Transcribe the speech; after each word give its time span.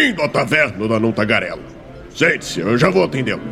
Bem-vindo 0.00 0.22
à 0.22 0.28
taverna 0.30 0.88
da 0.88 0.98
Não 0.98 1.12
Tagarela. 1.12 1.62
Sente-se, 2.08 2.60
eu 2.60 2.78
já 2.78 2.88
vou 2.88 3.04
atendê-lo. 3.04 3.42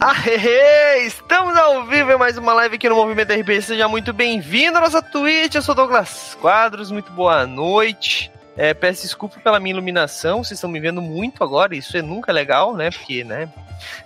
Ahehe! 0.00 1.06
Estamos 1.06 1.56
ao 1.56 1.86
vivo 1.86 2.10
em 2.10 2.18
mais 2.18 2.36
uma 2.36 2.52
live 2.54 2.74
aqui 2.74 2.88
no 2.88 2.96
Movimento 2.96 3.32
RPG. 3.32 3.62
Seja 3.62 3.86
muito 3.86 4.12
bem-vindo 4.12 4.76
à 4.76 4.80
nossa 4.80 5.00
Twitch. 5.00 5.54
Eu 5.54 5.62
sou 5.62 5.72
Douglas 5.72 6.36
Quadros, 6.40 6.90
muito 6.90 7.12
boa 7.12 7.46
noite. 7.46 8.32
É, 8.56 8.74
peço 8.74 9.02
desculpa 9.02 9.38
pela 9.38 9.60
minha 9.60 9.72
iluminação, 9.72 10.42
vocês 10.42 10.58
estão 10.58 10.68
me 10.68 10.80
vendo 10.80 11.00
muito 11.00 11.44
agora, 11.44 11.76
isso 11.76 11.96
é 11.96 12.02
nunca 12.02 12.32
legal, 12.32 12.74
né? 12.74 12.90
Porque, 12.90 13.22
né? 13.22 13.48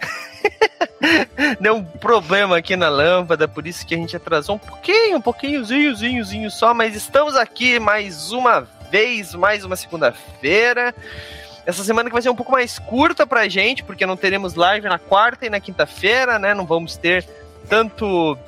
Deu 1.61 1.77
um 1.77 1.85
problema 1.85 2.57
aqui 2.57 2.77
na 2.77 2.89
lâmpada, 2.89 3.49
por 3.49 3.67
isso 3.67 3.87
que 3.87 3.95
a 3.95 3.99
gente 3.99 4.17
atrasou 4.17 4.57
um 4.57 4.59
pouquinho, 4.59 5.19
um 5.19 5.21
pouquinhozinho, 5.21 6.25
zinho, 6.25 6.51
só, 6.51 6.73
mas 6.75 6.95
estamos 6.95 7.37
aqui 7.37 7.79
mais 7.79 8.33
uma 8.33 8.67
vez, 8.91 9.35
mais 9.35 9.65
uma 9.65 9.77
segunda-feira. 9.77 10.95
Essa 11.67 11.85
semana 11.85 12.09
que 12.09 12.15
vai 12.15 12.23
ser 12.23 12.31
um 12.31 12.37
pouco 12.37 12.53
mais 12.53 12.79
curta 12.79 13.27
pra 13.27 13.49
gente, 13.49 13.85
porque 13.85 14.07
não 14.07 14.17
teremos 14.17 14.55
live 14.55 14.89
na 14.89 14.99
quarta 14.99 15.45
e 15.47 15.51
na 15.51 15.61
quinta-feira, 15.61 16.39
né? 16.39 16.55
Não 16.55 16.65
vamos 16.65 16.97
ter 16.97 17.27
tanto 17.69 18.39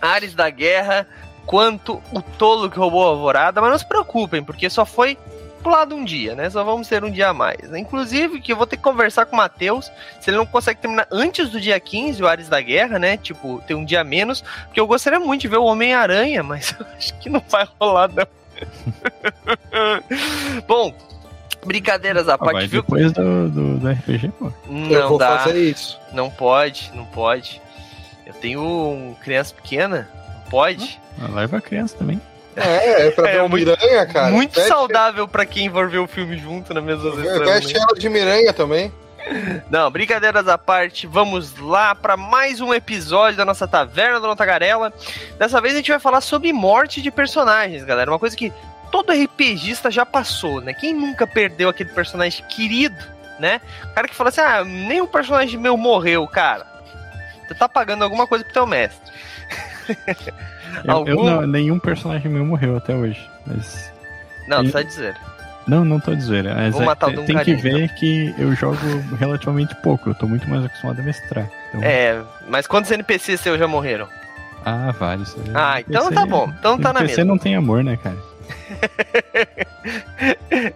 Ares 0.00 0.34
da 0.34 0.48
Guerra 0.48 1.06
quanto 1.44 2.02
o 2.10 2.22
tolo 2.22 2.70
que 2.70 2.78
roubou 2.78 3.04
a 3.04 3.10
alvorada, 3.10 3.60
mas 3.60 3.70
não 3.70 3.78
se 3.78 3.86
preocupem, 3.86 4.42
porque 4.42 4.70
só 4.70 4.86
foi 4.86 5.18
pulado 5.64 5.96
um 5.96 6.04
dia, 6.04 6.36
né? 6.36 6.48
Só 6.50 6.62
vamos 6.62 6.86
ter 6.86 7.02
um 7.02 7.10
dia 7.10 7.30
a 7.30 7.34
mais. 7.34 7.72
Inclusive, 7.74 8.40
que 8.40 8.52
eu 8.52 8.56
vou 8.56 8.66
ter 8.66 8.76
que 8.76 8.82
conversar 8.82 9.24
com 9.26 9.34
o 9.34 9.38
Matheus, 9.38 9.90
se 10.20 10.30
ele 10.30 10.36
não 10.36 10.46
consegue 10.46 10.78
terminar 10.80 11.08
antes 11.10 11.48
do 11.50 11.60
dia 11.60 11.80
15, 11.80 12.22
o 12.22 12.28
Ares 12.28 12.48
da 12.48 12.60
Guerra, 12.60 12.98
né? 12.98 13.16
Tipo, 13.16 13.60
ter 13.66 13.74
um 13.74 13.84
dia 13.84 14.02
a 14.02 14.04
menos, 14.04 14.42
porque 14.66 14.78
eu 14.78 14.86
gostaria 14.86 15.18
muito 15.18 15.40
de 15.40 15.48
ver 15.48 15.56
o 15.56 15.64
Homem-Aranha, 15.64 16.42
mas 16.44 16.76
eu 16.78 16.86
acho 16.96 17.14
que 17.18 17.28
não 17.30 17.42
vai 17.48 17.66
rolar, 17.80 18.10
não. 18.12 18.26
Bom, 20.68 20.94
Brincadeiras 21.64 22.28
à 22.28 22.34
Ah, 22.34 22.38
parte, 22.38 22.52
vai 22.52 22.66
viu? 22.66 22.82
depois 22.82 23.12
do, 23.12 23.48
do, 23.48 23.78
do 23.78 23.88
RPG, 23.90 24.28
pô. 24.38 24.52
Não 24.66 24.90
eu 24.90 25.08
vou 25.08 25.18
dá. 25.18 25.38
fazer 25.38 25.58
isso. 25.70 25.98
Não 26.12 26.30
pode, 26.30 26.92
não 26.94 27.06
pode. 27.06 27.60
Eu 28.26 28.34
tenho 28.34 28.62
um 28.62 29.14
criança 29.22 29.54
pequena, 29.54 30.08
não 30.34 30.50
pode. 30.50 31.00
Leva 31.32 31.56
a 31.56 31.60
criança 31.60 31.96
também. 31.96 32.20
É, 32.56 33.06
é 33.06 33.10
pra 33.10 33.28
É, 33.28 33.42
ver 33.42 33.48
Miranha, 33.48 34.06
cara. 34.06 34.30
Muito 34.30 34.54
Veste- 34.54 34.68
saudável 34.68 35.26
pra 35.26 35.44
quem 35.44 35.70
for 35.70 35.88
ver 35.88 35.98
o 35.98 36.06
filme 36.06 36.36
junto 36.38 36.72
na 36.74 36.80
mesma 36.80 37.10
sessão. 37.14 37.44
Veste 37.44 37.74
né? 37.74 37.80
ela 37.80 37.98
de 37.98 38.08
Miranha 38.08 38.52
também. 38.52 38.92
Não, 39.70 39.90
brincadeiras 39.90 40.46
à 40.48 40.58
parte, 40.58 41.06
vamos 41.06 41.58
lá 41.58 41.94
para 41.94 42.14
mais 42.16 42.60
um 42.60 42.74
episódio 42.74 43.38
da 43.38 43.44
nossa 43.44 43.66
Taverna 43.66 44.20
da 44.20 44.36
Tagarela. 44.36 44.92
Dessa 45.38 45.60
vez 45.62 45.72
a 45.74 45.78
gente 45.78 45.90
vai 45.90 45.98
falar 45.98 46.20
sobre 46.20 46.52
morte 46.52 47.00
de 47.00 47.10
personagens, 47.10 47.84
galera. 47.84 48.10
Uma 48.10 48.18
coisa 48.18 48.36
que 48.36 48.52
todo 48.92 49.12
RPGista 49.12 49.90
já 49.90 50.04
passou, 50.04 50.60
né? 50.60 50.74
Quem 50.74 50.92
nunca 50.92 51.26
perdeu 51.26 51.70
aquele 51.70 51.88
personagem 51.90 52.44
querido, 52.48 53.02
né? 53.40 53.62
O 53.90 53.94
cara 53.94 54.06
que 54.06 54.14
fala 54.14 54.28
assim: 54.28 54.42
ah, 54.42 54.62
nenhum 54.62 55.06
personagem 55.06 55.58
meu 55.58 55.76
morreu, 55.76 56.28
cara. 56.28 56.66
Você 57.48 57.54
tá 57.54 57.66
pagando 57.68 58.04
alguma 58.04 58.26
coisa 58.26 58.44
pro 58.44 58.52
teu 58.52 58.66
mestre. 58.66 59.10
Eu, 59.88 60.84
eu 60.84 60.90
Algum? 60.92 61.24
não, 61.24 61.46
nenhum 61.46 61.78
personagem 61.78 62.30
meu 62.30 62.44
morreu 62.44 62.76
até 62.76 62.94
hoje. 62.94 63.28
Mas. 63.46 63.90
Não, 64.48 64.62
E- 64.62 64.66
tu 64.68 64.72
tá 64.72 64.82
dizendo. 64.82 65.16
Não, 65.66 65.82
não 65.84 65.98
tô 65.98 66.14
dizendo. 66.14 66.50
Mas 66.54 66.72
Vou 66.74 66.82
é- 66.82 66.86
matar 66.86 67.08
o 67.08 67.24
tem- 67.24 67.38
que 67.38 67.54
ver 67.54 67.88
que 67.94 68.34
eu 68.38 68.54
jogo 68.54 68.76
relativamente 69.18 69.74
pouco. 69.76 70.10
Eu 70.10 70.14
tô 70.14 70.26
muito 70.26 70.48
mais 70.48 70.64
acostumado 70.64 71.00
a 71.00 71.02
mestrar. 71.02 71.48
Então, 71.68 71.82
É, 71.82 72.20
mas 72.48 72.66
quantos 72.66 72.90
NPCs 72.90 73.40
seus 73.40 73.58
já 73.58 73.66
morreram? 73.66 74.06
Ah, 74.66 74.92
vários. 74.98 75.34
Ah, 75.54 75.80
então 75.80 76.10
tá 76.12 76.26
bom. 76.26 76.52
Então 76.58 76.78
tá 76.78 76.92
na 76.92 77.00
NPC 77.00 77.20
mesma. 77.20 77.32
não 77.32 77.38
tem 77.38 77.54
amor, 77.56 77.82
né, 77.84 77.96
cara? 77.96 78.16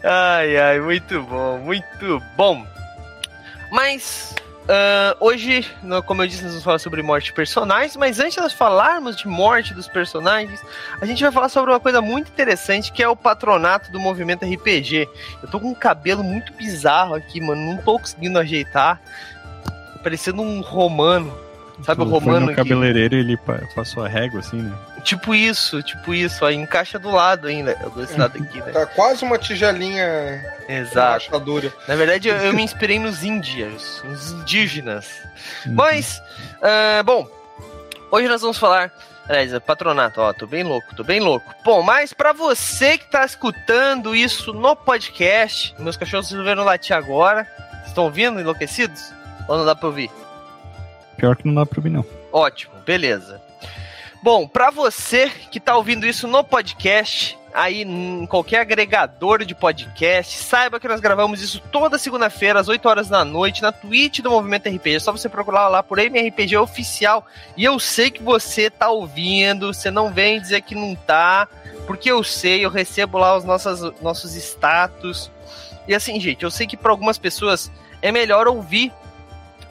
Ai, 0.05 0.56
ai, 0.59 0.81
muito 0.81 1.22
bom, 1.22 1.59
muito 1.59 2.22
bom. 2.37 2.65
Mas 3.71 4.34
ah, 4.69 5.17
hoje, 5.21 5.67
no- 5.83 6.03
como 6.03 6.23
eu 6.23 6.27
disse, 6.27 6.43
nós 6.43 6.53
vamos 6.53 6.65
falar 6.65 6.79
sobre 6.79 7.03
morte 7.03 7.27
de 7.27 7.33
personagens. 7.33 7.97
Mas 7.97 8.21
antes 8.21 8.34
de 8.34 8.41
nós 8.41 8.53
falarmos 8.53 9.17
de 9.17 9.27
morte 9.27 9.73
dos 9.75 9.89
personagens, 9.89 10.61
a 11.01 11.06
gente 11.06 11.23
vai 11.23 11.33
falar 11.33 11.49
sobre 11.49 11.71
uma 11.73 11.81
coisa 11.81 12.01
muito 12.01 12.29
interessante 12.29 12.93
que 12.93 13.03
é 13.03 13.09
o 13.09 13.17
patronato 13.17 13.91
do 13.91 13.99
movimento 13.99 14.45
RPG. 14.45 15.09
Eu 15.43 15.49
tô 15.49 15.59
com 15.59 15.69
um 15.71 15.75
cabelo 15.75 16.23
muito 16.23 16.53
bizarro 16.53 17.15
aqui, 17.15 17.41
mano. 17.41 17.61
Não 17.61 17.77
tô 17.79 17.99
conseguindo 17.99 18.39
ajeitar. 18.39 19.01
Parecendo 20.03 20.43
um 20.43 20.61
romano. 20.61 21.37
Sabe 21.83 22.03
o 22.03 22.05
Tu 22.05 22.11
foi 22.11 22.19
romano 22.21 22.41
no 22.47 22.49
que- 22.49 22.56
cabeleireiro 22.56 23.15
e 23.15 23.19
ele 23.21 23.37
pa- 23.37 23.61
passou 23.75 24.05
a 24.05 24.09
régua, 24.09 24.41
assim, 24.41 24.61
né? 24.62 24.73
Tipo 25.03 25.34
isso, 25.34 25.82
tipo 25.82 26.12
isso. 26.12 26.44
Aí 26.44 26.54
encaixa 26.54 26.98
do 26.98 27.10
lado 27.10 27.48
ainda. 27.48 27.76
Eu 27.81 27.91
dou 27.91 28.04
esse 28.04 28.19
lado 28.19 28.36
aqui, 28.42 28.59
né? 28.59 28.72
Tá 28.72 28.86
quase 28.86 29.25
uma 29.25 29.38
tigelinha 29.38 30.42
Exato. 30.69 31.31
Na 31.86 31.97
verdade, 31.97 32.28
eu, 32.28 32.36
eu 32.36 32.53
me 32.53 32.62
inspirei 32.62 32.98
nos 32.98 33.25
índios, 33.25 34.03
nos 34.04 34.32
indígenas. 34.32 35.06
Uhum. 35.64 35.75
Mas, 35.75 36.22
ah, 36.60 37.03
bom, 37.03 37.26
hoje 38.10 38.28
nós 38.28 38.42
vamos 38.42 38.58
falar. 38.58 38.92
Aliás, 39.28 39.53
é 39.53 39.60
patronato, 39.60 40.22
ó, 40.22 40.32
tô 40.32 40.47
bem 40.47 40.62
louco, 40.62 40.94
tô 40.94 41.04
bem 41.04 41.20
louco. 41.20 41.54
Bom, 41.62 41.82
mas 41.82 42.14
pra 42.14 42.32
você 42.32 42.97
que 42.97 43.06
tá 43.10 43.26
escutando 43.26 44.16
isso 44.16 44.54
no 44.54 44.75
podcast, 44.75 45.75
meus 45.78 45.98
cachorros 45.98 46.31
resolveram 46.31 46.64
latir 46.64 46.97
agora. 46.97 47.47
Vocês 47.70 47.88
estão 47.88 48.04
ouvindo, 48.04 48.41
enlouquecidos? 48.41 49.12
Ou 49.47 49.58
não 49.58 49.66
dá 49.66 49.75
pra 49.75 49.87
ouvir? 49.87 50.10
Pior 51.19 51.37
que 51.37 51.47
não 51.47 51.54
dá 51.54 51.66
pra 51.66 51.78
ouvir, 51.78 51.91
não. 51.91 52.04
Ótimo, 52.32 52.72
beleza. 52.87 53.41
Bom, 54.21 54.49
pra 54.49 54.71
você 54.71 55.31
que 55.51 55.61
tá 55.61 55.77
ouvindo 55.77 56.05
isso 56.05 56.27
no 56.27 56.43
podcast, 56.43 57.39
aí 57.55 57.83
em 57.83 58.27
qualquer 58.27 58.61
agregador 58.61 59.45
de 59.45 59.55
podcast, 59.55 60.39
saiba 60.39 60.81
que 60.81 60.89
nós 60.89 61.01
gravamos 61.01 61.41
isso 61.41 61.61
toda 61.71 61.99
segunda-feira 61.99 62.59
às 62.59 62.69
8 62.69 62.89
horas 62.89 63.09
da 63.09 63.25
noite 63.25 63.62
na 63.62 63.71
Twitch 63.71 64.19
do 64.19 64.31
Movimento 64.31 64.69
RPG. 64.69 64.97
É 64.97 65.01
só 65.01 65.12
você 65.12 65.29
procurar 65.29 65.69
lá 65.69 65.84
por 65.84 66.01
MRPG 66.01 66.56
oficial. 66.56 67.25
E 67.56 67.65
eu 67.65 67.79
sei 67.79 68.11
que 68.11 68.23
você 68.23 68.69
tá 68.69 68.91
ouvindo, 68.91 69.73
você 69.73 69.91
não 69.91 70.12
vem 70.12 70.41
dizer 70.41 70.62
que 70.62 70.75
não 70.75 70.97
tá, 70.97 71.47
porque 71.87 72.11
eu 72.11 72.25
sei, 72.25 72.65
eu 72.65 72.71
recebo 72.71 73.19
lá 73.19 73.37
os 73.37 73.45
nossos, 73.45 73.81
nossos 74.03 74.35
status. 74.35 75.31
E 75.87 75.95
assim, 75.95 76.21
gente, 76.21 76.43
eu 76.43 76.50
sei 76.50 76.67
que 76.67 76.77
para 76.77 76.91
algumas 76.91 77.19
pessoas 77.19 77.71
é 78.03 78.11
melhor 78.11 78.49
ouvir, 78.49 78.93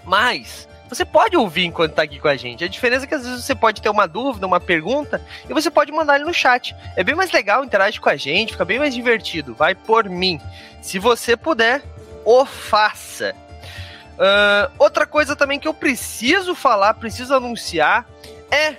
mas 0.05 0.67
você 0.89 1.05
pode 1.05 1.35
ouvir 1.35 1.65
enquanto 1.65 1.93
tá 1.93 2.03
aqui 2.03 2.19
com 2.19 2.27
a 2.27 2.35
gente. 2.35 2.63
A 2.63 2.67
diferença 2.67 3.05
é 3.05 3.07
que 3.07 3.15
às 3.15 3.25
vezes 3.25 3.43
você 3.43 3.55
pode 3.55 3.81
ter 3.81 3.89
uma 3.89 4.07
dúvida, 4.07 4.47
uma 4.47 4.59
pergunta, 4.59 5.21
e 5.49 5.53
você 5.53 5.69
pode 5.69 5.91
mandar 5.91 6.15
ele 6.15 6.25
no 6.25 6.33
chat. 6.33 6.75
É 6.95 7.03
bem 7.03 7.15
mais 7.15 7.31
legal, 7.31 7.63
interage 7.63 7.99
com 7.99 8.09
a 8.09 8.15
gente, 8.15 8.53
fica 8.53 8.65
bem 8.65 8.79
mais 8.79 8.93
divertido. 8.93 9.53
Vai 9.53 9.75
por 9.75 10.09
mim. 10.09 10.39
Se 10.81 10.99
você 10.99 11.35
puder, 11.35 11.81
o 12.23 12.45
faça. 12.45 13.35
Ahn, 14.19 14.71
outra 14.79 15.05
coisa 15.05 15.35
também 15.35 15.59
que 15.59 15.67
eu 15.67 15.73
preciso 15.73 16.55
falar, 16.55 16.93
preciso 16.95 17.33
anunciar, 17.33 18.05
é 18.49 18.75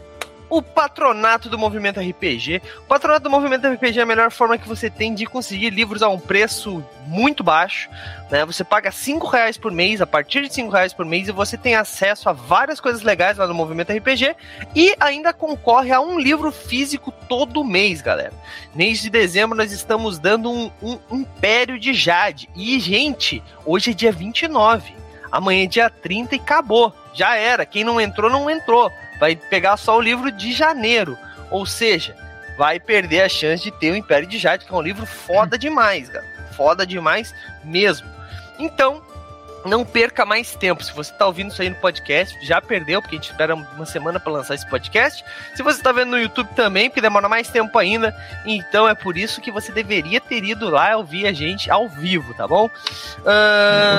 o 0.50 0.62
patronato 0.62 1.48
do 1.48 1.58
Movimento 1.58 2.00
RPG. 2.00 2.62
O 2.78 2.82
patronato 2.82 3.24
do 3.24 3.30
Movimento 3.30 3.66
RPG 3.66 3.98
é 3.98 4.02
a 4.02 4.06
melhor 4.06 4.30
forma 4.30 4.58
que 4.58 4.68
você 4.68 4.88
tem 4.88 5.14
de 5.14 5.26
conseguir 5.26 5.70
livros 5.70 6.02
a 6.02 6.08
um 6.08 6.18
preço 6.18 6.84
muito 7.06 7.42
baixo. 7.42 7.88
Né? 8.30 8.44
Você 8.44 8.64
paga 8.64 8.90
5 8.90 9.26
reais 9.26 9.56
por 9.56 9.72
mês, 9.72 10.00
a 10.00 10.06
partir 10.06 10.42
de 10.42 10.52
5 10.52 10.70
reais 10.70 10.92
por 10.92 11.04
mês, 11.04 11.28
e 11.28 11.32
você 11.32 11.56
tem 11.56 11.74
acesso 11.74 12.28
a 12.28 12.32
várias 12.32 12.80
coisas 12.80 13.02
legais 13.02 13.36
lá 13.38 13.46
no 13.46 13.54
Movimento 13.54 13.92
RPG 13.92 14.36
e 14.74 14.94
ainda 14.98 15.32
concorre 15.32 15.92
a 15.92 16.00
um 16.00 16.18
livro 16.18 16.50
físico 16.50 17.12
todo 17.28 17.64
mês, 17.64 18.00
galera. 18.00 18.32
Mês 18.74 19.00
de 19.00 19.10
dezembro 19.10 19.56
nós 19.56 19.72
estamos 19.72 20.18
dando 20.18 20.50
um, 20.50 20.70
um 20.82 20.98
Império 21.10 21.78
de 21.78 21.92
Jade. 21.92 22.48
E, 22.56 22.78
gente, 22.80 23.42
hoje 23.64 23.90
é 23.90 23.94
dia 23.94 24.12
29. 24.12 24.94
Amanhã 25.30 25.64
é 25.64 25.66
dia 25.66 25.90
30 25.90 26.34
e 26.34 26.38
acabou. 26.38 26.92
Já 27.12 27.36
era. 27.36 27.66
Quem 27.66 27.84
não 27.84 28.00
entrou, 28.00 28.30
não 28.30 28.48
entrou. 28.48 28.90
Vai 29.18 29.36
pegar 29.36 29.76
só 29.76 29.96
o 29.96 30.00
livro 30.00 30.30
de 30.30 30.52
janeiro. 30.52 31.16
Ou 31.50 31.64
seja, 31.64 32.14
vai 32.56 32.78
perder 32.78 33.22
a 33.22 33.28
chance 33.28 33.62
de 33.62 33.70
ter 33.70 33.92
o 33.92 33.96
Império 33.96 34.28
de 34.28 34.38
Jade, 34.38 34.64
que 34.64 34.72
é 34.72 34.76
um 34.76 34.82
livro 34.82 35.06
foda 35.06 35.58
demais, 35.58 36.08
cara. 36.08 36.26
Foda 36.56 36.86
demais 36.86 37.34
mesmo. 37.64 38.08
Então, 38.58 39.00
não 39.64 39.84
perca 39.84 40.24
mais 40.24 40.54
tempo. 40.54 40.82
Se 40.82 40.92
você 40.92 41.12
está 41.12 41.26
ouvindo 41.26 41.52
isso 41.52 41.62
aí 41.62 41.68
no 41.68 41.76
podcast, 41.76 42.36
já 42.44 42.60
perdeu, 42.60 43.00
porque 43.00 43.16
a 43.16 43.18
gente 43.18 43.30
espera 43.30 43.54
uma 43.54 43.86
semana 43.86 44.18
para 44.18 44.32
lançar 44.32 44.54
esse 44.54 44.68
podcast. 44.68 45.24
Se 45.54 45.62
você 45.62 45.78
está 45.78 45.92
vendo 45.92 46.10
no 46.10 46.18
YouTube 46.18 46.48
também, 46.54 46.88
porque 46.88 47.00
demora 47.00 47.28
mais 47.28 47.48
tempo 47.48 47.76
ainda, 47.78 48.14
então 48.44 48.88
é 48.88 48.94
por 48.94 49.16
isso 49.16 49.40
que 49.40 49.50
você 49.50 49.72
deveria 49.72 50.20
ter 50.20 50.44
ido 50.44 50.68
lá 50.68 50.96
ouvir 50.96 51.26
a 51.26 51.32
gente 51.32 51.70
ao 51.70 51.88
vivo, 51.88 52.34
tá 52.34 52.46
bom? 52.46 52.68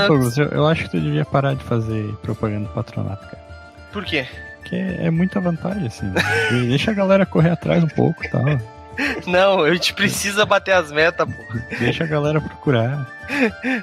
Ô, 0.05 0.07
Douglas, 0.07 0.37
eu, 0.37 0.47
eu 0.49 0.67
acho 0.67 0.83
que 0.83 0.91
tu 0.91 0.99
devia 0.99 1.25
parar 1.25 1.55
de 1.55 1.63
fazer 1.63 2.13
propaganda 2.21 2.69
patronato, 2.69 3.25
cara. 3.25 3.41
por 3.91 4.03
quê? 4.05 4.27
Porque 4.59 4.75
é 4.75 5.09
muita 5.09 5.39
vantagem, 5.39 5.87
assim. 5.87 6.05
né? 6.05 6.21
Deixa 6.67 6.91
a 6.91 6.93
galera 6.93 7.25
correr 7.25 7.49
atrás 7.51 7.83
um 7.83 7.87
pouco 7.87 8.23
e 8.23 8.29
tal. 8.29 8.43
Não, 9.25 9.63
a 9.63 9.73
gente 9.73 9.93
precisa 9.93 10.45
bater 10.45 10.73
as 10.73 10.91
metas, 10.91 11.27
pô. 11.27 11.43
Deixa 11.79 12.03
a 12.03 12.07
galera 12.07 12.41
procurar. 12.41 13.07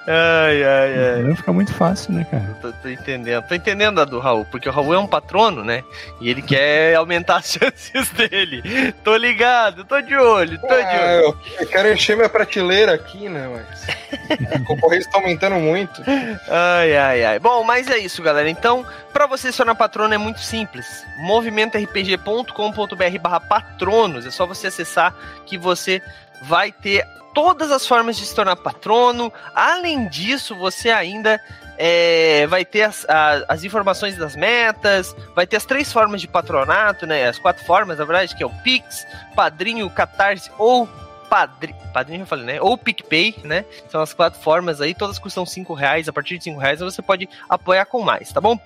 Ai, 0.06 0.64
ai, 0.64 0.98
ai. 1.14 1.22
Vai 1.22 1.34
ficar 1.37 1.52
muito 1.52 1.72
fácil, 1.72 2.12
né, 2.12 2.26
cara? 2.31 2.56
Tô, 2.60 2.72
tô 2.72 2.88
entendendo. 2.88 3.46
Tô 3.46 3.54
entendendo 3.54 4.00
a 4.00 4.04
do 4.04 4.19
Raul, 4.19 4.44
porque 4.46 4.69
o 4.69 4.72
Raul 4.72 4.94
é 4.94 4.98
um 4.98 5.06
patrono, 5.06 5.62
né? 5.64 5.82
E 6.20 6.28
ele 6.28 6.43
quer 6.43 6.94
aumentar 6.96 7.37
as 7.37 7.52
chances 7.52 8.10
dele. 8.10 8.93
Tô 9.04 9.16
ligado, 9.16 9.84
tô 9.84 10.00
de 10.00 10.16
olho, 10.16 10.58
tô 10.60 10.66
de 10.66 10.75
Ah, 10.75 10.88
olho. 11.16 11.25
eu, 11.25 11.38
eu 11.60 11.66
quero 11.69 11.93
encher 11.93 12.16
minha 12.16 12.28
prateleira 12.28 12.93
aqui, 12.94 13.28
né? 13.28 13.48
Mas 13.52 13.87
a 14.52 14.58
concorrência 14.64 15.10
tá 15.10 15.19
aumentando 15.19 15.56
muito. 15.56 16.02
Ai, 16.48 16.96
ai, 16.96 17.25
ai. 17.25 17.38
Bom, 17.38 17.62
mas 17.64 17.88
é 17.88 17.98
isso, 17.98 18.22
galera. 18.22 18.48
Então, 18.50 18.84
pra 19.12 19.26
você 19.26 19.50
se 19.52 19.58
tornar 19.58 19.75
patrono 19.75 20.14
é 20.14 20.19
muito 20.19 20.40
simples. 20.40 21.04
movimentorpg.com.br 21.19 23.19
barra 23.20 23.40
patronos. 23.40 24.25
É 24.26 24.31
só 24.31 24.46
você 24.46 24.69
acessar 24.69 25.14
que 25.44 25.56
você 25.58 26.00
vai 26.43 26.72
ter 26.72 27.04
todas 27.37 27.71
as 27.71 27.87
formas 27.87 28.17
de 28.17 28.25
se 28.25 28.35
tornar 28.35 28.56
patrono. 28.56 29.31
Além 29.55 30.09
disso, 30.09 30.56
você 30.56 30.88
ainda 30.88 31.38
é, 31.77 32.47
vai 32.47 32.65
ter 32.65 32.85
as, 32.85 33.05
as 33.47 33.62
informações 33.62 34.17
das 34.17 34.35
metas, 34.35 35.15
vai 35.35 35.47
ter 35.47 35.59
as 35.59 35.67
três 35.67 35.93
formas 35.93 36.23
de 36.23 36.27
patronato, 36.27 37.06
né? 37.06 37.29
As 37.29 37.38
quatro 37.38 37.62
formas, 37.67 37.99
na 37.99 38.06
verdade, 38.06 38.35
que 38.35 38.43
é 38.43 38.47
o 38.47 38.62
Pix, 38.62 39.06
Padrinho, 39.35 39.91
Catarse 39.91 40.50
ou 40.56 40.88
Padrinho, 41.28 41.76
padrinho 41.93 42.23
eu 42.23 42.26
falei, 42.26 42.44
né? 42.44 42.61
Ou 42.61 42.78
PicPay, 42.78 43.37
né? 43.43 43.64
São 43.88 44.00
as 44.00 44.12
quatro 44.12 44.40
formas 44.40 44.81
aí, 44.81 44.94
todas 44.94 45.19
custam 45.19 45.44
cinco 45.44 45.75
reais. 45.75 46.08
A 46.08 46.12
partir 46.12 46.38
de 46.38 46.44
cinco 46.44 46.61
reais 46.61 46.81
você 46.81 47.02
pode 47.02 47.28
apoiar 47.49 47.84
com 47.87 48.02
mais, 48.02 48.32
tá 48.32 48.40
bom? 48.40 48.58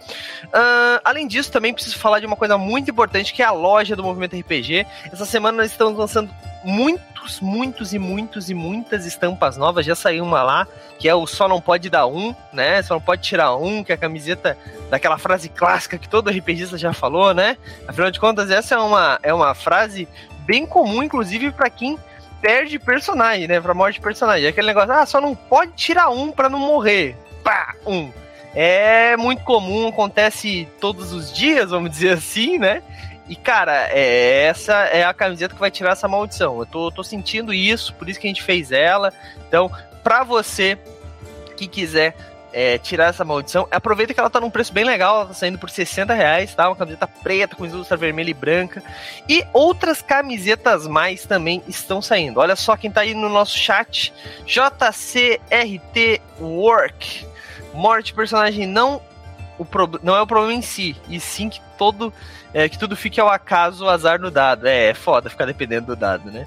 Ah, 0.52 1.00
além 1.04 1.26
disso, 1.26 1.50
também 1.50 1.72
preciso 1.72 1.98
falar 1.98 2.20
de 2.20 2.26
uma 2.26 2.36
coisa 2.36 2.58
muito 2.58 2.90
importante 2.90 3.32
que 3.32 3.42
é 3.42 3.46
a 3.46 3.50
loja 3.50 3.96
do 3.96 4.02
Movimento 4.02 4.36
RPG. 4.36 4.86
Essa 5.12 5.24
semana 5.24 5.62
nós 5.62 5.70
estamos 5.70 5.98
lançando 5.98 6.30
muitos, 6.62 7.40
muitos 7.40 7.92
e 7.94 7.98
muitos 7.98 8.50
e 8.50 8.54
muitas 8.54 9.06
estampas 9.06 9.56
novas. 9.56 9.86
Já 9.86 9.94
saiu 9.94 10.24
uma 10.24 10.42
lá, 10.42 10.66
que 10.98 11.08
é 11.08 11.14
o 11.14 11.26
Só 11.26 11.48
Não 11.48 11.60
Pode 11.60 11.88
Dar 11.88 12.06
Um, 12.06 12.34
né? 12.52 12.82
Só 12.82 12.94
Não 12.94 13.00
Pode 13.00 13.22
Tirar 13.22 13.56
Um, 13.56 13.82
que 13.82 13.92
é 13.92 13.94
a 13.94 13.98
camiseta 13.98 14.56
daquela 14.90 15.18
frase 15.18 15.48
clássica 15.48 15.98
que 15.98 16.08
todo 16.08 16.30
RPGista 16.30 16.76
já 16.76 16.92
falou, 16.92 17.32
né? 17.32 17.56
Afinal 17.88 18.10
de 18.10 18.20
contas, 18.20 18.50
essa 18.50 18.74
é 18.74 18.78
uma, 18.78 19.18
é 19.22 19.32
uma 19.32 19.54
frase 19.54 20.06
bem 20.40 20.66
comum, 20.66 21.02
inclusive, 21.02 21.50
para 21.52 21.70
quem 21.70 21.98
perde 22.40 22.78
personagem, 22.78 23.46
né? 23.46 23.60
Pra 23.60 23.74
morte 23.74 23.94
de 23.94 24.00
personagem. 24.00 24.46
É 24.46 24.48
aquele 24.48 24.66
negócio, 24.66 24.92
ah, 24.92 25.06
só 25.06 25.20
não 25.20 25.34
pode 25.34 25.72
tirar 25.72 26.10
um 26.10 26.32
pra 26.32 26.48
não 26.48 26.58
morrer. 26.58 27.16
Pá, 27.42 27.74
um. 27.86 28.10
É 28.54 29.16
muito 29.16 29.44
comum, 29.44 29.88
acontece 29.88 30.66
todos 30.80 31.12
os 31.12 31.32
dias, 31.32 31.70
vamos 31.70 31.90
dizer 31.90 32.14
assim, 32.14 32.58
né? 32.58 32.82
E, 33.28 33.36
cara, 33.36 33.88
é, 33.90 34.46
essa 34.46 34.74
é 34.86 35.04
a 35.04 35.14
camiseta 35.14 35.54
que 35.54 35.60
vai 35.60 35.70
tirar 35.70 35.92
essa 35.92 36.08
maldição. 36.08 36.58
Eu 36.58 36.66
tô, 36.66 36.90
tô 36.90 37.04
sentindo 37.04 37.54
isso, 37.54 37.94
por 37.94 38.08
isso 38.08 38.18
que 38.18 38.26
a 38.26 38.30
gente 38.30 38.42
fez 38.42 38.72
ela. 38.72 39.12
Então, 39.46 39.70
pra 40.02 40.24
você 40.24 40.76
que 41.56 41.68
quiser 41.68 42.16
é, 42.52 42.78
tirar 42.78 43.06
essa 43.06 43.24
maldição, 43.24 43.66
aproveita 43.70 44.12
que 44.12 44.20
ela 44.20 44.28
tá 44.30 44.40
num 44.40 44.50
preço 44.50 44.72
bem 44.72 44.84
legal, 44.84 45.16
ela 45.16 45.26
tá 45.26 45.34
saindo 45.34 45.58
por 45.58 45.70
60 45.70 46.12
reais, 46.14 46.54
tá? 46.54 46.68
Uma 46.68 46.76
camiseta 46.76 47.06
preta 47.06 47.54
com 47.56 47.64
ilustra 47.66 47.96
vermelha 47.96 48.30
e 48.30 48.34
branca. 48.34 48.82
E 49.28 49.44
outras 49.52 50.02
camisetas 50.02 50.86
mais 50.86 51.24
também 51.24 51.62
estão 51.68 52.00
saindo. 52.02 52.40
Olha 52.40 52.56
só 52.56 52.76
quem 52.76 52.90
tá 52.90 53.02
aí 53.02 53.14
no 53.14 53.28
nosso 53.28 53.56
chat. 53.56 54.12
JCRT 54.46 56.20
Work. 56.40 57.26
Morte 57.72 58.12
personagem 58.12 58.66
não 58.66 59.00
o 59.58 59.64
pro- 59.64 60.00
não 60.02 60.16
é 60.16 60.22
o 60.22 60.26
problema 60.26 60.54
em 60.54 60.62
si, 60.62 60.96
e 61.08 61.20
sim 61.20 61.50
que 61.50 61.60
todo 61.76 62.12
é, 62.52 62.66
que 62.68 62.78
tudo 62.78 62.96
fique 62.96 63.20
ao 63.20 63.28
acaso, 63.28 63.84
o 63.84 63.88
azar 63.88 64.18
no 64.18 64.30
dado. 64.30 64.66
É, 64.66 64.86
é 64.88 64.94
foda 64.94 65.30
ficar 65.30 65.44
dependendo 65.44 65.88
do 65.88 65.96
dado, 65.96 66.30
né? 66.32 66.46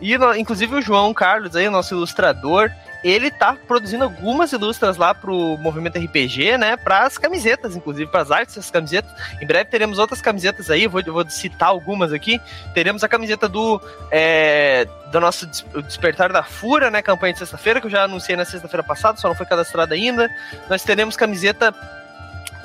E 0.00 0.16
no- 0.16 0.34
inclusive 0.36 0.74
o 0.76 0.80
João 0.80 1.12
Carlos 1.12 1.54
aí, 1.56 1.68
nosso 1.68 1.94
ilustrador, 1.94 2.70
ele 3.04 3.30
tá 3.30 3.54
produzindo 3.68 4.02
algumas 4.02 4.50
ilustras 4.52 4.96
lá 4.96 5.14
pro 5.14 5.58
movimento 5.58 5.98
RPG, 5.98 6.56
né? 6.56 6.76
Para 6.76 7.00
as 7.00 7.18
camisetas, 7.18 7.76
inclusive 7.76 8.10
para 8.10 8.22
as 8.22 8.30
artes 8.30 8.56
das 8.56 8.70
camisetas. 8.70 9.12
Em 9.40 9.46
breve 9.46 9.66
teremos 9.70 9.98
outras 9.98 10.22
camisetas 10.22 10.70
aí, 10.70 10.86
vou, 10.86 11.02
vou 11.04 11.28
citar 11.28 11.68
algumas 11.68 12.12
aqui. 12.12 12.40
Teremos 12.72 13.04
a 13.04 13.08
camiseta 13.08 13.46
do 13.48 13.80
é, 14.10 14.86
do 15.12 15.20
nosso 15.20 15.46
Despertar 15.82 16.32
da 16.32 16.42
Fúria, 16.42 16.90
né? 16.90 17.02
Campanha 17.02 17.34
de 17.34 17.38
sexta-feira, 17.40 17.80
que 17.80 17.86
eu 17.86 17.90
já 17.90 18.04
anunciei 18.04 18.36
na 18.36 18.44
sexta-feira 18.44 18.82
passada, 18.82 19.18
só 19.18 19.28
não 19.28 19.34
foi 19.34 19.44
cadastrada 19.46 19.94
ainda. 19.94 20.28
Nós 20.70 20.82
teremos 20.82 21.14
camiseta 21.16 21.74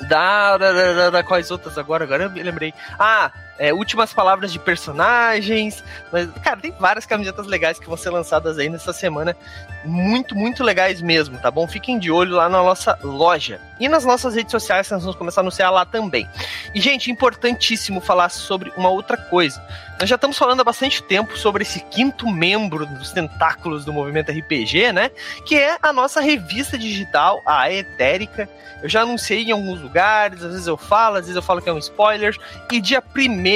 da, 0.08 0.56
da, 0.56 0.72
da, 0.72 0.92
da- 0.94 1.10
da- 1.10 1.22
quais 1.22 1.50
outras 1.50 1.76
agora? 1.76 2.04
Agora 2.04 2.24
eu 2.24 2.30
me 2.30 2.42
lembrei. 2.42 2.72
Ah, 2.98 3.30
é, 3.60 3.74
últimas 3.74 4.10
palavras 4.10 4.50
de 4.50 4.58
personagens. 4.58 5.84
Mas, 6.10 6.30
cara, 6.42 6.56
tem 6.56 6.72
várias 6.80 7.04
camisetas 7.04 7.46
legais 7.46 7.78
que 7.78 7.86
vão 7.86 7.96
ser 7.96 8.08
lançadas 8.08 8.56
aí 8.58 8.70
nessa 8.70 8.90
semana. 8.90 9.36
Muito, 9.84 10.34
muito 10.34 10.64
legais 10.64 11.02
mesmo, 11.02 11.36
tá 11.36 11.50
bom? 11.50 11.68
Fiquem 11.68 11.98
de 11.98 12.10
olho 12.10 12.36
lá 12.36 12.48
na 12.48 12.62
nossa 12.62 12.98
loja. 13.02 13.60
E 13.78 13.86
nas 13.86 14.02
nossas 14.02 14.34
redes 14.34 14.50
sociais, 14.50 14.90
nós 14.90 15.02
vamos 15.02 15.16
começar 15.16 15.42
a 15.42 15.42
anunciar 15.42 15.70
lá 15.70 15.84
também. 15.84 16.26
E, 16.74 16.80
gente, 16.80 17.10
importantíssimo 17.10 18.00
falar 18.00 18.30
sobre 18.30 18.72
uma 18.78 18.88
outra 18.88 19.18
coisa. 19.18 19.62
Nós 20.00 20.08
já 20.08 20.14
estamos 20.14 20.38
falando 20.38 20.60
há 20.60 20.64
bastante 20.64 21.02
tempo 21.02 21.36
sobre 21.36 21.62
esse 21.62 21.80
quinto 21.80 22.26
membro 22.26 22.86
dos 22.86 23.12
tentáculos 23.12 23.84
do 23.84 23.92
movimento 23.92 24.32
RPG, 24.32 24.92
né? 24.92 25.10
Que 25.44 25.56
é 25.56 25.76
a 25.82 25.92
nossa 25.92 26.22
revista 26.22 26.78
digital, 26.78 27.42
a 27.44 27.70
Etérica. 27.70 28.48
Eu 28.82 28.88
já 28.88 29.02
anunciei 29.02 29.42
em 29.42 29.52
alguns 29.52 29.82
lugares, 29.82 30.42
às 30.42 30.52
vezes 30.52 30.66
eu 30.66 30.78
falo, 30.78 31.16
às 31.16 31.22
vezes 31.22 31.36
eu 31.36 31.42
falo 31.42 31.60
que 31.60 31.68
é 31.68 31.72
um 31.72 31.78
spoiler. 31.78 32.34
E 32.72 32.80
dia 32.80 33.02
1 33.14 33.49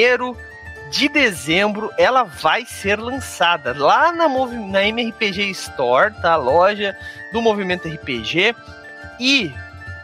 de 0.91 1.09
dezembro 1.09 1.91
ela 1.97 2.23
vai 2.23 2.65
ser 2.65 2.99
lançada 2.99 3.75
lá 3.77 4.11
na, 4.11 4.27
na 4.27 4.83
MRPG 4.85 5.49
Store, 5.49 6.13
tá? 6.21 6.33
A 6.33 6.37
loja 6.37 6.95
do 7.33 7.41
Movimento 7.41 7.87
RPG. 7.87 8.55
E 9.19 9.53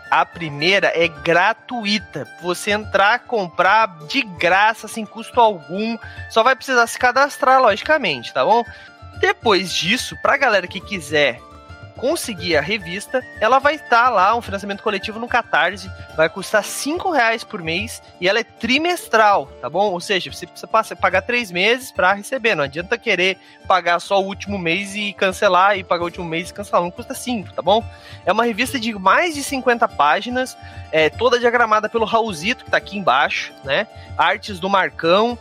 a 0.10 0.26
primeira 0.26 0.92
é 0.94 1.08
gratuita. 1.08 2.28
Você 2.42 2.72
entrar, 2.72 3.20
comprar 3.20 4.00
de 4.08 4.22
graça, 4.22 4.88
sem 4.88 5.06
custo 5.06 5.40
algum. 5.40 5.98
Só 6.30 6.44
vai 6.44 6.56
precisar 6.56 6.88
se 6.88 6.98
cadastrar, 6.98 7.62
logicamente, 7.62 8.34
tá 8.34 8.44
bom? 8.44 8.64
Depois 9.20 9.74
disso, 9.74 10.18
pra 10.22 10.38
galera 10.38 10.68
que 10.68 10.82
quiser 10.82 11.40
conseguir 11.92 12.56
a 12.58 12.62
revista, 12.62 13.24
ela 13.40 13.60
vai 13.60 13.76
estar 13.76 14.10
lá, 14.10 14.36
um 14.36 14.42
financiamento 14.42 14.82
coletivo 14.82 15.20
no 15.20 15.28
Catarse, 15.28 15.90
vai 16.16 16.30
custar 16.30 16.64
5 16.64 17.12
reais 17.12 17.44
por 17.44 17.62
mês 17.62 18.02
e 18.20 18.28
ela 18.28 18.40
é 18.40 18.44
trimestral, 18.44 19.48
tá 19.62 19.70
bom? 19.70 19.92
Ou 19.92 20.00
seja, 20.00 20.32
você 20.32 20.46
precisa 20.48 20.68
passa- 20.68 20.96
pagar 20.96 21.22
três 21.22 21.52
meses 21.52 21.92
para 21.92 22.14
receber, 22.14 22.56
não 22.56 22.64
adianta 22.64 22.98
querer 22.98 23.38
pagar 23.68 24.00
só 24.00 24.22
o 24.22 24.26
último 24.26 24.58
mês 24.58 24.96
e 24.96 25.14
cancelar 25.14 25.78
e 25.78 25.84
pagar 25.84 26.02
o 26.04 26.06
último 26.06 26.26
mês 26.26 26.50
e 26.50 26.54
cancelar, 26.54 26.82
não 26.82 26.92
custa 26.92 27.14
5, 27.14 27.54
tá 27.54 27.62
bom? 27.62 27.84
É 28.26 28.32
uma 28.32 28.44
revista 28.44 28.80
de 28.80 28.94
mais 28.94 29.36
de 29.36 29.44
50 29.44 29.88
páginas, 29.88 30.58
é 30.92 31.10
toda 31.10 31.39
diagramada 31.39 31.88
pelo 31.89 32.06
Raulzito, 32.06 32.65
que 32.65 32.72
tá 32.72 32.77
aqui 32.77 32.98
embaixo, 32.98 33.54
né? 33.63 33.88
Artes 34.18 34.60
do 34.60 34.70
Marcão, 34.70 35.38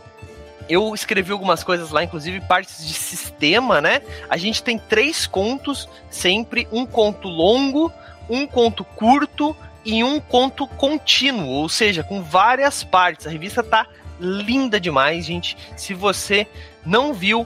eu 0.69 0.93
escrevi 0.93 1.31
algumas 1.31 1.63
coisas 1.63 1.89
lá, 1.91 2.03
inclusive 2.03 2.39
partes 2.41 2.85
de 2.87 2.93
sistema, 2.93 3.79
né? 3.81 4.01
A 4.29 4.37
gente 4.37 4.61
tem 4.63 4.77
três 4.77 5.25
contos, 5.27 5.87
sempre 6.09 6.67
um 6.71 6.85
conto 6.85 7.27
longo, 7.27 7.91
um 8.29 8.45
conto 8.47 8.83
curto 8.83 9.55
e 9.83 10.03
um 10.03 10.19
conto 10.19 10.67
contínuo, 10.67 11.47
ou 11.49 11.67
seja, 11.69 12.03
com 12.03 12.21
várias 12.21 12.83
partes. 12.83 13.25
A 13.27 13.29
revista 13.29 13.63
tá 13.63 13.85
linda 14.19 14.79
demais, 14.79 15.25
gente. 15.25 15.57
Se 15.75 15.93
você 15.93 16.45
não 16.85 17.13
viu, 17.13 17.45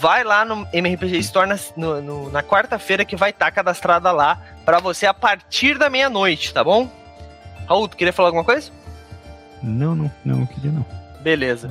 vai 0.00 0.24
lá 0.24 0.44
no 0.44 0.66
MRPG 0.72 1.18
Store 1.18 1.48
na, 1.48 1.58
no- 1.76 2.00
no- 2.02 2.30
na 2.30 2.42
quarta-feira 2.42 3.04
que 3.04 3.14
vai 3.16 3.30
estar 3.30 3.50
cadastrada 3.50 4.10
lá 4.10 4.40
para 4.64 4.78
você 4.80 5.06
a 5.06 5.14
partir 5.14 5.78
da 5.78 5.90
meia-noite, 5.90 6.52
tá 6.54 6.64
bom? 6.64 6.90
Raul, 7.68 7.86
tu 7.88 7.96
queria 7.96 8.12
falar 8.12 8.28
alguma 8.28 8.44
coisa? 8.44 8.70
Não, 9.62 9.94
não, 9.94 10.10
não, 10.24 10.36
não 10.38 10.46
queria 10.46 10.70
não. 10.72 10.84
Beleza. 11.20 11.70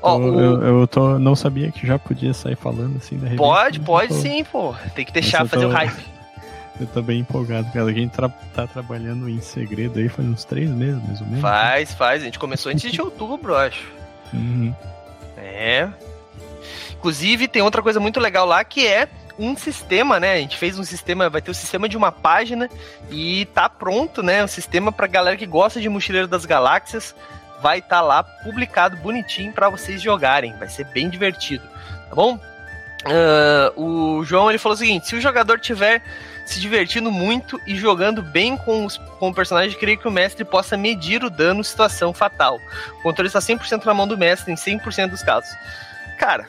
Ó, 0.00 0.18
eu, 0.20 0.34
o- 0.34 0.40
eu, 0.40 0.80
eu 0.80 0.86
tô, 0.86 1.18
não 1.18 1.34
sabia 1.34 1.70
que 1.72 1.86
já 1.86 1.98
podia 1.98 2.32
sair 2.32 2.56
falando 2.56 2.96
assim 2.98 3.16
da 3.16 3.24
revista. 3.24 3.42
Pode, 3.44 3.78
mas 3.80 3.86
pode 3.86 4.08
tô- 4.08 4.14
sim, 4.14 4.44
pô. 4.44 4.74
Tem 4.94 5.04
que 5.04 5.12
deixar 5.12 5.46
fazer 5.46 5.66
o 5.66 5.68
tô- 5.70 5.74
hype. 5.74 6.18
Eu 6.80 6.86
tô 6.86 7.02
bem 7.02 7.18
empolgado, 7.18 7.66
cara. 7.72 7.86
A 7.86 7.92
gente 7.92 8.12
tra- 8.12 8.28
tá 8.54 8.64
trabalhando 8.64 9.28
em 9.28 9.40
segredo 9.40 9.98
aí 9.98 10.08
faz 10.08 10.28
uns 10.28 10.44
três 10.44 10.70
meses, 10.70 11.02
mais 11.08 11.20
ou 11.20 11.26
menos. 11.26 11.40
Faz, 11.42 11.92
faz. 11.92 12.22
A 12.22 12.24
gente 12.26 12.38
começou 12.38 12.70
antes 12.70 12.92
de 12.92 13.02
outubro, 13.02 13.52
eu 13.52 13.56
acho. 13.56 13.82
Uhum. 14.32 14.72
É. 15.36 15.88
Inclusive, 16.92 17.48
tem 17.48 17.62
outra 17.62 17.82
coisa 17.82 17.98
muito 17.98 18.20
legal 18.20 18.46
lá 18.46 18.62
que 18.62 18.86
é 18.86 19.08
um 19.36 19.56
sistema, 19.56 20.20
né? 20.20 20.34
A 20.34 20.36
gente 20.36 20.56
fez 20.56 20.78
um 20.78 20.84
sistema, 20.84 21.28
vai 21.28 21.40
ter 21.42 21.50
o 21.50 21.54
sistema 21.54 21.88
de 21.88 21.96
uma 21.96 22.12
página 22.12 22.68
e 23.10 23.46
tá 23.46 23.68
pronto, 23.68 24.22
né? 24.22 24.44
Um 24.44 24.48
sistema 24.48 24.92
pra 24.92 25.08
galera 25.08 25.36
que 25.36 25.46
gosta 25.46 25.80
de 25.80 25.88
Mochileiro 25.88 26.28
das 26.28 26.44
Galáxias. 26.44 27.12
Vai 27.60 27.78
estar 27.78 28.00
lá 28.00 28.22
publicado 28.22 28.96
bonitinho 28.96 29.52
pra 29.52 29.68
vocês 29.68 30.00
jogarem. 30.00 30.56
Vai 30.58 30.68
ser 30.68 30.84
bem 30.84 31.08
divertido, 31.08 31.64
tá 32.08 32.14
bom? 32.14 32.38
Ah, 33.04 33.72
o 33.76 34.24
João 34.24 34.48
ele 34.48 34.58
falou 34.58 34.74
o 34.74 34.78
seguinte: 34.78 35.08
se 35.08 35.16
o 35.16 35.20
jogador 35.20 35.58
tiver 35.58 36.02
se 36.44 36.60
divertindo 36.60 37.10
muito 37.10 37.60
e 37.66 37.76
jogando 37.76 38.22
bem 38.22 38.56
com, 38.56 38.86
os, 38.86 38.96
com 38.96 39.28
o 39.28 39.34
personagem, 39.34 39.78
creio 39.78 39.98
que 39.98 40.08
o 40.08 40.10
mestre 40.10 40.44
possa 40.44 40.76
medir 40.76 41.22
o 41.22 41.28
dano 41.28 41.62
situação 41.62 42.14
fatal. 42.14 42.58
O 43.00 43.02
controle 43.02 43.28
está 43.28 43.38
100% 43.38 43.84
na 43.84 43.92
mão 43.92 44.08
do 44.08 44.16
mestre 44.16 44.50
em 44.50 44.56
100% 44.56 45.10
dos 45.10 45.22
casos. 45.22 45.50
Cara, 46.18 46.46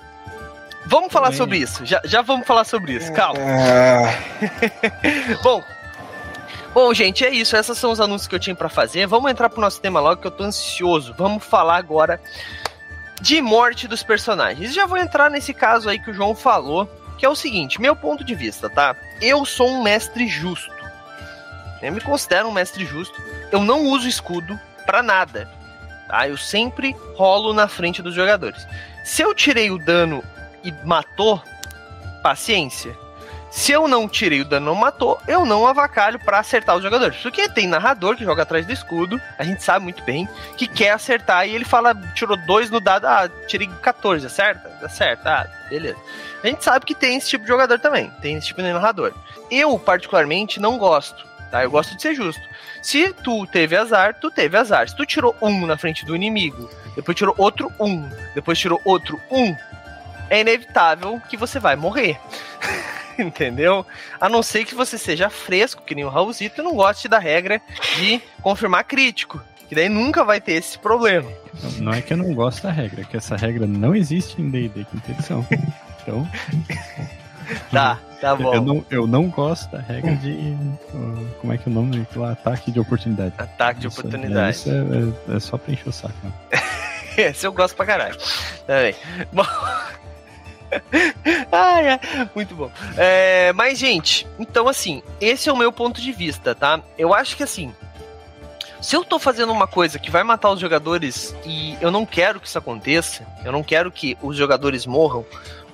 Vamos 0.85 1.11
falar 1.11 1.33
sobre 1.33 1.57
isso. 1.57 1.85
Já, 1.85 2.01
já 2.03 2.21
vamos 2.21 2.47
falar 2.47 2.63
sobre 2.63 2.93
isso. 2.93 3.11
Calma. 3.13 3.39
Ah, 3.39 4.17
Bom. 5.43 5.63
Bom, 6.81 6.93
gente, 6.93 7.25
é 7.25 7.29
isso. 7.29 7.57
Esses 7.57 7.77
são 7.77 7.91
os 7.91 7.99
anúncios 7.99 8.25
que 8.25 8.33
eu 8.33 8.39
tinha 8.39 8.55
pra 8.55 8.69
fazer. 8.69 9.05
Vamos 9.05 9.29
entrar 9.29 9.49
pro 9.49 9.59
nosso 9.59 9.81
tema 9.81 9.99
logo 9.99 10.21
que 10.21 10.27
eu 10.27 10.31
tô 10.31 10.45
ansioso. 10.45 11.13
Vamos 11.17 11.43
falar 11.43 11.75
agora 11.75 12.21
de 13.19 13.41
morte 13.41 13.85
dos 13.85 14.01
personagens. 14.01 14.73
Já 14.73 14.85
vou 14.85 14.97
entrar 14.97 15.29
nesse 15.29 15.53
caso 15.53 15.89
aí 15.89 15.99
que 15.99 16.09
o 16.09 16.13
João 16.13 16.33
falou, 16.33 16.89
que 17.17 17.25
é 17.25 17.29
o 17.29 17.35
seguinte, 17.35 17.81
meu 17.81 17.97
ponto 17.97 18.23
de 18.23 18.33
vista, 18.33 18.69
tá? 18.69 18.95
Eu 19.21 19.43
sou 19.43 19.67
um 19.67 19.83
mestre 19.83 20.25
justo. 20.25 20.71
Eu 21.81 21.91
me 21.91 21.99
considero 21.99 22.47
um 22.47 22.53
mestre 22.53 22.85
justo. 22.85 23.21
Eu 23.51 23.59
não 23.59 23.83
uso 23.87 24.07
escudo 24.07 24.57
pra 24.85 25.03
nada. 25.03 25.51
Tá? 26.07 26.29
Eu 26.29 26.37
sempre 26.37 26.95
rolo 27.13 27.51
na 27.53 27.67
frente 27.67 28.01
dos 28.01 28.15
jogadores. 28.15 28.65
Se 29.03 29.21
eu 29.21 29.35
tirei 29.35 29.69
o 29.69 29.77
dano 29.77 30.23
e 30.63 30.71
matou, 30.85 31.43
paciência. 32.23 32.97
Se 33.49 33.71
eu 33.71 33.87
não 33.87 34.07
tirei 34.07 34.41
o 34.41 34.45
dano 34.45 34.67
não 34.67 34.75
matou, 34.75 35.19
eu 35.27 35.45
não 35.45 35.65
avacalho 35.65 36.19
pra 36.19 36.39
acertar 36.39 36.75
os 36.75 36.83
jogadores. 36.83 37.17
Porque 37.17 37.49
tem 37.49 37.67
narrador 37.67 38.15
que 38.15 38.23
joga 38.23 38.43
atrás 38.43 38.65
do 38.65 38.71
escudo, 38.71 39.19
a 39.37 39.43
gente 39.43 39.63
sabe 39.63 39.83
muito 39.83 40.03
bem, 40.03 40.29
que 40.55 40.67
quer 40.67 40.91
acertar 40.91 41.47
e 41.47 41.55
ele 41.55 41.65
fala, 41.65 41.95
tirou 42.13 42.37
dois 42.45 42.69
no 42.69 42.79
dado, 42.79 43.05
ah, 43.05 43.29
tirei 43.47 43.67
14, 43.81 44.25
acerta? 44.25 44.71
Acerta, 44.83 45.29
ah, 45.29 45.67
beleza. 45.69 45.97
A 46.43 46.47
gente 46.47 46.63
sabe 46.63 46.85
que 46.85 46.93
tem 46.93 47.17
esse 47.17 47.29
tipo 47.29 47.43
de 47.43 47.49
jogador 47.49 47.79
também, 47.79 48.11
tem 48.21 48.35
esse 48.35 48.47
tipo 48.47 48.61
de 48.61 48.71
narrador. 48.71 49.13
Eu, 49.49 49.77
particularmente, 49.79 50.59
não 50.59 50.77
gosto, 50.77 51.25
tá? 51.49 51.63
Eu 51.63 51.71
gosto 51.71 51.95
de 51.95 52.01
ser 52.01 52.13
justo. 52.13 52.41
Se 52.81 53.11
tu 53.13 53.45
teve 53.47 53.75
azar, 53.75 54.15
tu 54.19 54.31
teve 54.31 54.57
azar. 54.57 54.87
Se 54.87 54.95
tu 54.95 55.05
tirou 55.05 55.35
um 55.41 55.65
na 55.65 55.77
frente 55.77 56.05
do 56.05 56.15
inimigo, 56.15 56.69
depois 56.95 57.17
tirou 57.17 57.33
outro 57.37 57.71
um, 57.79 58.07
depois 58.33 58.57
tirou 58.57 58.79
outro 58.85 59.19
um, 59.29 59.55
é 60.29 60.41
inevitável 60.41 61.19
que 61.27 61.35
você 61.35 61.59
vai 61.59 61.75
morrer. 61.75 62.17
Entendeu? 63.23 63.85
A 64.19 64.29
não 64.29 64.41
ser 64.41 64.65
que 64.65 64.73
você 64.75 64.97
seja 64.97 65.29
fresco, 65.29 65.83
que 65.83 65.93
nem 65.95 66.05
o 66.05 66.09
Raulzito, 66.09 66.61
e 66.61 66.63
não 66.63 66.73
goste 66.75 67.07
da 67.07 67.19
regra 67.19 67.61
de 67.97 68.21
confirmar 68.41 68.83
crítico. 68.85 69.41
Que 69.67 69.75
daí 69.75 69.87
nunca 69.89 70.23
vai 70.23 70.41
ter 70.41 70.53
esse 70.53 70.79
problema. 70.79 71.29
Não, 71.61 71.71
não 71.85 71.93
é 71.93 72.01
que 72.01 72.13
eu 72.13 72.17
não 72.17 72.33
gosto 72.33 72.63
da 72.63 72.71
regra, 72.71 73.01
é 73.01 73.03
que 73.03 73.15
essa 73.17 73.35
regra 73.35 73.67
não 73.67 73.95
existe 73.95 74.41
em 74.41 74.49
D&D 74.49 74.85
quinta 74.85 75.11
edição. 75.11 75.45
Então, 76.01 76.27
Tá, 77.71 77.99
tá 78.21 78.35
bom. 78.35 78.53
eu 78.55 78.61
não, 78.61 78.85
eu 78.89 79.05
não 79.07 79.27
gosto 79.27 79.69
da 79.71 79.79
regra 79.79 80.15
de... 80.15 80.55
como 81.41 81.53
é 81.53 81.57
que 81.57 81.67
é 81.67 81.71
o 81.71 81.75
nome? 81.75 82.07
Lá, 82.15 82.31
ataque 82.31 82.71
de 82.71 82.79
oportunidade. 82.79 83.33
Ataque 83.37 83.81
de 83.81 83.87
Isso 83.87 83.99
é- 83.99 83.99
oportunidade. 83.99 84.55
Isso 84.57 84.69
é, 84.69 85.33
é- 85.33 85.35
é 85.35 85.39
só 85.39 85.57
pra 85.57 85.73
encher 85.73 85.89
o 85.89 85.91
saco. 85.91 86.13
né? 86.23 86.31
Esse 87.17 87.45
eu 87.45 87.51
gosto 87.51 87.75
pra 87.75 87.85
caralho. 87.85 88.17
Também. 88.65 88.95
Bom. 89.31 89.43
Ai, 91.51 91.89
ai, 91.89 92.29
muito 92.35 92.55
bom. 92.55 92.71
É, 92.97 93.51
mas, 93.53 93.77
gente, 93.79 94.27
então 94.37 94.67
assim, 94.67 95.01
esse 95.19 95.49
é 95.49 95.53
o 95.53 95.57
meu 95.57 95.71
ponto 95.71 95.99
de 95.99 96.11
vista, 96.11 96.53
tá? 96.53 96.79
Eu 96.97 97.13
acho 97.13 97.35
que 97.35 97.43
assim. 97.43 97.73
Se 98.81 98.95
eu 98.95 99.03
tô 99.03 99.19
fazendo 99.19 99.51
uma 99.51 99.67
coisa 99.67 99.99
que 99.99 100.09
vai 100.09 100.23
matar 100.23 100.51
os 100.51 100.59
jogadores 100.59 101.35
e 101.45 101.77
eu 101.81 101.91
não 101.91 102.05
quero 102.05 102.39
que 102.39 102.47
isso 102.47 102.57
aconteça, 102.57 103.27
eu 103.43 103.51
não 103.51 103.61
quero 103.61 103.91
que 103.91 104.17
os 104.21 104.37
jogadores 104.37 104.85
morram, 104.85 105.25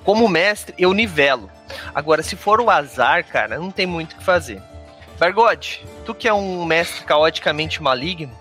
como 0.02 0.28
mestre, 0.28 0.74
eu 0.76 0.92
nivelo. 0.92 1.48
Agora, 1.94 2.22
se 2.22 2.34
for 2.34 2.60
o 2.60 2.68
azar, 2.68 3.24
cara, 3.24 3.58
não 3.58 3.70
tem 3.70 3.86
muito 3.86 4.14
o 4.14 4.16
que 4.16 4.24
fazer. 4.24 4.60
Bargode, 5.18 5.84
tu 6.04 6.14
que 6.14 6.28
é 6.28 6.34
um 6.34 6.64
mestre 6.64 7.04
caoticamente 7.04 7.82
maligno, 7.82 8.36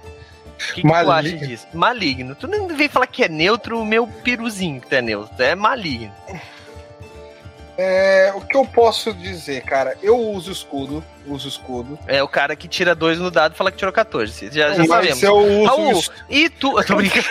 o 0.55 0.73
que, 0.73 0.81
que 0.81 0.87
tu 0.87 0.93
acha 0.93 1.21
disso? 1.37 1.67
Maligno. 1.73 2.35
Tu 2.35 2.47
não 2.47 2.67
vem 2.67 2.87
falar 2.89 3.07
que 3.07 3.23
é 3.23 3.27
neutro, 3.29 3.79
o 3.79 3.85
meu 3.85 4.07
piruzinho 4.07 4.81
que 4.81 4.87
tu 4.87 4.93
é 4.95 5.01
neutro. 5.01 5.41
É 5.43 5.53
maligno. 5.55 6.13
é, 7.77 8.31
o 8.35 8.41
que 8.41 8.55
eu 8.55 8.65
posso 8.65 9.13
dizer, 9.13 9.61
cara? 9.63 9.97
Eu 10.01 10.17
uso 10.17 10.49
escudo, 10.51 11.03
uso 11.27 11.47
escudo. 11.49 11.99
É 12.07 12.23
o 12.23 12.27
cara 12.27 12.55
que 12.55 12.67
tira 12.69 12.95
dois 12.95 13.19
no 13.19 13.29
dado 13.29 13.53
e 13.53 13.57
fala 13.57 13.69
que 13.71 13.77
tirou 13.77 13.91
14. 13.93 14.49
Já, 14.51 14.71
já 14.71 14.77
mas 14.79 14.87
sabemos. 14.87 15.23
eu 15.23 15.35
uso 15.37 15.65
Raul, 15.65 15.91
es- 15.99 16.11
e 16.29 16.49
tu. 16.49 16.77
Eu 16.79 16.85
tô 16.85 16.95
brincando. 16.97 17.25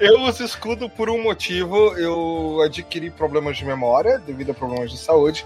Eu 0.00 0.20
uso 0.22 0.42
escudo 0.42 0.88
por 0.88 1.10
um 1.10 1.22
motivo. 1.22 1.94
Eu 1.98 2.62
adquiri 2.64 3.10
problemas 3.10 3.58
de 3.58 3.64
memória 3.66 4.18
devido 4.18 4.52
a 4.52 4.54
problemas 4.54 4.90
de 4.90 4.96
saúde. 4.98 5.44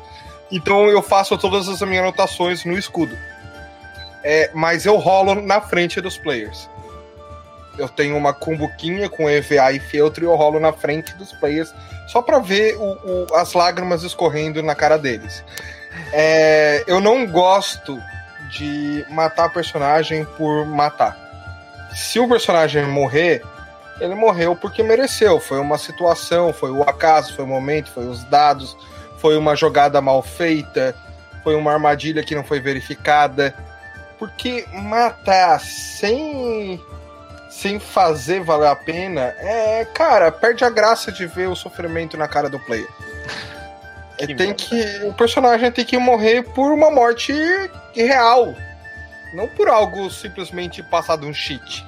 Então 0.52 0.86
eu 0.88 1.02
faço 1.02 1.36
todas 1.36 1.68
as 1.68 1.80
minhas 1.82 2.04
anotações 2.04 2.64
no 2.64 2.78
escudo. 2.78 3.16
É, 4.24 4.50
mas 4.54 4.86
eu 4.86 4.96
rolo 4.96 5.34
na 5.34 5.60
frente 5.60 6.00
dos 6.00 6.16
players. 6.16 6.68
Eu 7.76 7.88
tenho 7.88 8.16
uma 8.16 8.32
cumbuquinha 8.32 9.08
com 9.08 9.28
EVA 9.28 9.72
e 9.72 9.78
feltro 9.80 10.24
e 10.24 10.26
eu 10.26 10.34
rolo 10.34 10.58
na 10.58 10.72
frente 10.72 11.14
dos 11.16 11.32
players 11.32 11.74
só 12.08 12.22
pra 12.22 12.38
ver 12.38 12.76
o- 12.76 13.26
o- 13.30 13.34
as 13.34 13.52
lágrimas 13.52 14.02
escorrendo 14.02 14.62
na 14.62 14.74
cara 14.74 14.96
deles. 14.96 15.44
É, 16.12 16.84
eu 16.86 17.00
não 17.00 17.26
gosto 17.26 18.00
de 18.50 19.04
matar 19.10 19.52
personagem 19.52 20.24
por 20.36 20.64
matar. 20.66 21.18
Se 21.94 22.18
o 22.20 22.28
personagem 22.28 22.84
morrer, 22.86 23.42
ele 24.00 24.14
morreu 24.14 24.54
porque 24.56 24.82
mereceu. 24.82 25.38
Foi 25.40 25.58
uma 25.58 25.76
situação, 25.78 26.52
foi 26.52 26.70
o 26.70 26.82
acaso, 26.82 27.34
foi 27.34 27.44
o 27.44 27.48
momento, 27.48 27.90
foi 27.90 28.06
os 28.06 28.22
dados, 28.24 28.76
foi 29.18 29.36
uma 29.36 29.56
jogada 29.56 30.00
mal 30.00 30.22
feita, 30.22 30.94
foi 31.42 31.54
uma 31.56 31.72
armadilha 31.72 32.22
que 32.22 32.34
não 32.34 32.44
foi 32.44 32.60
verificada. 32.60 33.54
Porque 34.24 34.66
matar 34.72 35.60
sem 35.60 36.80
sem 37.50 37.78
fazer 37.78 38.40
valer 38.40 38.68
a 38.68 38.74
pena, 38.74 39.34
é, 39.38 39.84
cara, 39.94 40.32
perde 40.32 40.64
a 40.64 40.70
graça 40.70 41.12
de 41.12 41.26
ver 41.26 41.48
o 41.48 41.54
sofrimento 41.54 42.16
na 42.16 42.26
cara 42.26 42.48
do 42.48 42.58
player. 42.58 42.88
É, 44.16 44.28
Que 44.28 44.34
tem 44.36 44.46
merda. 44.46 44.54
que 44.54 45.00
o 45.06 45.12
personagem 45.12 45.72
tem 45.72 45.84
que 45.84 45.98
morrer 45.98 46.44
por 46.54 46.72
uma 46.72 46.88
morte 46.88 47.32
real, 47.92 48.54
não 49.32 49.48
por 49.48 49.68
algo 49.68 50.08
simplesmente 50.08 50.84
passado 50.84 51.26
um 51.26 51.34
cheat. 51.34 51.84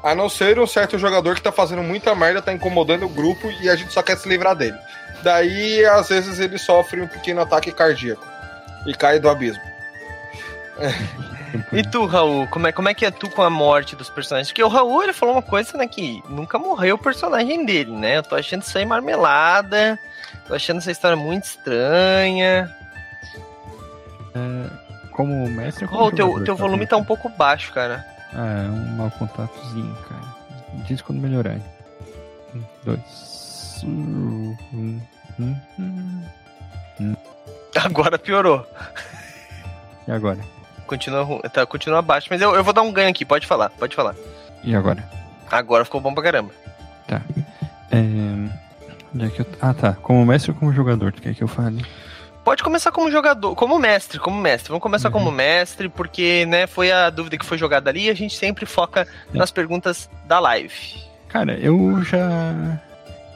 A 0.00 0.14
não 0.14 0.28
ser 0.28 0.60
um 0.60 0.66
certo 0.66 0.96
jogador 0.96 1.34
que 1.34 1.42
tá 1.42 1.50
fazendo 1.50 1.82
muita 1.82 2.14
merda, 2.14 2.40
tá 2.40 2.52
incomodando 2.52 3.04
o 3.04 3.08
grupo 3.08 3.50
e 3.60 3.68
a 3.68 3.74
gente 3.74 3.92
só 3.92 4.00
quer 4.00 4.16
se 4.16 4.28
livrar 4.28 4.54
dele. 4.54 4.78
Daí, 5.24 5.84
às 5.86 6.08
vezes, 6.08 6.38
ele 6.38 6.56
sofre 6.56 7.00
um 7.00 7.08
pequeno 7.08 7.40
ataque 7.40 7.72
cardíaco 7.72 8.24
e 8.86 8.94
cai 8.94 9.18
do 9.18 9.28
abismo. 9.28 9.62
E 11.72 11.82
tu, 11.82 12.06
Raul, 12.06 12.46
como 12.48 12.66
é, 12.66 12.72
como 12.72 12.88
é 12.88 12.94
que 12.94 13.04
é 13.04 13.10
tu 13.10 13.28
com 13.30 13.42
a 13.42 13.50
morte 13.50 13.96
dos 13.96 14.08
personagens? 14.08 14.48
Porque 14.48 14.62
o 14.62 14.68
Raul, 14.68 15.02
ele 15.02 15.12
falou 15.12 15.34
uma 15.34 15.42
coisa, 15.42 15.76
né, 15.76 15.86
que 15.86 16.22
nunca 16.28 16.58
morreu 16.58 16.96
o 16.96 16.98
personagem 16.98 17.64
dele, 17.64 17.92
né? 17.92 18.18
Eu 18.18 18.22
tô 18.22 18.34
achando 18.34 18.62
isso 18.62 18.76
aí 18.76 18.86
marmelada, 18.86 19.98
tô 20.46 20.54
achando 20.54 20.78
essa 20.78 20.90
história 20.90 21.16
muito 21.16 21.44
estranha. 21.44 22.74
Como 25.20 25.46
mestre 25.50 25.86
como 25.86 25.98
Raul, 25.98 26.12
teu, 26.12 26.44
teu 26.44 26.56
volume 26.56 26.86
tá 26.86 26.96
um 26.96 27.04
pouco 27.04 27.28
baixo, 27.28 27.72
cara. 27.74 28.06
Ah, 28.32 28.64
é 28.64 28.70
um 28.70 28.96
mau 28.96 29.10
contatozinho, 29.10 29.94
cara. 30.08 30.22
Diz 30.86 31.02
quando 31.02 31.20
melhorar. 31.20 31.58
Um, 32.54 32.62
dois. 32.84 33.82
Um, 33.84 34.56
um, 34.72 35.00
um. 37.00 37.16
Agora 37.76 38.18
piorou. 38.18 38.66
E 40.08 40.12
agora? 40.12 40.38
Continua, 40.90 41.38
tá, 41.48 41.64
continua 41.64 42.02
baixo, 42.02 42.26
mas 42.30 42.42
eu, 42.42 42.52
eu 42.52 42.64
vou 42.64 42.72
dar 42.72 42.82
um 42.82 42.90
ganho 42.92 43.08
aqui, 43.10 43.24
pode 43.24 43.46
falar, 43.46 43.70
pode 43.70 43.94
falar. 43.94 44.16
E 44.64 44.74
agora? 44.74 45.08
Agora 45.48 45.84
ficou 45.84 46.00
bom 46.00 46.12
pra 46.12 46.22
caramba. 46.24 46.50
É... 47.92 48.00
Onde 49.14 49.24
é 49.26 49.28
que 49.28 49.40
eu... 49.40 49.46
Ah, 49.60 49.72
tá. 49.72 49.92
Como 49.94 50.24
mestre 50.26 50.50
ou 50.50 50.56
como 50.56 50.72
jogador? 50.72 51.12
Tu 51.12 51.22
quer 51.22 51.34
que 51.34 51.42
eu 51.42 51.48
fale? 51.48 51.84
Pode 52.44 52.62
começar 52.62 52.90
como 52.90 53.10
jogador, 53.10 53.54
como 53.54 53.78
mestre, 53.78 54.18
como 54.18 54.40
mestre. 54.40 54.68
Vamos 54.68 54.82
começar 54.82 55.08
Uhum. 55.08 55.12
como 55.12 55.30
mestre, 55.30 55.88
porque, 55.88 56.44
né, 56.46 56.66
foi 56.66 56.90
a 56.90 57.08
dúvida 57.10 57.36
que 57.38 57.44
foi 57.46 57.56
jogada 57.58 57.88
ali 57.90 58.06
e 58.06 58.10
a 58.10 58.14
gente 58.14 58.34
sempre 58.36 58.66
foca 58.66 59.06
É. 59.32 59.38
nas 59.38 59.50
perguntas 59.52 60.10
da 60.26 60.38
live. 60.40 60.74
Cara, 61.28 61.52
eu 61.58 62.02
já. 62.02 62.80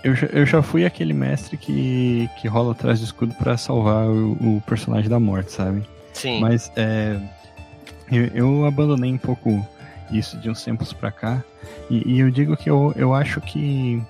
Eu 0.02 0.14
já, 0.14 0.26
eu 0.26 0.44
já 0.44 0.61
fui 0.62 0.84
aquele 0.84 1.12
mestre 1.14 1.56
que, 1.56 2.28
que 2.40 2.46
rola 2.49 2.73
atrás 2.73 2.99
do 3.00 3.04
escudo 3.04 3.32
pra 3.34 3.56
salvar 3.56 4.06
o, 4.06 4.32
o 4.32 4.62
personagem 4.66 5.08
da 5.08 5.18
morte, 5.20 5.52
sabe? 5.52 5.82
Sim. 6.12 6.40
Mas 6.40 6.70
é, 6.76 7.16
eu, 8.11 8.26
eu 8.34 8.66
abandonei 8.66 9.12
um 9.12 9.18
pouco 9.18 9.64
isso 10.11 10.37
de 10.38 10.50
uns 10.50 10.62
tempos 10.62 10.92
pra 10.92 11.11
cá. 11.11 11.42
E, 11.90 12.14
e 12.14 12.20
eu 12.20 12.30
digo 12.30 12.56
que 12.56 12.68
eu, 12.70 12.92
eu 12.96 13.14
acho 13.14 13.40
que 13.40 14.02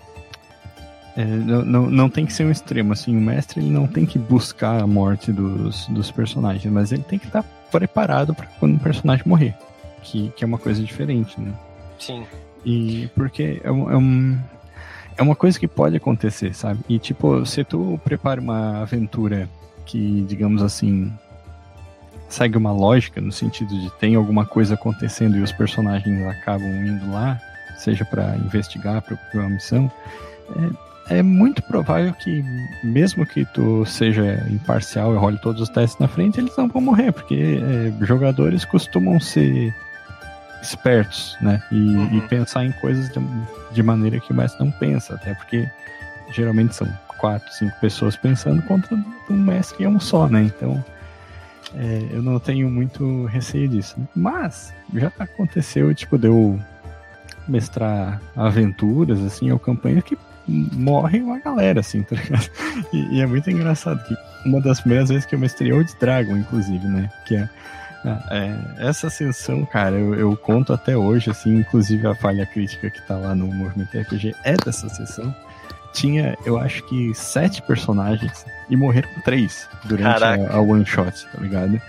é, 1.16 1.24
não, 1.24 1.64
não, 1.64 1.90
não 1.90 2.10
tem 2.10 2.26
que 2.26 2.32
ser 2.32 2.44
um 2.44 2.50
extremo. 2.50 2.92
Assim, 2.92 3.16
o 3.16 3.20
mestre 3.20 3.60
ele 3.60 3.70
não 3.70 3.86
tem 3.86 4.04
que 4.04 4.18
buscar 4.18 4.80
a 4.82 4.86
morte 4.86 5.32
dos, 5.32 5.86
dos 5.88 6.10
personagens, 6.10 6.72
mas 6.72 6.92
ele 6.92 7.02
tem 7.02 7.18
que 7.18 7.26
estar 7.26 7.42
preparado 7.70 8.34
para 8.34 8.46
quando 8.58 8.76
o 8.76 8.80
personagem 8.80 9.24
morrer. 9.26 9.54
Que, 10.02 10.30
que 10.36 10.44
é 10.44 10.46
uma 10.46 10.58
coisa 10.58 10.82
diferente, 10.82 11.40
né? 11.40 11.52
Sim. 11.98 12.24
E 12.64 13.08
porque 13.14 13.60
é, 13.64 13.70
um, 13.70 13.90
é, 13.90 13.96
um- 13.96 14.38
é 15.16 15.22
uma 15.22 15.34
coisa 15.36 15.58
que 15.58 15.68
pode 15.68 15.96
acontecer, 15.96 16.54
sabe? 16.54 16.80
E 16.88 16.98
tipo, 16.98 17.44
se 17.46 17.62
tu 17.64 17.98
prepara 18.04 18.40
uma 18.40 18.82
aventura 18.82 19.48
que, 19.86 20.24
digamos 20.28 20.62
assim, 20.62 21.12
segue 22.34 22.58
uma 22.58 22.72
lógica 22.72 23.20
no 23.20 23.30
sentido 23.30 23.68
de 23.78 23.90
tem 23.92 24.16
alguma 24.16 24.44
coisa 24.44 24.74
acontecendo 24.74 25.36
e 25.36 25.40
os 25.40 25.52
personagens 25.52 26.26
acabam 26.26 26.68
indo 26.68 27.10
lá, 27.10 27.40
seja 27.76 28.04
pra 28.04 28.36
investigar, 28.36 29.00
pra 29.02 29.16
uma 29.34 29.50
missão, 29.50 29.90
é, 31.08 31.18
é 31.18 31.22
muito 31.22 31.62
provável 31.62 32.12
que, 32.14 32.44
mesmo 32.82 33.24
que 33.24 33.44
tu 33.46 33.86
seja 33.86 34.44
imparcial 34.50 35.14
e 35.14 35.16
role 35.16 35.38
todos 35.38 35.62
os 35.62 35.68
testes 35.68 35.98
na 36.00 36.08
frente, 36.08 36.40
eles 36.40 36.56
não 36.56 36.68
vão 36.68 36.82
morrer, 36.82 37.12
porque 37.12 37.60
é, 37.62 38.04
jogadores 38.04 38.64
costumam 38.64 39.20
ser 39.20 39.74
espertos, 40.60 41.36
né? 41.40 41.62
E, 41.70 41.76
uhum. 41.76 42.18
e 42.18 42.20
pensar 42.22 42.64
em 42.64 42.72
coisas 42.72 43.10
de, 43.10 43.20
de, 43.72 43.82
maneira 43.82 44.18
que 44.18 44.32
o 44.32 44.34
mestre 44.34 44.64
não 44.64 44.72
pensa, 44.72 45.14
até 45.14 45.34
porque 45.34 45.68
geralmente 46.32 46.74
são 46.74 46.88
quatro, 47.18 47.52
cinco 47.52 47.78
pessoas 47.80 48.16
pensando 48.16 48.62
contra 48.62 48.96
um 49.30 49.36
mestre 49.36 49.76
que 49.76 49.84
é 49.84 49.88
um 49.88 50.00
só, 50.00 50.26
né? 50.26 50.42
Então 50.42 50.82
é, 51.76 52.08
eu 52.10 52.22
não 52.22 52.38
tenho 52.38 52.70
muito 52.70 53.24
receio 53.26 53.68
disso. 53.68 53.98
Né? 53.98 54.06
Mas 54.14 54.72
já 54.94 55.12
aconteceu, 55.18 55.94
tipo, 55.94 56.16
deu 56.16 56.58
mestrar 57.46 58.20
aventuras, 58.34 59.20
assim, 59.20 59.50
ou 59.50 59.58
campanhas 59.58 60.04
que 60.04 60.16
morre 60.46 61.20
uma 61.20 61.38
galera, 61.38 61.80
assim, 61.80 62.02
tá 62.02 62.16
ligado? 62.16 62.48
E, 62.92 63.16
e, 63.16 63.20
é 63.20 63.26
muito 63.26 63.48
engraçado 63.50 64.02
que 64.04 64.16
uma 64.44 64.60
das 64.60 64.80
primeiras 64.80 65.08
vezes 65.08 65.24
que 65.24 65.34
eu 65.34 65.38
mestrei 65.38 65.72
Old 65.72 65.90
Dragon, 66.00 66.36
inclusive, 66.36 66.86
né? 66.86 67.10
Que 67.26 67.36
é, 67.36 67.48
é 68.30 68.88
essa 68.88 69.06
ascensão, 69.06 69.64
cara, 69.64 69.96
eu, 69.96 70.14
eu, 70.14 70.36
conto 70.36 70.72
até 70.72 70.96
hoje, 70.96 71.30
assim, 71.30 71.58
inclusive 71.58 72.06
a 72.06 72.14
falha 72.14 72.44
crítica 72.44 72.90
que 72.90 73.00
tá 73.06 73.16
lá 73.16 73.34
no 73.34 73.46
Movimento 73.46 73.96
RPG 73.96 74.34
é 74.44 74.54
dessa 74.56 74.88
sessão. 74.88 75.34
Tinha, 75.94 76.36
eu 76.44 76.58
acho 76.58 76.82
que 76.84 77.14
sete 77.14 77.62
personagens 77.62 78.44
e 78.68 78.76
morreram 78.76 79.08
três 79.24 79.68
durante 79.84 80.24
a, 80.24 80.56
a, 80.56 80.60
one 80.60 80.84
shot, 80.84 81.24
tá 81.32 81.40
ligado? 81.40 81.80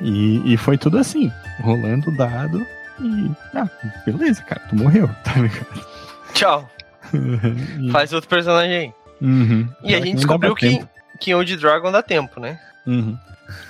E, 0.00 0.52
e 0.52 0.56
foi 0.58 0.76
tudo 0.76 0.98
assim, 0.98 1.32
rolando 1.62 2.10
o 2.10 2.16
dado 2.16 2.64
e. 3.00 3.30
Ah, 3.54 3.68
beleza, 4.04 4.42
cara, 4.42 4.60
tu 4.68 4.76
morreu, 4.76 5.08
tá 5.24 5.32
ligado? 5.34 5.86
Tchau. 6.34 6.70
Faz 7.90 8.12
outro 8.12 8.28
personagem 8.28 8.76
aí. 8.76 8.94
Uhum. 9.22 9.68
E 9.82 9.94
a 9.94 10.00
gente 10.00 10.16
descobriu 10.16 10.54
que, 10.54 10.86
que 11.18 11.34
Old 11.34 11.56
Dragon 11.56 11.90
dá 11.90 12.02
tempo, 12.02 12.38
né? 12.38 12.60
Uhum. 12.86 13.16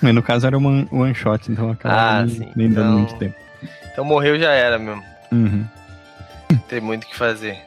Mas 0.01 0.13
no 0.13 0.21
caso 0.21 0.45
era 0.45 0.57
uma 0.57 0.85
one 0.91 1.15
shot, 1.15 1.49
então 1.49 1.71
acaba 1.71 1.95
ah, 1.95 2.25
nem, 2.25 2.35
sim. 2.35 2.51
nem 2.55 2.69
dando 2.69 2.87
então... 2.87 2.99
muito 2.99 3.15
tempo. 3.15 3.35
Então 3.91 4.03
morreu 4.03 4.37
já 4.37 4.51
era 4.51 4.77
mesmo. 4.77 5.03
Uhum. 5.31 5.65
Tem 6.67 6.81
muito 6.81 7.05
o 7.05 7.07
que 7.07 7.15
fazer. 7.15 7.57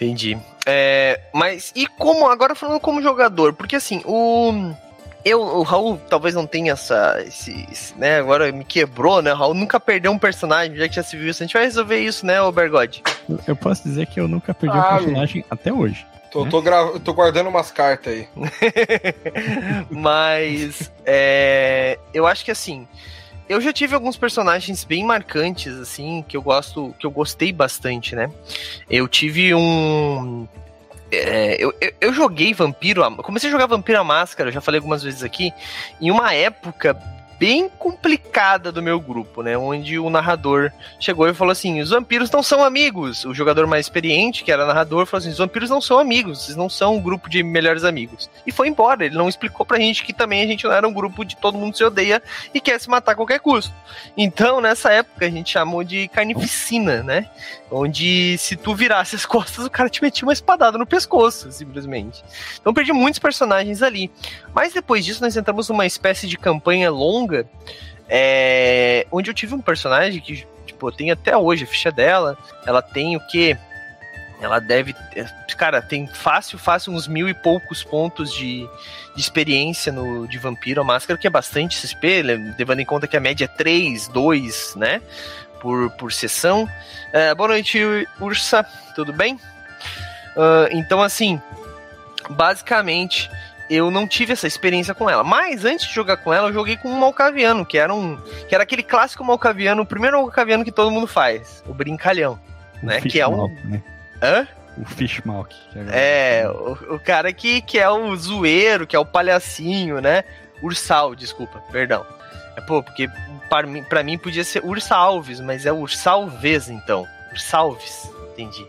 Entendi. 0.00 0.38
É, 0.64 1.20
mas 1.32 1.72
e 1.76 1.86
como, 1.86 2.26
agora 2.26 2.54
falando 2.54 2.80
como 2.80 3.02
jogador, 3.02 3.52
porque 3.52 3.76
assim, 3.76 4.00
o. 4.06 4.72
Eu, 5.22 5.42
o 5.42 5.62
Raul 5.62 5.98
talvez 6.08 6.34
não 6.34 6.46
tenha 6.46 6.72
essa. 6.72 7.22
Esse, 7.26 7.66
esse, 7.70 7.98
né, 7.98 8.18
agora 8.18 8.50
me 8.50 8.64
quebrou, 8.64 9.20
né? 9.20 9.30
O 9.34 9.36
Raul 9.36 9.52
nunca 9.52 9.78
perdeu 9.78 10.10
um 10.10 10.18
personagem, 10.18 10.74
já 10.76 10.88
que 10.88 10.94
já 10.94 11.02
se 11.02 11.14
viu 11.14 11.28
isso. 11.28 11.42
A 11.42 11.46
gente 11.46 11.52
vai 11.52 11.64
resolver 11.64 11.98
isso, 11.98 12.24
né, 12.24 12.40
Obergod? 12.40 13.02
Eu 13.46 13.54
posso 13.54 13.82
dizer 13.82 14.06
que 14.06 14.18
eu 14.18 14.26
nunca 14.26 14.54
perdi 14.54 14.78
ah, 14.78 14.80
um 14.80 14.96
personagem 14.96 15.44
até 15.50 15.70
hoje. 15.70 16.06
Tô, 16.30 16.44
né? 16.44 16.50
tô, 16.50 16.62
gra... 16.62 16.98
tô 17.00 17.12
guardando 17.12 17.48
umas 17.48 17.70
cartas 17.70 18.14
aí. 18.14 18.28
Mas 19.90 20.90
é, 21.04 21.98
eu 22.14 22.26
acho 22.26 22.42
que 22.42 22.50
assim. 22.50 22.88
Eu 23.50 23.60
já 23.60 23.72
tive 23.72 23.96
alguns 23.96 24.16
personagens 24.16 24.84
bem 24.84 25.02
marcantes, 25.04 25.76
assim, 25.76 26.24
que 26.28 26.36
eu 26.36 26.40
gosto, 26.40 26.94
que 27.00 27.04
eu 27.04 27.10
gostei 27.10 27.52
bastante, 27.52 28.14
né? 28.14 28.30
Eu 28.88 29.08
tive 29.08 29.52
um 29.52 30.46
é, 31.10 31.56
eu, 31.58 31.74
eu, 31.80 31.92
eu, 32.00 32.14
joguei 32.14 32.54
Vampiro, 32.54 33.02
comecei 33.16 33.48
a 33.48 33.50
jogar 33.50 33.66
Vampiro 33.66 33.98
à 33.98 34.04
Máscara, 34.04 34.52
já 34.52 34.60
falei 34.60 34.78
algumas 34.78 35.02
vezes 35.02 35.24
aqui, 35.24 35.52
em 36.00 36.12
uma 36.12 36.32
época 36.32 36.96
bem 37.40 37.70
complicada 37.70 38.70
do 38.70 38.82
meu 38.82 39.00
grupo, 39.00 39.42
né? 39.42 39.56
Onde 39.56 39.98
o 39.98 40.10
narrador 40.10 40.70
chegou 41.00 41.26
e 41.26 41.32
falou 41.32 41.52
assim: 41.52 41.80
os 41.80 41.88
vampiros 41.88 42.30
não 42.30 42.42
são 42.42 42.62
amigos. 42.62 43.24
O 43.24 43.32
jogador 43.32 43.66
mais 43.66 43.86
experiente, 43.86 44.44
que 44.44 44.52
era 44.52 44.66
narrador, 44.66 45.06
falou 45.06 45.20
assim: 45.20 45.30
os 45.30 45.38
vampiros 45.38 45.70
não 45.70 45.80
são 45.80 45.98
amigos, 45.98 46.44
vocês 46.44 46.56
não 46.56 46.68
são 46.68 46.96
um 46.96 47.00
grupo 47.00 47.30
de 47.30 47.42
melhores 47.42 47.82
amigos. 47.82 48.28
E 48.46 48.52
foi 48.52 48.68
embora. 48.68 49.06
Ele 49.06 49.16
não 49.16 49.26
explicou 49.26 49.64
pra 49.64 49.78
gente 49.78 50.04
que 50.04 50.12
também 50.12 50.42
a 50.42 50.46
gente 50.46 50.64
não 50.64 50.72
era 50.72 50.86
um 50.86 50.92
grupo 50.92 51.24
de 51.24 51.34
todo 51.34 51.56
mundo 51.56 51.74
se 51.74 51.82
odeia 51.82 52.22
e 52.52 52.60
quer 52.60 52.78
se 52.78 52.90
matar 52.90 53.12
a 53.12 53.14
qualquer 53.14 53.40
custo. 53.40 53.72
Então, 54.14 54.60
nessa 54.60 54.92
época, 54.92 55.24
a 55.24 55.30
gente 55.30 55.50
chamou 55.50 55.82
de 55.82 56.08
carnificina, 56.08 57.02
né? 57.02 57.30
Onde 57.70 58.36
se 58.36 58.54
tu 58.54 58.74
virasse 58.74 59.16
as 59.16 59.24
costas, 59.26 59.64
o 59.64 59.70
cara 59.70 59.88
te 59.88 60.02
metia 60.02 60.26
uma 60.26 60.32
espadada 60.32 60.76
no 60.76 60.86
pescoço, 60.86 61.50
simplesmente. 61.50 62.22
Então 62.60 62.74
perdi 62.74 62.92
muitos 62.92 63.18
personagens 63.18 63.82
ali. 63.82 64.10
Mas 64.52 64.72
depois 64.72 65.04
disso, 65.04 65.22
nós 65.22 65.36
entramos 65.36 65.68
numa 65.68 65.86
espécie 65.86 66.26
de 66.26 66.36
campanha 66.36 66.90
longa, 66.90 67.29
é, 68.08 69.06
onde 69.12 69.30
eu 69.30 69.34
tive 69.34 69.54
um 69.54 69.60
personagem 69.60 70.20
que, 70.20 70.44
tipo, 70.66 70.90
tem 70.90 71.12
até 71.12 71.36
hoje 71.36 71.64
a 71.64 71.66
ficha 71.66 71.92
dela. 71.92 72.36
Ela 72.66 72.82
tem 72.82 73.16
o 73.16 73.20
quê? 73.28 73.56
Ela 74.40 74.58
deve. 74.58 74.94
Cara, 75.56 75.80
tem 75.80 76.06
fácil, 76.06 76.58
fácil 76.58 76.92
uns 76.92 77.06
mil 77.06 77.28
e 77.28 77.34
poucos 77.34 77.84
pontos 77.84 78.32
de, 78.32 78.66
de 79.14 79.20
experiência 79.20 79.92
no, 79.92 80.26
de 80.26 80.38
Vampiro 80.38 80.80
a 80.80 80.84
Máscara, 80.84 81.18
que 81.18 81.26
é 81.26 81.30
bastante 81.30 81.76
XP, 81.76 82.22
levando 82.58 82.80
em 82.80 82.86
conta 82.86 83.06
que 83.06 83.16
a 83.16 83.20
média 83.20 83.44
é 83.44 83.48
3, 83.48 84.08
2, 84.08 84.74
né? 84.76 85.02
Por, 85.60 85.90
por 85.90 86.10
sessão. 86.12 86.66
É, 87.12 87.34
boa 87.34 87.50
noite, 87.50 87.78
Ursa, 88.18 88.64
tudo 88.96 89.12
bem? 89.12 89.34
Uh, 89.34 90.68
então, 90.70 91.02
assim, 91.02 91.40
basicamente, 92.30 93.30
eu 93.70 93.90
não 93.90 94.06
tive 94.06 94.32
essa 94.32 94.48
experiência 94.48 94.92
com 94.92 95.08
ela. 95.08 95.22
Mas 95.22 95.64
antes 95.64 95.86
de 95.86 95.94
jogar 95.94 96.16
com 96.16 96.34
ela, 96.34 96.48
eu 96.48 96.52
joguei 96.52 96.76
com 96.76 96.88
um 96.88 96.98
Malcaviano, 96.98 97.64
que 97.64 97.78
era 97.78 97.94
um. 97.94 98.16
que 98.48 98.54
era 98.54 98.64
aquele 98.64 98.82
clássico 98.82 99.24
Malcaviano, 99.24 99.82
o 99.82 99.86
primeiro 99.86 100.20
Malcaviano 100.20 100.64
que 100.64 100.72
todo 100.72 100.90
mundo 100.90 101.06
faz, 101.06 101.62
o 101.66 101.72
brincalhão. 101.72 102.38
O 102.82 102.86
né? 102.86 103.00
Que 103.00 103.20
é 103.20 103.28
um. 103.28 103.46
Né? 103.64 103.82
Hã? 104.20 104.48
O 104.76 104.84
Fishmalk. 104.84 105.54
É, 105.92 106.44
o, 106.48 106.94
o, 106.94 106.98
cara 106.98 107.32
que, 107.32 107.60
que 107.60 107.78
é 107.78 107.88
o 107.88 108.14
zoeiro, 108.16 108.86
que 108.86 108.96
é 108.96 108.98
o 108.98 109.04
palhacinho, 109.04 110.00
né? 110.00 110.24
Ursal, 110.62 111.14
desculpa, 111.14 111.62
perdão. 111.70 112.04
É, 112.56 112.60
pô, 112.60 112.82
porque 112.82 113.08
para 113.48 113.66
mim, 113.66 113.82
pra 113.82 114.02
mim 114.02 114.16
podia 114.16 114.44
ser 114.44 114.64
Ursalves, 114.64 115.40
mas 115.40 115.66
é 115.66 115.72
Ursalves, 115.72 116.68
então. 116.68 117.06
Ursalves, 117.32 118.10
entendi. 118.32 118.66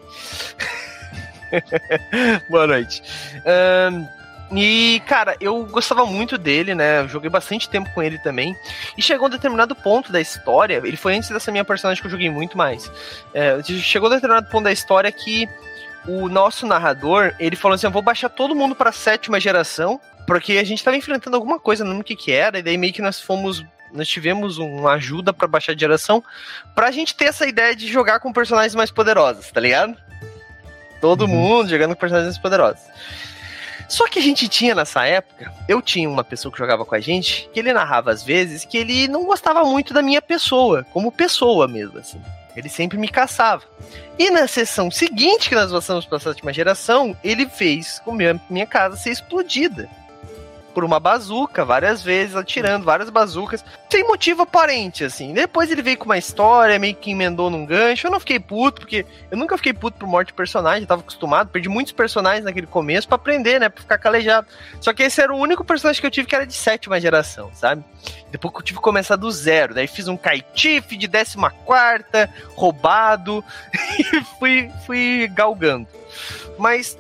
Boa 2.49 2.67
noite. 2.67 3.01
Um, 3.91 4.20
e, 4.53 5.01
cara, 5.05 5.35
eu 5.39 5.63
gostava 5.65 6.05
muito 6.05 6.37
dele, 6.37 6.75
né? 6.75 7.01
Eu 7.01 7.07
joguei 7.07 7.29
bastante 7.29 7.69
tempo 7.69 7.89
com 7.93 8.03
ele 8.03 8.17
também. 8.19 8.55
E 8.97 9.01
chegou 9.01 9.27
um 9.27 9.29
determinado 9.29 9.73
ponto 9.75 10.11
da 10.11 10.19
história. 10.19 10.81
Ele 10.83 10.97
foi 10.97 11.15
antes 11.15 11.29
dessa 11.29 11.51
minha 11.51 11.63
personagem 11.63 12.01
que 12.01 12.07
eu 12.07 12.11
joguei 12.11 12.29
muito 12.29 12.57
mais. 12.57 12.91
É, 13.33 13.61
chegou 13.63 14.09
um 14.09 14.13
determinado 14.13 14.49
ponto 14.49 14.65
da 14.65 14.71
história 14.71 15.11
que 15.11 15.47
o 16.05 16.27
nosso 16.27 16.67
narrador 16.67 17.33
ele 17.39 17.55
falou 17.55 17.75
assim: 17.75 17.85
Eu 17.85 17.91
vou 17.91 18.01
baixar 18.01 18.29
todo 18.29 18.55
mundo 18.55 18.75
pra 18.75 18.91
sétima 18.91 19.39
geração. 19.39 19.99
Porque 20.27 20.53
a 20.53 20.63
gente 20.63 20.83
tava 20.83 20.95
enfrentando 20.95 21.35
alguma 21.35 21.59
coisa, 21.59 21.83
não 21.83 21.91
lembro 21.91 22.03
o 22.03 22.05
que, 22.05 22.15
que 22.15 22.31
era. 22.31 22.59
E 22.59 22.61
daí 22.63 22.77
meio 22.77 22.93
que 22.93 23.01
nós 23.01 23.19
fomos 23.19 23.65
nós 23.93 24.07
tivemos 24.07 24.57
uma 24.57 24.93
ajuda 24.93 25.33
para 25.33 25.47
baixar 25.47 25.73
de 25.73 25.81
geração 25.81 26.23
pra 26.73 26.91
gente 26.91 27.13
ter 27.13 27.25
essa 27.25 27.45
ideia 27.45 27.75
de 27.75 27.87
jogar 27.87 28.21
com 28.21 28.31
personagens 28.31 28.73
mais 28.73 28.89
poderosos, 28.89 29.51
tá 29.51 29.59
ligado? 29.59 29.97
Todo 31.01 31.23
uhum. 31.23 31.27
mundo 31.27 31.69
jogando 31.69 31.93
com 31.93 31.99
personagens 31.99 32.35
mais 32.35 32.41
poderosos. 32.41 32.81
Só 33.91 34.08
que 34.08 34.19
a 34.19 34.21
gente 34.21 34.47
tinha 34.47 34.73
nessa 34.73 35.06
época, 35.06 35.54
eu 35.67 35.82
tinha 35.82 36.10
uma 36.10 36.23
pessoa 36.23 36.49
que 36.49 36.58
jogava 36.58 36.86
com 36.86 36.95
a 36.95 36.99
gente, 37.01 37.49
que 37.54 37.60
ele 37.60 37.73
narrava 37.73 38.10
às 38.10 38.23
vezes 38.23 38.63
que 38.63 38.77
ele 38.77 39.06
não 39.10 39.25
gostava 39.25 39.65
muito 39.65 39.93
da 39.93 40.01
minha 40.01 40.21
pessoa, 40.21 40.86
como 40.93 41.12
pessoa 41.12 41.67
mesmo, 41.67 41.99
assim. 41.99 42.21
Ele 42.56 42.69
sempre 42.69 42.97
me 42.97 43.10
caçava. 43.10 43.63
E 44.17 44.30
na 44.30 44.47
sessão 44.47 44.89
seguinte 44.89 45.49
que 45.49 45.56
nós 45.56 45.69
passamos 45.69 46.06
para 46.06 46.19
a 46.19 46.21
sétima 46.21 46.54
geração, 46.54 47.13
ele 47.21 47.45
fez 47.49 47.99
com 47.99 48.13
minha, 48.13 48.39
minha 48.49 48.65
casa 48.65 48.95
ser 48.95 49.10
explodida 49.10 49.89
por 50.71 50.84
uma 50.84 50.99
bazuca 50.99 51.63
várias 51.63 52.01
vezes, 52.01 52.36
atirando 52.36 52.86
várias 52.86 53.10
bazucas, 53.10 53.63
sem 53.89 54.05
motivo 54.07 54.43
aparente, 54.43 55.03
assim. 55.03 55.34
Depois 55.34 55.71
ele 55.71 55.81
veio 55.81 55.97
com 55.97 56.05
uma 56.05 56.17
história, 56.17 56.79
meio 56.79 56.95
que 56.95 57.12
emendou 57.12 57.49
num 57.49 57.65
gancho. 57.65 58.07
Eu 58.07 58.12
não 58.12 58.19
fiquei 58.19 58.39
puto, 58.39 58.81
porque 58.81 59.05
eu 59.29 59.38
nunca 59.38 59.57
fiquei 59.57 59.73
puto 59.73 59.97
por 59.97 60.07
morte 60.07 60.27
de 60.27 60.34
personagem, 60.34 60.81
eu 60.81 60.88
tava 60.88 61.01
acostumado, 61.01 61.49
perdi 61.49 61.69
muitos 61.69 61.93
personagens 61.93 62.45
naquele 62.45 62.67
começo 62.67 63.07
para 63.07 63.15
aprender, 63.15 63.60
né, 63.60 63.69
pra 63.69 63.81
ficar 63.81 63.97
calejado. 63.97 64.47
Só 64.79 64.93
que 64.93 65.03
esse 65.03 65.21
era 65.21 65.34
o 65.34 65.38
único 65.38 65.63
personagem 65.63 65.99
que 65.99 66.07
eu 66.07 66.12
tive 66.12 66.27
que 66.27 66.36
era 66.36 66.47
de 66.47 66.53
sétima 66.53 66.99
geração, 66.99 67.51
sabe? 67.53 67.84
Depois 68.31 68.53
eu 68.53 68.62
tive 68.62 68.79
que 68.79 68.84
começar 68.84 69.15
do 69.15 69.29
zero, 69.29 69.73
daí 69.73 69.88
fiz 69.88 70.07
um 70.07 70.17
kaitif 70.17 70.97
de 70.97 71.07
décima 71.07 71.51
quarta, 71.51 72.29
roubado, 72.55 73.43
e 73.99 74.23
fui, 74.39 74.71
fui 74.86 75.29
galgando. 75.34 75.88
Mas 76.57 76.97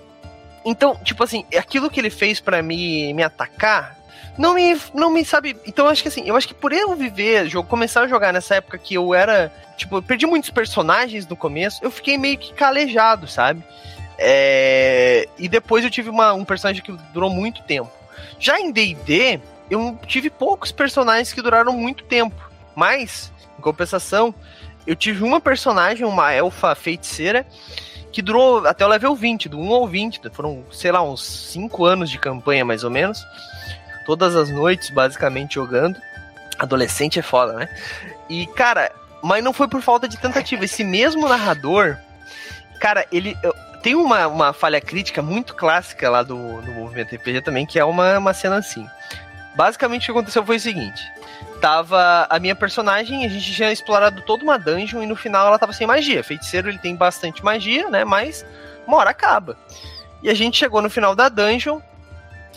então, 0.65 0.95
tipo 1.03 1.23
assim, 1.23 1.45
aquilo 1.57 1.89
que 1.89 1.99
ele 1.99 2.09
fez 2.09 2.39
para 2.39 2.61
me, 2.61 3.13
me 3.13 3.23
atacar, 3.23 3.97
não 4.37 4.53
me, 4.53 4.79
não 4.93 5.09
me 5.09 5.25
sabe. 5.25 5.57
Então, 5.65 5.85
eu 5.85 5.91
acho 5.91 6.01
que 6.01 6.07
assim, 6.07 6.23
eu 6.25 6.35
acho 6.35 6.47
que 6.47 6.53
por 6.53 6.71
eu 6.71 6.95
viver, 6.95 7.47
jogo, 7.47 7.67
começar 7.67 8.01
a 8.01 8.07
jogar 8.07 8.31
nessa 8.31 8.55
época 8.55 8.77
que 8.77 8.93
eu 8.93 9.13
era. 9.13 9.51
Tipo, 9.77 9.97
eu 9.97 10.03
perdi 10.03 10.25
muitos 10.25 10.49
personagens 10.51 11.27
no 11.27 11.35
começo, 11.35 11.83
eu 11.83 11.89
fiquei 11.89 12.17
meio 12.17 12.37
que 12.37 12.53
calejado, 12.53 13.27
sabe? 13.27 13.63
É, 14.17 15.27
e 15.39 15.49
depois 15.49 15.83
eu 15.83 15.89
tive 15.89 16.09
uma, 16.09 16.33
um 16.33 16.45
personagem 16.45 16.83
que 16.83 16.91
durou 17.11 17.29
muito 17.29 17.63
tempo. 17.63 17.91
Já 18.39 18.59
em 18.59 18.71
DD, 18.71 19.39
eu 19.69 19.97
tive 20.05 20.29
poucos 20.29 20.71
personagens 20.71 21.33
que 21.33 21.41
duraram 21.41 21.73
muito 21.73 22.03
tempo. 22.03 22.51
Mas, 22.75 23.31
em 23.57 23.61
compensação, 23.61 24.33
eu 24.85 24.95
tive 24.95 25.23
uma 25.23 25.39
personagem, 25.39 26.05
uma 26.05 26.31
elfa 26.31 26.75
feiticeira, 26.75 27.45
que 28.11 28.21
durou 28.21 28.65
até 28.67 28.85
o 28.85 28.89
level 28.89 29.15
20, 29.15 29.49
do 29.49 29.59
1 29.59 29.73
ao 29.73 29.87
20. 29.87 30.21
Foram, 30.31 30.63
sei 30.71 30.91
lá, 30.91 31.01
uns 31.01 31.23
5 31.23 31.85
anos 31.85 32.09
de 32.09 32.19
campanha 32.19 32.65
mais 32.65 32.83
ou 32.83 32.89
menos. 32.89 33.25
Todas 34.05 34.35
as 34.35 34.49
noites, 34.49 34.89
basicamente, 34.89 35.55
jogando. 35.55 35.97
Adolescente 36.59 37.19
é 37.19 37.21
foda, 37.21 37.53
né? 37.53 37.69
E, 38.29 38.45
cara, 38.47 38.91
mas 39.23 39.43
não 39.43 39.53
foi 39.53 39.67
por 39.67 39.81
falta 39.81 40.07
de 40.07 40.17
tentativa. 40.17 40.65
Esse 40.65 40.83
mesmo 40.83 41.27
narrador, 41.27 41.97
cara, 42.79 43.05
ele. 43.11 43.37
Tem 43.81 43.95
uma, 43.95 44.27
uma 44.27 44.53
falha 44.53 44.79
crítica 44.79 45.23
muito 45.23 45.55
clássica 45.55 46.07
lá 46.07 46.21
do, 46.21 46.61
do 46.61 46.71
movimento 46.71 47.15
RPG 47.15 47.41
também, 47.41 47.65
que 47.65 47.79
é 47.79 47.83
uma, 47.83 48.19
uma 48.19 48.33
cena 48.33 48.57
assim. 48.57 48.87
Basicamente 49.55 50.03
o 50.03 50.05
que 50.05 50.11
aconteceu 50.11 50.45
foi 50.45 50.57
o 50.57 50.59
seguinte: 50.59 51.03
tava 51.61 52.25
a 52.27 52.39
minha 52.39 52.55
personagem, 52.55 53.23
a 53.23 53.29
gente 53.29 53.53
tinha 53.53 53.71
explorado 53.71 54.23
toda 54.23 54.43
uma 54.43 54.57
dungeon 54.57 55.03
e 55.03 55.05
no 55.05 55.15
final 55.15 55.45
ela 55.45 55.59
tava 55.59 55.71
sem 55.71 55.85
magia. 55.85 56.23
Feiticeiro 56.23 56.67
ele 56.67 56.79
tem 56.79 56.95
bastante 56.95 57.45
magia, 57.45 57.87
né? 57.89 58.03
Mas 58.03 58.43
uma 58.87 58.97
hora 58.97 59.11
acaba. 59.11 59.55
E 60.23 60.29
a 60.29 60.33
gente 60.33 60.57
chegou 60.57 60.81
no 60.81 60.89
final 60.89 61.15
da 61.15 61.29
dungeon, 61.29 61.79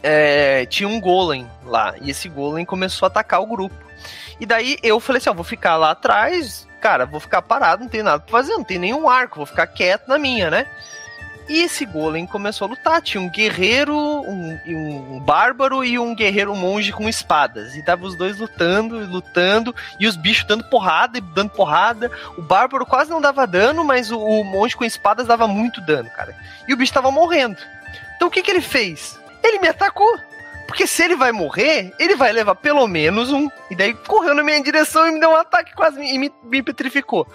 é, 0.03 0.67
tinha 0.67 0.89
um 0.89 1.01
golem 1.01 1.49
lá, 1.65 1.95
e 2.01 2.11
esse 2.11 2.29
golem 2.29 2.65
começou 2.65 3.07
a 3.07 3.09
atacar 3.09 3.41
o 3.41 3.47
grupo. 3.47 3.77
E 4.41 4.47
daí 4.47 4.79
eu 4.83 4.99
falei 4.99 5.19
assim: 5.19 5.31
ó, 5.31 5.35
vou 5.35 5.45
ficar 5.45 5.77
lá 5.77 5.91
atrás, 5.91 6.67
cara, 6.81 7.07
vou 7.07 7.21
ficar 7.21 7.43
parado, 7.43 7.85
não 7.85 7.91
tem 7.91 8.03
nada 8.03 8.21
pra 8.21 8.33
fazer, 8.33 8.55
não 8.55 8.65
tem 8.65 8.79
nenhum 8.79 9.09
arco, 9.09 9.37
vou 9.37 9.47
ficar 9.47 9.67
quieto 9.67 10.09
na 10.09 10.19
minha, 10.19 10.51
né? 10.51 10.67
E 11.49 11.61
esse 11.63 11.85
golem 11.85 12.27
começou 12.27 12.67
a 12.67 12.71
lutar. 12.71 13.03
Tinha 13.03 13.21
um 13.21 13.29
guerreiro, 13.29 13.95
um, 13.95 14.59
um, 14.67 15.21
bárbaro 15.21 15.85
e 15.85 15.99
um 15.99 16.15
guerreiro 16.15 16.55
monge 16.55 16.91
com 16.93 17.09
espadas. 17.09 17.77
E 17.77 17.83
tava 17.83 18.07
os 18.07 18.17
dois 18.17 18.39
lutando, 18.39 18.99
lutando, 19.07 19.75
e 20.01 20.07
os 20.07 20.17
bichos 20.17 20.47
dando 20.47 20.65
porrada 20.65 21.19
e 21.19 21.21
dando 21.21 21.51
porrada. 21.51 22.11
O 22.39 22.43
bárbaro 22.43 22.87
quase 22.87 23.11
não 23.11 23.21
dava 23.21 23.47
dano, 23.47 23.85
mas 23.85 24.11
o, 24.11 24.19
o 24.19 24.45
monge 24.45 24.77
com 24.77 24.85
espadas 24.85 25.27
dava 25.27 25.47
muito 25.47 25.81
dano, 25.83 26.09
cara. 26.11 26.35
E 26.67 26.73
o 26.73 26.77
bicho 26.77 26.93
tava 26.93 27.11
morrendo. 27.11 27.59
Então 28.17 28.29
o 28.29 28.31
que, 28.31 28.43
que 28.43 28.51
ele 28.51 28.63
fez? 28.63 29.19
Ele 29.43 29.59
me 29.59 29.69
atacou. 29.69 30.19
Porque 30.67 30.87
se 30.87 31.03
ele 31.05 31.15
vai 31.15 31.31
morrer, 31.31 31.93
ele 31.99 32.17
vai 32.17 32.33
levar 32.33 32.55
pelo 32.55 32.87
menos 32.89 33.31
um. 33.31 33.51
E 33.71 33.77
daí 33.77 33.93
correu 33.93 34.35
na 34.35 34.43
minha 34.43 34.63
direção 34.63 35.07
e 35.07 35.13
me 35.13 35.21
deu 35.21 35.31
um 35.31 35.37
ataque 35.37 35.75
quase 35.75 36.01
e 36.01 36.19
me, 36.19 36.33
me 36.43 36.63
petrificou. 36.63 37.29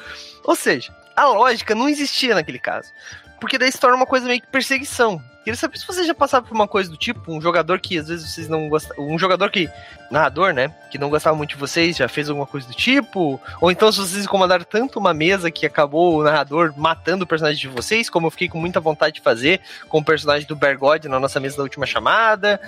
Ou 0.43 0.55
seja, 0.55 0.91
a 1.15 1.25
lógica 1.25 1.75
não 1.75 1.87
existia 1.87 2.33
naquele 2.33 2.59
caso. 2.59 2.91
Porque 3.39 3.57
daí 3.57 3.71
se 3.71 3.79
torna 3.79 3.95
uma 3.95 4.05
coisa 4.05 4.27
meio 4.27 4.41
que 4.41 4.47
perseguição. 4.47 5.21
Queria 5.43 5.57
saber 5.57 5.79
se 5.79 5.87
você 5.87 6.03
já 6.03 6.13
passaram 6.13 6.45
por 6.45 6.53
uma 6.53 6.67
coisa 6.67 6.91
do 6.91 6.97
tipo, 6.97 7.31
um 7.33 7.41
jogador 7.41 7.79
que 7.79 7.97
às 7.97 8.09
vezes 8.09 8.29
vocês 8.29 8.47
não 8.49 8.67
gostam. 8.67 8.95
Um 8.99 9.17
jogador 9.17 9.49
que. 9.49 9.69
Narrador, 10.11 10.53
né? 10.53 10.73
Que 10.91 10.97
não 10.97 11.09
gostava 11.09 11.35
muito 11.35 11.51
de 11.51 11.55
vocês, 11.55 11.95
já 11.95 12.07
fez 12.07 12.29
alguma 12.29 12.45
coisa 12.45 12.67
do 12.67 12.73
tipo. 12.73 13.41
Ou 13.61 13.71
então 13.71 13.91
se 13.91 13.99
vocês 13.99 14.25
incomodaram 14.25 14.65
tanto 14.65 14.99
uma 14.99 15.13
mesa 15.13 15.49
que 15.49 15.65
acabou 15.65 16.19
o 16.19 16.23
narrador 16.23 16.73
matando 16.75 17.23
o 17.23 17.27
personagem 17.27 17.59
de 17.59 17.67
vocês, 17.67 18.09
como 18.09 18.27
eu 18.27 18.31
fiquei 18.31 18.49
com 18.49 18.59
muita 18.59 18.79
vontade 18.79 19.15
de 19.15 19.21
fazer 19.21 19.61
com 19.87 19.99
o 19.99 20.03
personagem 20.03 20.47
do 20.47 20.55
Bergode 20.55 21.07
na 21.07 21.19
nossa 21.19 21.39
mesa 21.39 21.57
da 21.57 21.63
última 21.63 21.85
chamada. 21.85 22.59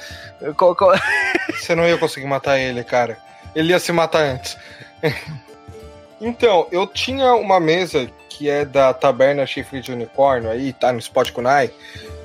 Você 1.54 1.76
não 1.76 1.86
ia 1.86 1.98
conseguir 1.98 2.28
matar 2.28 2.58
ele, 2.58 2.84
cara. 2.84 3.18
Ele 3.54 3.70
ia 3.72 3.80
se 3.80 3.92
matar 3.92 4.24
antes. 4.24 4.58
então, 6.22 6.68
eu 6.72 6.88
tinha 6.88 7.34
uma 7.36 7.60
mesa 7.60 8.10
que 8.42 8.50
é 8.50 8.66
da 8.66 8.92
Taberna 8.92 9.46
Chifre 9.46 9.82
de 9.82 9.92
Unicórnio, 9.92 10.50
aí 10.50 10.74
tá 10.74 10.92
no 10.92 10.98
Spot 10.98 11.30
Kunai, 11.32 11.70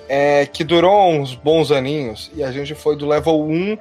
é, 0.09 0.47
que 0.47 0.65
durou 0.65 1.13
uns 1.13 1.35
bons 1.35 1.71
aninhos, 1.71 2.31
e 2.35 2.43
a 2.43 2.51
gente 2.51 2.75
foi 2.75 2.97
do 2.97 3.07
level 3.07 3.43
1 3.43 3.77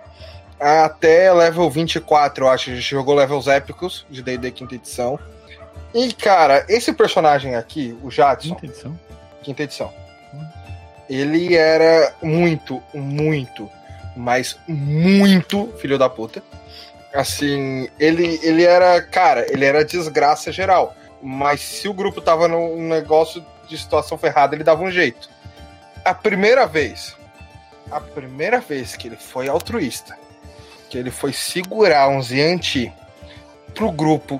até 0.59 1.31
level 1.31 1.69
24, 1.69 2.43
eu 2.43 2.49
acho. 2.49 2.71
A 2.71 2.73
gente 2.73 2.89
jogou 2.89 3.15
levels 3.15 3.47
épicos 3.47 4.05
de 4.09 4.21
D&D 4.21 4.51
quinta 4.51 4.75
edição. 4.75 5.17
E, 5.93 6.11
cara, 6.11 6.65
esse 6.67 6.91
personagem 6.91 7.55
aqui, 7.55 7.97
o 8.03 8.11
Jadson... 8.11 8.49
Quinta 8.49 8.65
edição? 8.65 8.99
Quinta 9.41 9.63
edição. 9.63 9.93
Ele 11.09 11.55
era 11.55 12.13
muito, 12.21 12.83
muito, 12.93 13.69
mas 14.13 14.59
muito 14.67 15.73
filho 15.77 15.97
da 15.97 16.09
puta. 16.09 16.43
Assim, 17.13 17.87
ele, 17.97 18.41
ele 18.43 18.65
era, 18.65 19.01
cara, 19.01 19.45
ele 19.49 19.63
era 19.63 19.85
desgraça 19.85 20.51
geral. 20.51 20.93
Mas 21.27 21.59
se 21.59 21.87
o 21.87 21.93
grupo 21.93 22.21
tava 22.21 22.47
num 22.47 22.87
negócio 22.87 23.43
de 23.67 23.75
situação 23.75 24.15
ferrada, 24.15 24.53
ele 24.55 24.63
dava 24.63 24.83
um 24.83 24.91
jeito. 24.91 25.27
A 26.05 26.13
primeira 26.13 26.67
vez, 26.67 27.17
a 27.89 27.99
primeira 27.99 28.59
vez 28.59 28.95
que 28.95 29.07
ele 29.07 29.15
foi 29.15 29.49
altruísta, 29.49 30.15
que 30.87 30.95
ele 30.95 31.09
foi 31.09 31.33
segurar 31.33 32.09
um 32.09 32.21
Zianti 32.21 32.93
pro 33.73 33.91
grupo 33.91 34.39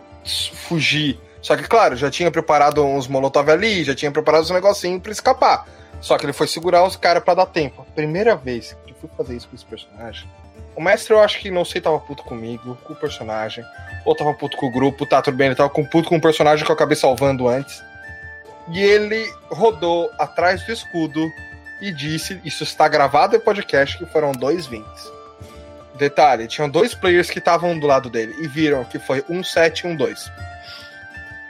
fugir. 0.54 1.20
Só 1.42 1.58
que, 1.58 1.64
claro, 1.64 1.96
já 1.96 2.12
tinha 2.12 2.30
preparado 2.30 2.86
uns 2.86 3.08
molotov 3.08 3.50
ali, 3.50 3.84
já 3.84 3.96
tinha 3.96 4.12
preparado 4.12 4.44
uns 4.44 4.52
negocinhos 4.52 5.02
pra 5.02 5.12
escapar. 5.12 5.68
Só 6.00 6.20
que 6.20 6.26
ele 6.28 6.34
foi 6.34 6.46
segurar 6.46 6.84
os 6.84 6.96
caras 6.96 7.24
para 7.24 7.34
dar 7.34 7.48
tempo. 7.48 7.82
A 7.82 7.94
primeira 7.96 8.36
vez 8.36 8.78
que 8.86 8.92
eu 8.92 8.98
fui 8.98 9.10
fazer 9.18 9.36
isso 9.36 9.48
com 9.48 9.56
esse 9.56 9.66
personagem, 9.66 10.30
o 10.76 10.82
mestre 10.82 11.14
eu 11.14 11.20
acho 11.20 11.40
que 11.40 11.50
não 11.50 11.64
sei, 11.64 11.82
tava 11.82 12.00
puto 12.00 12.24
comigo, 12.24 12.78
com 12.84 12.94
o 12.94 12.96
personagem 12.96 13.64
ou 14.06 14.16
tava 14.16 14.34
puto 14.34 14.58
com 14.58 14.68
o 14.68 14.72
grupo, 14.72 15.06
tá 15.06 15.22
tudo 15.22 15.36
bem, 15.36 15.48
ele 15.48 15.56
tava 15.56 15.70
com 15.70 15.84
puto 15.84 16.10
com 16.10 16.18
o 16.18 16.22
personagem 16.22 16.64
que 16.64 16.72
eu 16.72 16.76
acabei 16.76 16.96
salvando 16.96 17.48
antes. 17.48 17.84
E 18.70 18.82
ele 18.82 19.32
rodou 19.50 20.12
atrás 20.18 20.64
do 20.64 20.72
escudo 20.72 21.32
e 21.82 21.92
disse: 21.92 22.40
Isso 22.44 22.64
está 22.64 22.88
gravado 22.88 23.36
em 23.36 23.40
podcast 23.40 23.98
que 23.98 24.06
foram 24.06 24.32
dois 24.32 24.66
20. 24.66 24.86
Detalhe: 25.96 26.48
tinham 26.48 26.70
dois 26.70 26.94
players 26.94 27.30
que 27.30 27.40
estavam 27.40 27.78
do 27.78 27.88
lado 27.88 28.10
dele 28.10 28.36
e 28.40 28.48
viram 28.48 28.84
que 28.84 29.00
foi 29.00 29.24
um 29.30 29.44
7 29.44 29.82
e 29.82 29.88
um 29.88 29.96
2. 29.96 30.32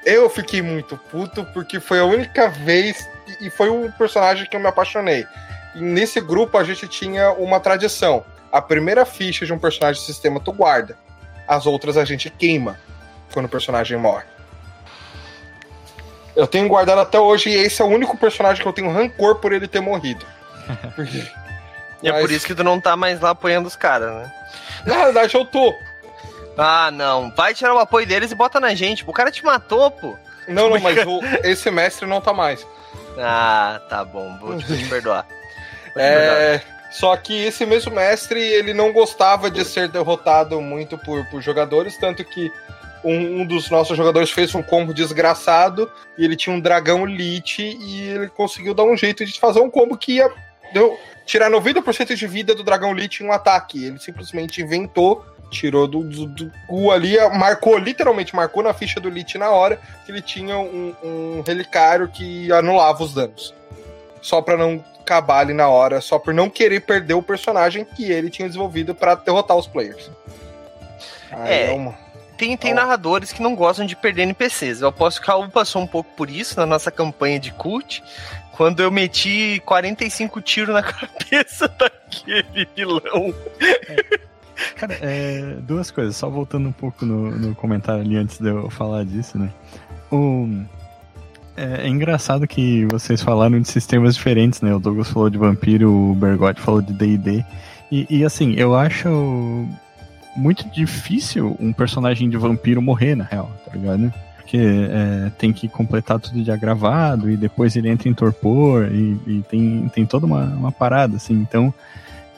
Eu 0.05 0.29
fiquei 0.29 0.61
muito 0.61 0.97
puto 0.97 1.45
porque 1.45 1.79
foi 1.79 1.99
a 1.99 2.05
única 2.05 2.47
vez 2.49 3.07
e 3.41 3.49
foi 3.49 3.69
um 3.69 3.89
personagem 3.91 4.45
que 4.45 4.55
eu 4.55 4.59
me 4.59 4.67
apaixonei. 4.67 5.25
E 5.73 5.81
nesse 5.81 6.21
grupo 6.21 6.57
a 6.57 6.63
gente 6.63 6.87
tinha 6.87 7.31
uma 7.31 7.59
tradição. 7.59 8.23
A 8.55 8.61
primeira 8.61 9.05
ficha 9.05 9.45
de 9.45 9.51
um 9.51 9.59
personagem 9.59 10.01
do 10.01 10.05
sistema 10.05 10.39
tu 10.39 10.53
guarda. 10.53 10.97
As 11.45 11.65
outras 11.65 11.97
a 11.97 12.05
gente 12.05 12.29
queima 12.29 12.79
quando 13.33 13.47
o 13.47 13.49
personagem 13.49 13.97
morre. 13.97 14.23
Eu 16.33 16.47
tenho 16.47 16.65
guardado 16.69 17.01
até 17.01 17.19
hoje 17.19 17.49
e 17.49 17.53
esse 17.53 17.81
é 17.81 17.85
o 17.85 17.89
único 17.89 18.15
personagem 18.17 18.61
que 18.61 18.67
eu 18.67 18.71
tenho 18.71 18.89
rancor 18.93 19.35
por 19.41 19.51
ele 19.51 19.67
ter 19.67 19.81
morrido. 19.81 20.25
E 22.03 22.11
Mas... 22.11 22.19
é 22.19 22.21
por 22.21 22.31
isso 22.31 22.45
que 22.45 22.53
tu 22.53 22.63
não 22.63 22.79
tá 22.79 22.95
mais 22.95 23.19
lá 23.19 23.31
apoiando 23.31 23.67
os 23.67 23.75
caras, 23.75 24.13
né? 24.13 24.31
Na 24.85 25.05
verdade, 25.05 25.33
eu 25.33 25.45
tô. 25.45 25.73
Ah, 26.57 26.91
não. 26.91 27.33
Vai 27.33 27.53
tirar 27.53 27.73
o 27.73 27.79
apoio 27.79 28.05
deles 28.05 28.31
e 28.31 28.35
bota 28.35 28.59
na 28.59 28.75
gente. 28.75 29.03
O 29.07 29.13
cara 29.13 29.31
te 29.31 29.43
matou, 29.43 29.89
pô. 29.89 30.15
Não, 30.47 30.69
não, 30.69 30.79
mas 30.79 30.97
o, 31.07 31.21
esse 31.43 31.71
mestre 31.71 32.05
não 32.05 32.21
tá 32.21 32.31
mais. 32.31 32.67
Ah, 33.17 33.81
tá 33.89 34.03
bom. 34.03 34.37
Vou 34.37 34.57
te, 34.57 34.65
vou 34.65 34.77
te 34.77 34.87
perdoar. 34.87 35.25
Vou 35.25 35.93
te 35.93 35.99
é... 36.01 36.59
Perdoar. 36.59 36.74
Só 36.95 37.17
que 37.17 37.33
esse 37.33 37.65
mesmo 37.65 37.93
mestre, 37.93 38.39
ele 38.39 38.73
não 38.73 38.93
gostava 38.93 39.51
de 39.51 39.65
ser 39.65 39.89
derrotado 39.89 40.61
muito 40.61 40.97
por, 40.97 41.25
por 41.25 41.41
jogadores, 41.41 41.97
tanto 41.97 42.23
que 42.23 42.49
um, 43.03 43.41
um, 43.41 43.45
dos 43.45 43.69
nossos 43.69 43.97
jogadores 43.97 44.31
fez 44.31 44.55
um 44.55 44.63
combo 44.63 44.93
desgraçado 44.93 45.91
e 46.17 46.23
ele 46.23 46.37
tinha 46.37 46.55
um 46.55 46.59
dragão 46.59 47.05
elite 47.05 47.77
e 47.81 48.07
ele 48.07 48.29
conseguiu 48.29 48.73
dar 48.73 48.85
um 48.85 48.95
jeito 48.95 49.25
de 49.25 49.37
fazer 49.37 49.59
um 49.59 49.69
combo 49.69 49.97
que 49.97 50.13
ia 50.13 50.31
deu, 50.73 50.97
tirar 51.25 51.51
90% 51.51 52.15
de 52.15 52.27
vida 52.27 52.55
do 52.55 52.63
dragão 52.63 52.91
elite 52.91 53.23
em 53.23 53.27
um 53.27 53.31
ataque. 53.33 53.83
Ele 53.83 53.99
simplesmente 53.99 54.61
inventou, 54.61 55.25
tirou 55.51 55.89
do, 55.89 56.01
do, 56.01 56.25
do 56.27 56.51
cu 56.65 56.91
ali, 56.91 57.17
marcou, 57.37 57.77
literalmente 57.77 58.33
marcou 58.33 58.63
na 58.63 58.73
ficha 58.73 59.01
do 59.01 59.09
elite 59.09 59.37
na 59.37 59.49
hora 59.49 59.81
que 60.05 60.13
ele 60.13 60.21
tinha 60.21 60.57
um, 60.57 60.95
um 61.03 61.43
relicário 61.45 62.07
que 62.07 62.49
anulava 62.53 63.03
os 63.03 63.13
danos. 63.13 63.53
Só 64.21 64.41
para 64.41 64.55
não 64.55 64.81
acabar 65.05 65.39
ali 65.41 65.53
na 65.53 65.69
hora 65.69 66.01
só 66.01 66.17
por 66.17 66.33
não 66.33 66.49
querer 66.49 66.81
perder 66.81 67.13
o 67.13 67.21
personagem 67.21 67.85
que 67.85 68.11
ele 68.11 68.29
tinha 68.29 68.47
desenvolvido 68.47 68.95
para 68.95 69.13
derrotar 69.13 69.55
os 69.55 69.67
players. 69.67 70.09
Aí 71.31 71.53
é, 71.53 71.67
é 71.67 71.71
uma... 71.71 71.93
tem, 72.37 72.57
tem 72.57 72.73
narradores 72.73 73.31
que 73.31 73.41
não 73.41 73.55
gostam 73.55 73.85
de 73.85 73.95
perder 73.95 74.23
NPCs. 74.23 74.81
Eu 74.81 74.87
aposto 74.87 75.21
que 75.21 75.27
o 75.27 75.31
Raul 75.31 75.49
passou 75.49 75.81
um 75.81 75.87
pouco 75.87 76.09
por 76.15 76.29
isso 76.29 76.59
na 76.59 76.65
nossa 76.65 76.89
campanha 76.89 77.39
de 77.39 77.51
cult, 77.51 78.03
quando 78.53 78.81
eu 78.81 78.91
meti 78.91 79.61
45 79.65 80.41
tiros 80.41 80.73
na 80.73 80.81
cabeça 80.83 81.67
daquele 81.67 82.67
vilão. 82.75 83.33
É. 83.87 84.25
Cara, 84.75 84.97
é, 85.01 85.57
duas 85.59 85.91
coisas, 85.91 86.15
só 86.15 86.29
voltando 86.29 86.69
um 86.69 86.71
pouco 86.71 87.05
no, 87.05 87.29
no 87.31 87.55
comentário 87.55 88.01
ali 88.01 88.15
antes 88.15 88.39
de 88.39 88.47
eu 88.47 88.69
falar 88.69 89.03
disso, 89.03 89.37
né? 89.37 89.51
O, 90.09 90.47
é, 91.55 91.85
é, 91.85 91.87
engraçado 91.87 92.47
que 92.47 92.85
vocês 92.91 93.21
falaram 93.21 93.59
de 93.59 93.69
sistemas 93.69 94.15
diferentes, 94.15 94.61
né? 94.61 94.73
O 94.73 94.79
Douglas 94.79 95.09
falou 95.09 95.29
de 95.29 95.37
vampiro, 95.37 95.91
o 95.91 96.15
Bergotti 96.15 96.61
falou 96.61 96.81
de 96.81 96.93
D&D. 96.93 97.45
E, 97.91 98.05
e, 98.09 98.25
assim, 98.25 98.53
eu 98.55 98.75
acho 98.75 99.67
muito 100.35 100.69
difícil 100.69 101.55
um 101.59 101.71
personagem 101.71 102.29
de 102.29 102.37
vampiro 102.37 102.81
morrer, 102.81 103.15
na 103.15 103.23
real, 103.23 103.49
tá 103.65 103.71
ligado? 103.73 104.13
Porque 104.37 104.57
é, 104.57 105.31
tem 105.37 105.53
que 105.53 105.67
completar 105.67 106.19
tudo 106.19 106.43
de 106.43 106.51
agravado 106.51 107.31
e 107.31 107.37
depois 107.37 107.75
ele 107.75 107.89
entra 107.89 108.09
em 108.09 108.13
torpor 108.13 108.89
e, 108.91 109.17
e 109.25 109.43
tem, 109.49 109.89
tem 109.93 110.05
toda 110.05 110.25
uma, 110.25 110.43
uma 110.45 110.71
parada, 110.71 111.15
assim. 111.15 111.33
Então, 111.33 111.73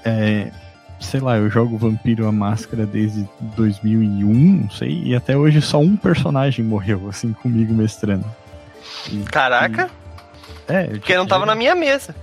é, 0.06 0.52
sei 1.00 1.20
lá, 1.20 1.38
eu 1.38 1.50
jogo 1.50 1.78
Vampiro 1.78 2.28
a 2.28 2.32
Máscara 2.32 2.86
desde 2.86 3.28
2001, 3.56 4.62
não 4.62 4.70
sei, 4.70 5.02
e 5.06 5.16
até 5.16 5.36
hoje 5.36 5.62
só 5.62 5.80
um 5.80 5.96
personagem 5.96 6.64
morreu, 6.64 7.08
assim, 7.10 7.34
comigo 7.34 7.74
mestrando. 7.74 8.26
Caraca! 9.32 9.90
É, 10.68 10.84
Porque 10.88 11.16
não 11.16 11.26
tava 11.26 11.46
na 11.46 11.56
minha 11.56 11.74
mesa. 11.76 12.14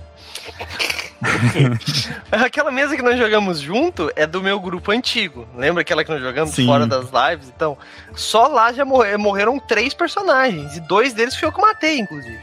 aquela 2.31 2.71
mesa 2.71 2.95
que 2.95 3.01
nós 3.01 3.17
jogamos 3.17 3.59
junto 3.59 4.11
é 4.15 4.27
do 4.27 4.41
meu 4.41 4.59
grupo 4.59 4.91
antigo. 4.91 5.47
Lembra 5.55 5.81
aquela 5.81 6.03
que 6.03 6.11
nós 6.11 6.21
jogamos 6.21 6.53
Sim. 6.53 6.65
fora 6.67 6.85
das 6.85 7.05
lives? 7.05 7.51
Então, 7.55 7.77
só 8.13 8.47
lá 8.47 8.71
já 8.71 8.85
morre- 8.85 9.17
morreram 9.17 9.57
três 9.59 9.93
personagens. 9.93 10.77
E 10.77 10.81
dois 10.81 11.13
deles 11.13 11.35
fui 11.35 11.47
eu 11.47 11.51
que 11.51 11.61
matei, 11.61 11.99
inclusive. 11.99 12.39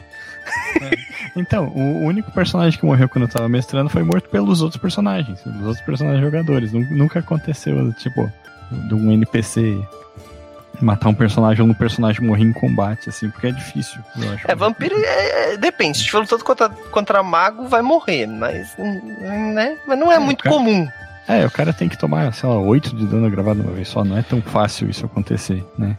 Então, 1.36 1.68
o 1.68 2.00
único 2.04 2.30
personagem 2.32 2.78
que 2.78 2.84
morreu 2.84 3.08
quando 3.08 3.24
eu 3.24 3.30
tava 3.30 3.48
mestrando 3.48 3.88
foi 3.88 4.02
morto 4.02 4.28
pelos 4.28 4.60
outros 4.60 4.80
personagens, 4.80 5.40
pelos 5.40 5.62
outros 5.66 5.84
personagens 5.86 6.20
jogadores. 6.22 6.72
Nu- 6.72 6.80
Nunca 6.90 7.20
aconteceu, 7.20 7.92
tipo, 7.94 8.30
de 8.88 8.94
um 8.94 9.12
NPC 9.12 9.80
matar 10.82 11.08
um 11.08 11.14
personagem 11.14 11.62
ou 11.62 11.68
um 11.70 11.74
personagem 11.74 12.20
morrer 12.26 12.42
em 12.44 12.52
combate, 12.52 13.08
assim, 13.08 13.30
porque 13.30 13.46
é 13.46 13.52
difícil, 13.52 14.00
eu 14.20 14.32
acho. 14.32 14.50
É, 14.50 14.54
vampiro 14.54 14.94
é, 14.96 15.52
é- 15.54 15.56
depende. 15.56 15.96
Se 15.98 16.04
estiver 16.04 16.20
lutando 16.20 16.44
contra, 16.44 16.68
contra 16.68 17.22
mago, 17.22 17.68
vai 17.68 17.82
morrer. 17.82 18.26
Mas, 18.26 18.76
né? 18.78 19.78
mas 19.86 19.98
não 19.98 20.10
é 20.10 20.16
É, 20.16 20.18
muito 20.18 20.42
cara. 20.44 20.56
comum. 20.56 20.88
É, 21.28 21.46
o 21.46 21.50
cara 21.50 21.72
tem 21.72 21.88
que 21.88 21.96
tomar, 21.96 22.32
sei 22.34 22.48
lá, 22.48 22.56
8 22.58 22.96
de 22.96 23.06
dano 23.06 23.30
gravado 23.30 23.60
uma 23.62 23.72
vez 23.72 23.88
só. 23.88 24.02
Não 24.04 24.18
é 24.18 24.22
tão 24.22 24.42
fácil 24.42 24.90
isso 24.90 25.06
acontecer, 25.06 25.64
né? 25.78 25.96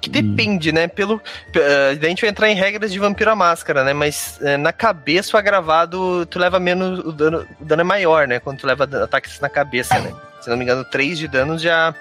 Que 0.00 0.08
depende, 0.08 0.72
né? 0.72 0.88
Pelo. 0.88 1.20
daí 1.52 1.98
a 2.06 2.08
gente 2.08 2.22
vai 2.22 2.30
entrar 2.30 2.48
em 2.48 2.54
regras 2.54 2.90
de 2.90 2.98
Vampiro 2.98 3.30
à 3.30 3.36
Máscara, 3.36 3.84
né? 3.84 3.92
Mas 3.92 4.38
eh, 4.40 4.56
na 4.56 4.72
cabeça 4.72 5.36
o 5.36 5.38
agravado, 5.38 6.24
tu 6.26 6.38
leva 6.38 6.58
menos. 6.58 7.00
O 7.00 7.12
dano, 7.12 7.46
o 7.60 7.64
dano 7.64 7.82
é 7.82 7.84
maior, 7.84 8.26
né? 8.26 8.40
Quando 8.40 8.58
tu 8.60 8.66
leva 8.66 8.84
ataques 9.04 9.38
na 9.40 9.48
cabeça, 9.50 9.98
né? 10.00 10.10
Se 10.40 10.48
não 10.48 10.56
me 10.56 10.64
engano, 10.64 10.84
3 10.84 11.18
de 11.18 11.28
dano 11.28 11.58
já. 11.58 11.94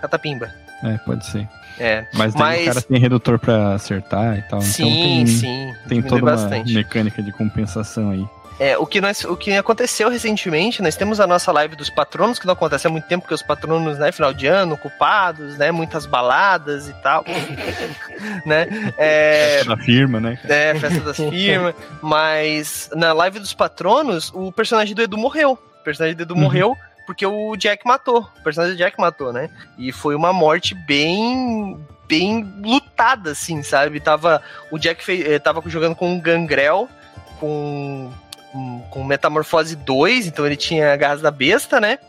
Catapimba. 0.00 0.50
É, 0.82 0.98
pode 0.98 1.24
ser. 1.26 1.48
É. 1.78 2.04
Mas 2.14 2.34
Mas- 2.34 2.62
o 2.62 2.64
cara 2.66 2.82
tem 2.82 2.98
redutor 2.98 3.38
pra 3.38 3.74
acertar 3.74 4.38
e 4.38 4.42
tal. 4.42 4.60
sim, 4.60 4.82
então 4.84 5.24
tem, 5.24 5.26
sim. 5.26 5.74
tem 5.88 6.02
toda 6.02 6.22
uma 6.22 6.30
bastante. 6.32 6.72
mecânica 6.74 7.22
de 7.22 7.32
compensação 7.32 8.10
aí. 8.10 8.24
É, 8.58 8.76
o 8.76 8.84
que, 8.84 9.00
nós, 9.00 9.24
o 9.24 9.34
que 9.38 9.56
aconteceu 9.56 10.10
recentemente, 10.10 10.82
nós 10.82 10.94
temos 10.94 11.18
a 11.18 11.26
nossa 11.26 11.50
live 11.50 11.74
dos 11.74 11.88
patronos, 11.88 12.38
que 12.38 12.44
não 12.46 12.52
acontece 12.52 12.86
há 12.86 12.90
muito 12.90 13.08
tempo, 13.08 13.22
porque 13.22 13.32
os 13.34 13.40
patronos, 13.42 13.98
né, 13.98 14.12
final 14.12 14.34
de 14.34 14.46
ano, 14.46 14.74
ocupados, 14.74 15.56
né, 15.56 15.70
muitas 15.70 16.04
baladas 16.04 16.86
e 16.86 16.92
tal, 17.02 17.24
né, 18.44 18.92
é, 18.98 19.64
Da 19.64 19.78
firma, 19.78 20.20
né? 20.20 20.38
cara? 20.42 20.54
é, 20.54 20.74
festa 20.74 21.00
das 21.00 21.16
firmas, 21.16 21.74
mas 22.02 22.90
na 22.94 23.12
live 23.14 23.38
dos 23.38 23.54
patronos, 23.54 24.30
o 24.34 24.52
personagem 24.52 24.94
do 24.94 25.02
Edu 25.02 25.16
morreu, 25.16 25.52
o 25.52 25.84
personagem 25.84 26.14
do 26.16 26.22
Edu 26.24 26.34
Uhum. 26.34 26.40
morreu 26.40 26.76
porque 27.10 27.26
o 27.26 27.56
Jack 27.56 27.84
matou, 27.84 28.28
o 28.38 28.42
personagem 28.44 28.76
do 28.76 28.78
Jack 28.78 28.96
matou, 29.00 29.32
né, 29.32 29.50
e 29.76 29.90
foi 29.90 30.14
uma 30.14 30.32
morte 30.32 30.74
bem... 30.74 31.76
Bem 32.08 32.42
lutada, 32.60 33.30
assim, 33.30 33.62
sabe? 33.62 34.00
Tava, 34.00 34.42
o 34.68 34.78
Jack 34.78 35.04
fez, 35.04 35.24
eh, 35.24 35.38
tava 35.38 35.62
jogando 35.66 35.94
com 35.94 36.12
um 36.12 36.20
gangrel, 36.20 36.88
com 37.38 38.10
um- 38.52 38.80
com 38.90 39.04
Metamorfose 39.04 39.76
2, 39.76 40.26
então 40.26 40.44
ele 40.44 40.56
tinha 40.56 40.96
Garras 40.96 41.20
da 41.20 41.30
Besta, 41.30 41.78
né? 41.80 42.00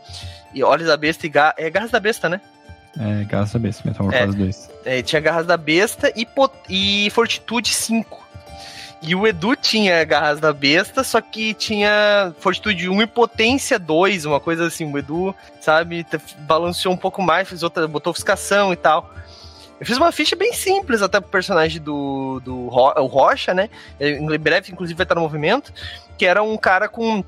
E 0.52 0.62
Olhos 0.64 0.88
da 0.88 0.96
Besta 0.96 1.24
e 1.26 1.28
Ga 1.28 1.54
é 1.56 1.70
Garras 1.70 1.92
da 1.92 2.00
Besta, 2.00 2.28
né? 2.28 2.40
É, 2.98 3.22
Garras 3.24 3.52
da 3.52 3.58
Besta, 3.60 3.82
Metamorfose 3.84 4.36
2. 4.36 4.70
É, 4.84 5.02
tinha 5.02 5.20
Garras 5.20 5.46
da 5.46 5.56
Besta 5.56 6.12
e, 6.16 6.26
e 6.68 7.08
Fortitude 7.10 7.68
5. 7.72 8.21
E 9.02 9.16
o 9.16 9.26
Edu 9.26 9.56
tinha 9.56 10.04
Garras 10.04 10.38
da 10.38 10.52
Besta, 10.52 11.02
só 11.02 11.20
que 11.20 11.52
tinha 11.54 12.32
Fortitude 12.38 12.88
1 12.88 13.02
e 13.02 13.06
Potência 13.06 13.76
2, 13.78 14.24
uma 14.26 14.38
coisa 14.38 14.66
assim. 14.66 14.90
O 14.92 14.96
Edu, 14.96 15.34
sabe, 15.60 16.06
balanceou 16.40 16.94
um 16.94 16.96
pouco 16.96 17.20
mais, 17.20 17.48
fez 17.48 17.62
outra, 17.64 17.88
botou 17.88 18.12
ofuscação 18.12 18.72
e 18.72 18.76
tal. 18.76 19.12
Eu 19.80 19.84
fiz 19.86 19.96
uma 19.96 20.12
ficha 20.12 20.36
bem 20.36 20.52
simples 20.52 21.02
até 21.02 21.18
pro 21.20 21.28
personagem 21.28 21.82
do, 21.82 22.40
do 22.44 22.68
Ro- 22.68 22.94
o 22.98 23.06
Rocha, 23.06 23.52
né? 23.52 23.68
Em 23.98 24.38
breve, 24.38 24.70
inclusive, 24.70 24.96
vai 24.96 25.04
estar 25.04 25.16
no 25.16 25.20
movimento. 25.22 25.72
Que 26.16 26.24
era 26.24 26.40
um 26.40 26.56
cara 26.56 26.88
com. 26.88 27.24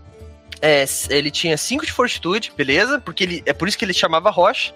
é, 0.63 0.85
ele 1.11 1.33
tinha 1.33 1.57
5 1.57 1.85
de 1.85 1.91
fortitude, 1.91 2.53
beleza? 2.57 3.01
Porque 3.01 3.25
ele. 3.25 3.43
É 3.45 3.53
por 3.53 3.67
isso 3.67 3.77
que 3.77 3.85
ele 3.85 3.93
chamava 3.93 4.31
Rocha. 4.31 4.73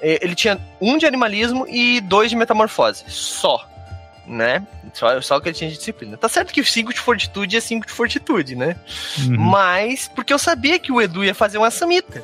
É, 0.00 0.18
Ele 0.24 0.34
tinha 0.34 0.58
um 0.80 0.96
de 0.96 1.04
animalismo 1.04 1.66
e 1.68 2.00
dois 2.00 2.30
de 2.30 2.36
metamorfose. 2.36 3.04
Só. 3.08 3.68
Né? 4.28 4.66
Só, 4.92 5.20
só 5.22 5.36
o 5.36 5.40
que 5.40 5.48
ele 5.48 5.56
tinha 5.56 5.70
de 5.70 5.78
disciplina. 5.78 6.16
Tá 6.16 6.28
certo 6.28 6.52
que 6.52 6.62
5 6.62 6.92
de 6.92 7.00
fortitude 7.00 7.56
é 7.56 7.60
5 7.60 7.86
de 7.86 7.92
fortitude, 7.92 8.54
né? 8.54 8.76
Uhum. 9.18 9.38
Mas, 9.38 10.06
porque 10.08 10.32
eu 10.32 10.38
sabia 10.38 10.78
que 10.78 10.92
o 10.92 11.00
Edu 11.00 11.24
ia 11.24 11.34
fazer 11.34 11.56
uma 11.56 11.70
samita. 11.70 12.22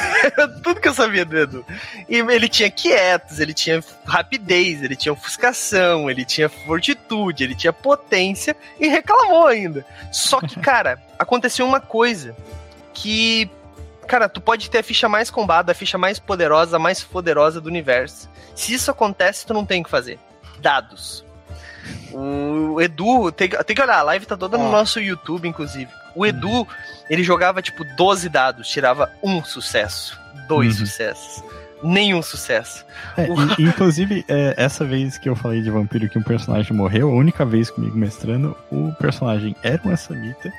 Tudo 0.62 0.80
que 0.80 0.88
eu 0.88 0.94
sabia 0.94 1.24
do 1.24 1.36
Edu. 1.36 1.66
E 2.08 2.18
ele 2.18 2.48
tinha 2.48 2.70
quietos, 2.70 3.38
ele 3.38 3.54
tinha 3.54 3.82
rapidez, 4.04 4.82
ele 4.82 4.96
tinha 4.96 5.12
ofuscação, 5.12 6.10
ele 6.10 6.24
tinha 6.24 6.48
fortitude, 6.48 7.44
ele 7.44 7.54
tinha 7.54 7.72
potência 7.72 8.56
e 8.78 8.88
reclamou 8.88 9.46
ainda. 9.46 9.86
Só 10.12 10.40
que, 10.40 10.58
cara, 10.60 11.00
aconteceu 11.18 11.66
uma 11.66 11.80
coisa 11.80 12.34
que. 12.92 13.50
Cara, 14.06 14.28
tu 14.28 14.38
pode 14.38 14.68
ter 14.68 14.78
a 14.78 14.82
ficha 14.82 15.08
mais 15.08 15.30
combada, 15.30 15.72
a 15.72 15.74
ficha 15.74 15.96
mais 15.96 16.18
poderosa, 16.18 16.76
a 16.76 16.78
mais 16.78 17.02
poderosa 17.02 17.58
do 17.58 17.68
universo. 17.68 18.28
Se 18.54 18.74
isso 18.74 18.90
acontece, 18.90 19.46
tu 19.46 19.54
não 19.54 19.64
tem 19.64 19.80
o 19.80 19.84
que 19.84 19.90
fazer. 19.90 20.18
Dados. 20.64 21.22
O 22.12 22.80
Edu, 22.80 23.30
tem, 23.30 23.48
que- 23.48 23.62
tem 23.64 23.76
que 23.76 23.82
olhar, 23.82 23.98
a 23.98 24.02
live 24.02 24.24
tá 24.26 24.36
toda 24.36 24.56
no 24.56 24.64
Ó. 24.64 24.70
nosso 24.72 24.98
YouTube, 24.98 25.46
inclusive. 25.46 25.90
O 26.14 26.24
Edu, 26.24 26.66
ele 27.10 27.22
jogava 27.22 27.60
tipo 27.60 27.84
12 27.96 28.28
dados, 28.28 28.66
tirava 28.68 29.10
um 29.22 29.44
sucesso, 29.44 30.18
dois 30.48 30.80
Uhum. 30.80 30.86
sucessos, 30.86 31.44
nenhum 31.82 32.22
sucesso. 32.22 32.84
É, 33.16 33.26
e- 33.58 33.62
inclusive, 33.64 34.24
é, 34.28 34.54
essa 34.56 34.84
vez 34.84 35.18
que 35.18 35.28
eu 35.28 35.36
falei 35.36 35.60
de 35.60 35.70
vampiro 35.70 36.08
que 36.08 36.18
um 36.18 36.22
personagem 36.22 36.72
morreu, 36.72 37.10
a 37.10 37.14
única 37.14 37.44
vez 37.44 37.70
comigo 37.70 37.96
mestrando, 37.96 38.56
o 38.70 38.92
personagem 38.94 39.54
era 39.62 39.80
uma 39.84 39.96
samita. 39.96 40.50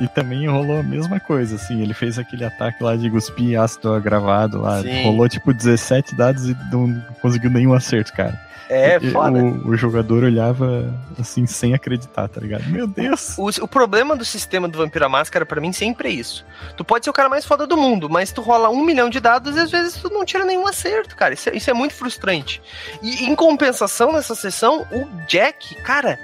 E 0.00 0.08
também 0.08 0.48
rolou 0.48 0.80
a 0.80 0.82
mesma 0.82 1.20
coisa, 1.20 1.56
assim. 1.56 1.82
Ele 1.82 1.92
fez 1.92 2.18
aquele 2.18 2.42
ataque 2.42 2.82
lá 2.82 2.96
de 2.96 3.10
cuspir 3.10 3.60
ácido 3.60 3.92
agravado 3.92 4.58
lá. 4.62 4.80
Sim. 4.80 5.04
Rolou 5.04 5.28
tipo 5.28 5.52
17 5.52 6.14
dados 6.14 6.48
e 6.48 6.56
não 6.72 6.98
conseguiu 7.20 7.50
nenhum 7.50 7.74
acerto, 7.74 8.10
cara. 8.14 8.40
É, 8.72 8.98
E- 9.02 9.10
foda. 9.10 9.38
O, 9.38 9.70
o 9.70 9.76
jogador 9.76 10.22
olhava 10.22 10.94
assim, 11.18 11.44
sem 11.46 11.74
acreditar, 11.74 12.28
tá 12.28 12.40
ligado? 12.40 12.64
Meu 12.68 12.86
Deus! 12.86 13.36
O, 13.36 13.48
o 13.64 13.68
problema 13.68 14.14
do 14.16 14.24
sistema 14.24 14.68
do 14.68 14.78
Vampiro 14.78 15.04
à 15.04 15.08
Máscara, 15.08 15.44
pra 15.44 15.60
mim, 15.60 15.72
sempre 15.72 16.08
é 16.08 16.12
isso. 16.12 16.46
Tu 16.76 16.84
pode 16.84 17.04
ser 17.04 17.10
o 17.10 17.12
cara 17.12 17.28
mais 17.28 17.44
foda 17.44 17.66
do 17.66 17.76
mundo, 17.76 18.08
mas 18.08 18.30
tu 18.30 18.40
rola 18.40 18.70
um 18.70 18.84
milhão 18.84 19.10
de 19.10 19.18
dados 19.18 19.56
e 19.56 19.60
às 19.60 19.70
vezes 19.70 19.94
tu 20.00 20.08
não 20.08 20.24
tira 20.24 20.44
nenhum 20.44 20.66
acerto, 20.66 21.16
cara. 21.16 21.34
Isso 21.34 21.50
é, 21.50 21.56
isso 21.56 21.68
é 21.68 21.72
muito 21.74 21.94
frustrante. 21.94 22.62
E 23.02 23.24
em 23.24 23.34
compensação, 23.34 24.12
nessa 24.12 24.34
sessão, 24.36 24.86
o 24.92 25.06
Jack, 25.26 25.74
cara, 25.82 26.16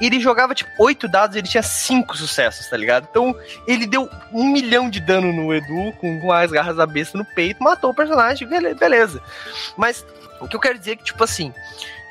ele 0.00 0.20
jogava 0.20 0.54
tipo 0.54 0.70
oito 0.80 1.08
dados 1.08 1.36
e 1.36 1.38
ele 1.38 1.48
tinha 1.48 1.62
cinco 1.62 2.16
sucessos, 2.16 2.66
tá 2.68 2.76
ligado? 2.76 3.06
Então, 3.10 3.34
ele 3.66 3.86
deu 3.86 4.10
um 4.32 4.46
milhão 4.52 4.90
de 4.90 5.00
dano 5.00 5.32
no 5.32 5.54
Edu 5.54 5.92
com, 6.00 6.20
com 6.20 6.30
as 6.32 6.50
garras 6.50 6.76
da 6.76 6.86
besta 6.86 7.16
no 7.16 7.24
peito, 7.24 7.62
matou 7.62 7.90
o 7.90 7.94
personagem, 7.94 8.46
bele- 8.46 8.74
beleza. 8.74 9.22
Mas 9.76 10.04
o 10.40 10.46
que 10.48 10.56
eu 10.56 10.60
quero 10.60 10.78
dizer 10.78 10.92
é 10.92 10.96
que, 10.96 11.04
tipo 11.04 11.22
assim, 11.24 11.52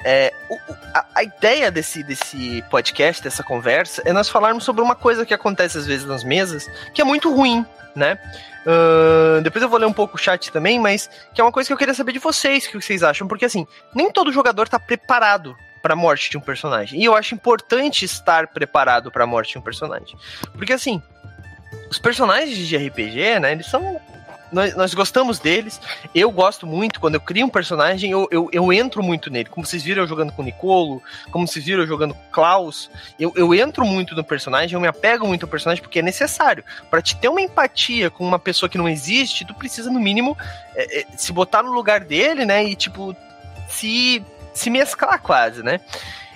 é, 0.04 0.34
o- 0.50 0.58
a, 0.94 1.06
a 1.16 1.24
ideia 1.24 1.72
desse, 1.72 2.04
desse 2.04 2.64
podcast, 2.70 3.24
dessa 3.24 3.44
conversa, 3.44 4.02
é 4.06 4.14
nós 4.14 4.30
falarmos 4.30 4.64
sobre 4.64 4.82
uma 4.82 4.96
coisa 4.96 5.26
que 5.26 5.34
acontece 5.34 5.78
às 5.78 5.86
vezes 5.86 6.06
nas 6.06 6.24
mesas, 6.24 6.70
que 6.94 7.02
é 7.02 7.06
muito 7.06 7.34
ruim, 7.34 7.66
né? 7.96 8.18
Ahn, 8.66 9.42
depois 9.44 9.62
eu 9.62 9.70
vou 9.70 9.80
ler 9.80 9.86
um 9.86 9.94
pouco 9.94 10.16
o 10.16 10.20
chat 10.20 10.52
também, 10.52 10.80
mas 10.80 11.10
que 11.34 11.42
é 11.42 11.44
uma 11.44 11.52
coisa 11.52 11.68
que 11.68 11.74
eu 11.74 11.78
queria 11.78 11.94
saber 11.94 12.12
de 12.14 12.20
vocês, 12.20 12.66
o 12.66 12.70
que 12.72 12.82
vocês 12.82 13.04
acham, 13.04 13.28
porque 13.28 13.46
assim, 13.46 13.68
nem 13.94 14.12
todo 14.12 14.32
jogador 14.32 14.68
tá 14.70 14.80
preparado 14.80 15.56
pra 15.82 15.96
morte 15.96 16.30
de 16.30 16.38
um 16.38 16.42
personagem. 16.42 17.02
E 17.02 17.04
eu 17.06 17.14
acho 17.16 17.36
importante 17.36 18.06
estar 18.06 18.48
preparado 18.48 19.12
pra 19.12 19.26
morte 19.28 19.52
de 19.52 19.58
um 19.58 19.62
personagem. 19.62 20.18
Porque 20.54 20.72
assim, 20.72 21.02
os 21.90 22.00
personagens 22.00 22.56
de 22.58 22.78
RPG, 22.78 23.40
né, 23.42 23.52
eles 23.52 23.66
são 23.66 24.00
nós, 24.54 24.76
nós 24.76 24.94
gostamos 24.94 25.40
deles. 25.40 25.82
Eu 26.14 26.32
gosto 26.32 26.66
muito, 26.66 27.00
quando 27.00 27.16
eu 27.16 27.22
crio 27.22 27.46
um 27.46 27.50
personagem, 27.50 28.12
eu, 28.12 28.28
eu, 28.32 28.50
eu 28.52 28.72
entro 28.72 29.04
muito 29.04 29.30
nele. 29.30 29.50
Como 29.50 29.66
vocês 29.66 29.84
viram 29.84 30.04
eu 30.04 30.08
jogando 30.08 30.32
com 30.32 30.42
o 30.42 30.46
Nicolo, 30.46 31.02
como 31.32 31.48
vocês 31.48 31.66
viram 31.66 31.82
eu 31.82 31.88
jogando 31.88 32.14
com 32.14 32.22
o 32.22 32.32
Klaus, 32.32 32.90
eu, 33.20 33.34
eu 33.36 33.54
entro 33.54 33.86
muito 33.86 34.16
no 34.16 34.24
personagem, 34.24 34.74
eu 34.74 34.80
me 34.80 34.88
apego 34.88 35.28
muito 35.28 35.44
ao 35.44 35.50
personagem, 35.50 35.82
porque 35.82 36.00
é 36.00 36.04
necessário. 36.04 36.64
Pra 36.90 37.02
te 37.02 37.16
ter 37.18 37.28
uma 37.28 37.42
empatia 37.42 38.10
com 38.10 38.26
uma 38.26 38.40
pessoa 38.40 38.70
que 38.70 38.78
não 38.78 38.88
existe, 38.88 39.46
tu 39.46 39.54
precisa, 39.54 39.90
no 39.90 40.00
mínimo, 40.00 40.38
é, 40.76 41.02
é, 41.02 41.06
se 41.18 41.34
botar 41.34 41.64
no 41.64 41.72
lugar 41.72 42.02
dele, 42.02 42.46
né? 42.46 42.64
E, 42.64 42.76
tipo, 42.76 43.16
se, 43.68 44.24
se 44.54 44.70
mesclar 44.70 45.22
quase, 45.22 45.64
né? 45.64 45.80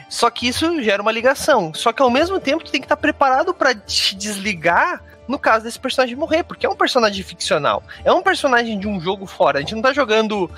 Só 0.09 0.29
que 0.29 0.47
isso 0.47 0.81
gera 0.81 1.01
uma 1.01 1.11
ligação. 1.11 1.73
Só 1.73 1.91
que 1.91 2.01
ao 2.01 2.09
mesmo 2.09 2.39
tempo 2.39 2.63
tu 2.63 2.71
tem 2.71 2.81
que 2.81 2.85
estar 2.85 2.97
preparado 2.97 3.53
pra 3.53 3.75
te 3.75 4.15
desligar 4.15 5.01
no 5.27 5.37
caso 5.37 5.65
desse 5.65 5.79
personagem 5.79 6.15
morrer, 6.15 6.43
porque 6.43 6.65
é 6.65 6.69
um 6.69 6.75
personagem 6.75 7.23
ficcional. 7.23 7.83
É 8.03 8.11
um 8.11 8.21
personagem 8.21 8.79
de 8.79 8.87
um 8.87 8.99
jogo 8.99 9.25
fora. 9.25 9.59
A 9.59 9.61
gente 9.61 9.75
não 9.75 9.81
tá 9.81 9.93
jogando 9.93 10.49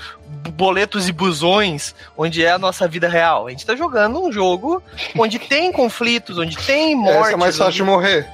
boletos 0.53 1.07
e 1.07 1.11
busões, 1.11 1.95
onde 2.17 2.43
é 2.43 2.51
a 2.51 2.59
nossa 2.59 2.87
vida 2.87 3.07
real. 3.07 3.47
A 3.47 3.49
gente 3.51 3.65
tá 3.65 3.75
jogando 3.75 4.21
um 4.21 4.31
jogo 4.31 4.81
onde 5.17 5.39
tem 5.39 5.71
conflitos, 5.71 6.37
onde 6.37 6.57
tem 6.57 6.95
mortes. 6.95 7.21
Essa 7.21 7.33
é 7.33 7.37
mais 7.37 7.57
fácil 7.57 7.73
de 7.73 7.83
morrer. 7.83 8.27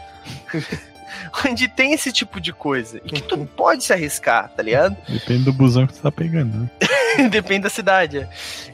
onde 1.45 1.67
tem 1.67 1.93
esse 1.93 2.11
tipo 2.11 2.39
de 2.39 2.53
coisa. 2.53 2.99
E 3.03 3.09
que 3.09 3.21
tu 3.21 3.37
pode 3.55 3.83
se 3.83 3.93
arriscar, 3.93 4.49
tá 4.49 4.63
ligado? 4.63 4.95
Depende 5.07 5.43
do 5.43 5.53
busão 5.53 5.85
que 5.85 5.93
tu 5.93 6.01
tá 6.01 6.11
pegando, 6.11 6.57
né? 6.57 6.69
Depende 7.29 7.63
da 7.63 7.69
cidade. 7.69 8.19
é. 8.19 8.29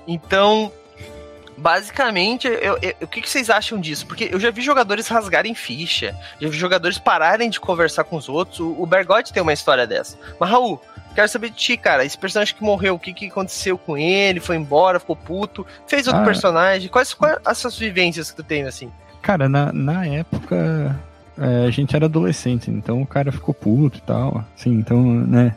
Então, 0.08 0.72
basicamente, 1.62 2.48
eu, 2.48 2.78
eu, 2.82 2.96
o 3.02 3.08
que, 3.08 3.22
que, 3.22 3.30
vocês 3.30 3.50
acham 3.50 3.80
disso? 3.80 4.08
Porque 4.08 4.30
eu 4.32 4.40
já 4.40 4.50
vi 4.50 4.62
jogadores 4.62 5.08
rasgarem 5.08 5.54
ficha, 5.54 6.16
já 6.40 6.50
vi 6.50 6.58
jogadores 6.58 6.98
pararem 6.98 7.50
de 7.50 7.60
conversar 7.60 8.04
com 8.04 8.18
os 8.18 8.28
outros. 8.28 8.60
O, 8.60 8.82
o 8.82 8.86
Bergotti 8.86 9.32
tem 9.32 9.44
uma 9.44 9.54
história 9.54 9.86
dessa. 9.86 10.18
Mas, 10.40 10.50
Raul, 10.50 10.82
quero 11.14 11.30
saber 11.30 11.52
de 11.52 11.56
ti, 11.56 11.78
cara. 11.78 12.04
Esse 12.04 12.18
personagem 12.18 12.56
que 12.56 12.64
morreu, 12.64 12.96
o 12.96 13.00
que, 13.00 13.14
que 13.14 13.28
aconteceu 13.28 13.78
com 13.78 13.96
ele? 13.96 14.40
Foi 14.40 14.56
embora, 14.56 15.00
ficou 15.00 15.16
puto? 15.16 15.66
Fez 15.86 16.08
outro 16.08 16.24
ah, 16.24 16.26
personagem? 16.26 16.90
Quais, 16.90 17.14
quais 17.14 17.38
as 17.46 17.60
suas 17.60 17.78
vivências 17.78 18.32
que 18.32 18.38
tu 18.38 18.44
tem, 18.44 18.64
assim? 18.64 18.92
Cara, 19.22 19.48
na, 19.48 19.72
na 19.72 20.06
época. 20.06 21.00
É, 21.38 21.66
a 21.66 21.72
gente 21.72 21.96
era 21.96 22.06
adolescente, 22.06 22.70
então 22.70 23.02
o 23.02 23.08
cara 23.08 23.32
ficou 23.32 23.54
puto 23.54 24.00
e 24.00 24.02
tal. 24.02 24.44
Assim, 24.58 24.72
então, 24.72 25.02
né? 25.02 25.56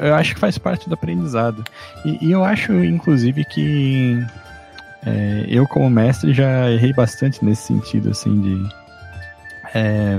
Eu 0.00 0.14
acho 0.14 0.34
que 0.34 0.40
faz 0.40 0.56
parte 0.56 0.88
do 0.88 0.94
aprendizado. 0.94 1.64
E, 2.04 2.26
e 2.26 2.32
eu 2.32 2.44
acho, 2.44 2.72
inclusive, 2.72 3.44
que 3.44 4.24
é, 5.06 5.44
eu, 5.48 5.68
como 5.68 5.88
mestre, 5.88 6.34
já 6.34 6.68
errei 6.68 6.92
bastante 6.92 7.44
nesse 7.44 7.68
sentido, 7.68 8.10
assim, 8.10 8.40
de. 8.40 8.68
É, 9.72 10.18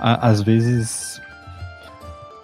a, 0.00 0.28
às 0.28 0.42
vezes. 0.42 1.22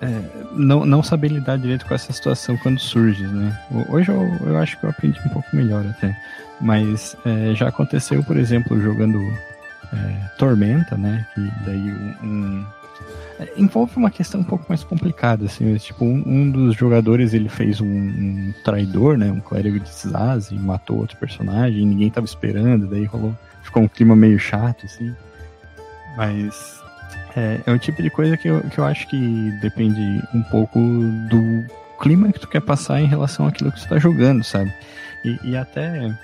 É, 0.01 0.21
não, 0.53 0.85
não 0.85 1.03
saber 1.03 1.29
lidar 1.29 1.59
direito 1.59 1.87
com 1.87 1.95
essa 1.95 2.13
situação 2.13 2.57
quando 2.59 2.79
surge, 2.79 3.27
né? 3.27 3.59
Hoje 3.89 4.11
eu, 4.11 4.37
eu 4.47 4.57
acho 4.59 4.79
que 4.79 4.85
eu 4.85 4.91
aprendi 4.91 5.19
um 5.27 5.31
pouco 5.31 5.49
melhor 5.53 5.85
até. 5.87 6.17
Mas 6.61 7.17
é, 7.25 7.55
já 7.55 7.69
aconteceu, 7.69 8.23
por 8.23 8.37
exemplo, 8.37 8.81
jogando 8.81 9.19
é, 9.93 10.29
Tormenta, 10.39 10.97
né? 10.97 11.27
Que 11.35 11.51
daí 11.65 11.93
um, 11.93 12.15
um 12.23 12.67
envolve 13.57 13.97
uma 13.97 14.11
questão 14.11 14.41
um 14.41 14.45
pouco 14.45 14.65
mais 14.69 14.85
complicada, 14.85 15.47
assim, 15.47 15.75
tipo, 15.77 16.05
um, 16.05 16.23
um 16.27 16.51
dos 16.51 16.77
jogadores 16.77 17.35
ele 17.35 17.49
fez 17.49 17.81
um, 17.81 17.87
um, 17.87 18.55
traidor, 18.65 19.17
né, 19.17 19.31
um 19.31 19.41
clérigo 19.41 19.81
de 19.81 19.91
Zaz 19.91 20.51
e 20.51 20.55
matou 20.55 20.99
outro 20.99 21.17
personagem, 21.17 21.85
ninguém 21.85 22.11
tava 22.11 22.27
esperando, 22.27 22.87
daí 22.87 23.05
rolou, 23.05 23.35
ficou 23.63 23.83
um 23.83 23.89
clima 23.89 24.15
meio 24.15 24.39
chato, 24.39 24.87
assim, 24.87 25.15
mas 26.17 26.83
é, 27.37 27.61
é 27.67 27.73
o 27.73 27.79
tipo 27.79 28.03
de 28.03 28.11
coisa 28.11 28.37
que 28.37 28.49
eu, 28.49 28.61
que 28.63 28.79
eu 28.79 28.85
acho 28.85 29.09
que 29.09 29.51
depende 29.61 30.23
um 30.33 30.43
pouco 30.43 30.79
do 30.79 31.65
clima 32.01 32.33
que 32.33 32.41
tu 32.41 32.49
quer 32.49 32.61
passar 32.61 33.01
em 33.01 33.07
relação 33.07 33.47
àquilo 33.47 33.73
que 33.73 33.81
tu 33.81 33.89
tá 33.89 33.99
jogando, 33.99 34.45
sabe, 34.45 34.73
e, 35.25 35.39
e 35.43 35.57
até 35.57 36.15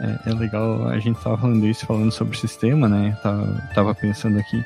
é, 0.00 0.30
é, 0.30 0.32
legal, 0.32 0.88
a 0.88 0.98
gente 0.98 1.20
tava 1.20 1.36
falando 1.36 1.66
isso, 1.66 1.84
falando 1.84 2.10
sobre 2.10 2.34
o 2.34 2.40
sistema, 2.40 2.88
né? 2.88 3.16
Tava, 3.22 3.68
tava 3.74 3.94
pensando 3.94 4.38
aqui. 4.38 4.64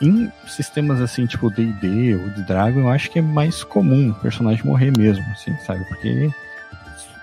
Em 0.00 0.30
sistemas 0.46 1.00
assim, 1.00 1.26
tipo 1.26 1.50
D&D 1.50 2.14
ou 2.14 2.30
de 2.30 2.46
Dragon, 2.46 2.80
eu 2.80 2.88
acho 2.88 3.10
que 3.10 3.18
é 3.18 3.22
mais 3.22 3.64
comum 3.64 4.10
o 4.10 4.14
personagem 4.14 4.64
morrer 4.64 4.96
mesmo, 4.96 5.24
assim, 5.32 5.56
sabe? 5.66 5.84
Porque 5.86 6.30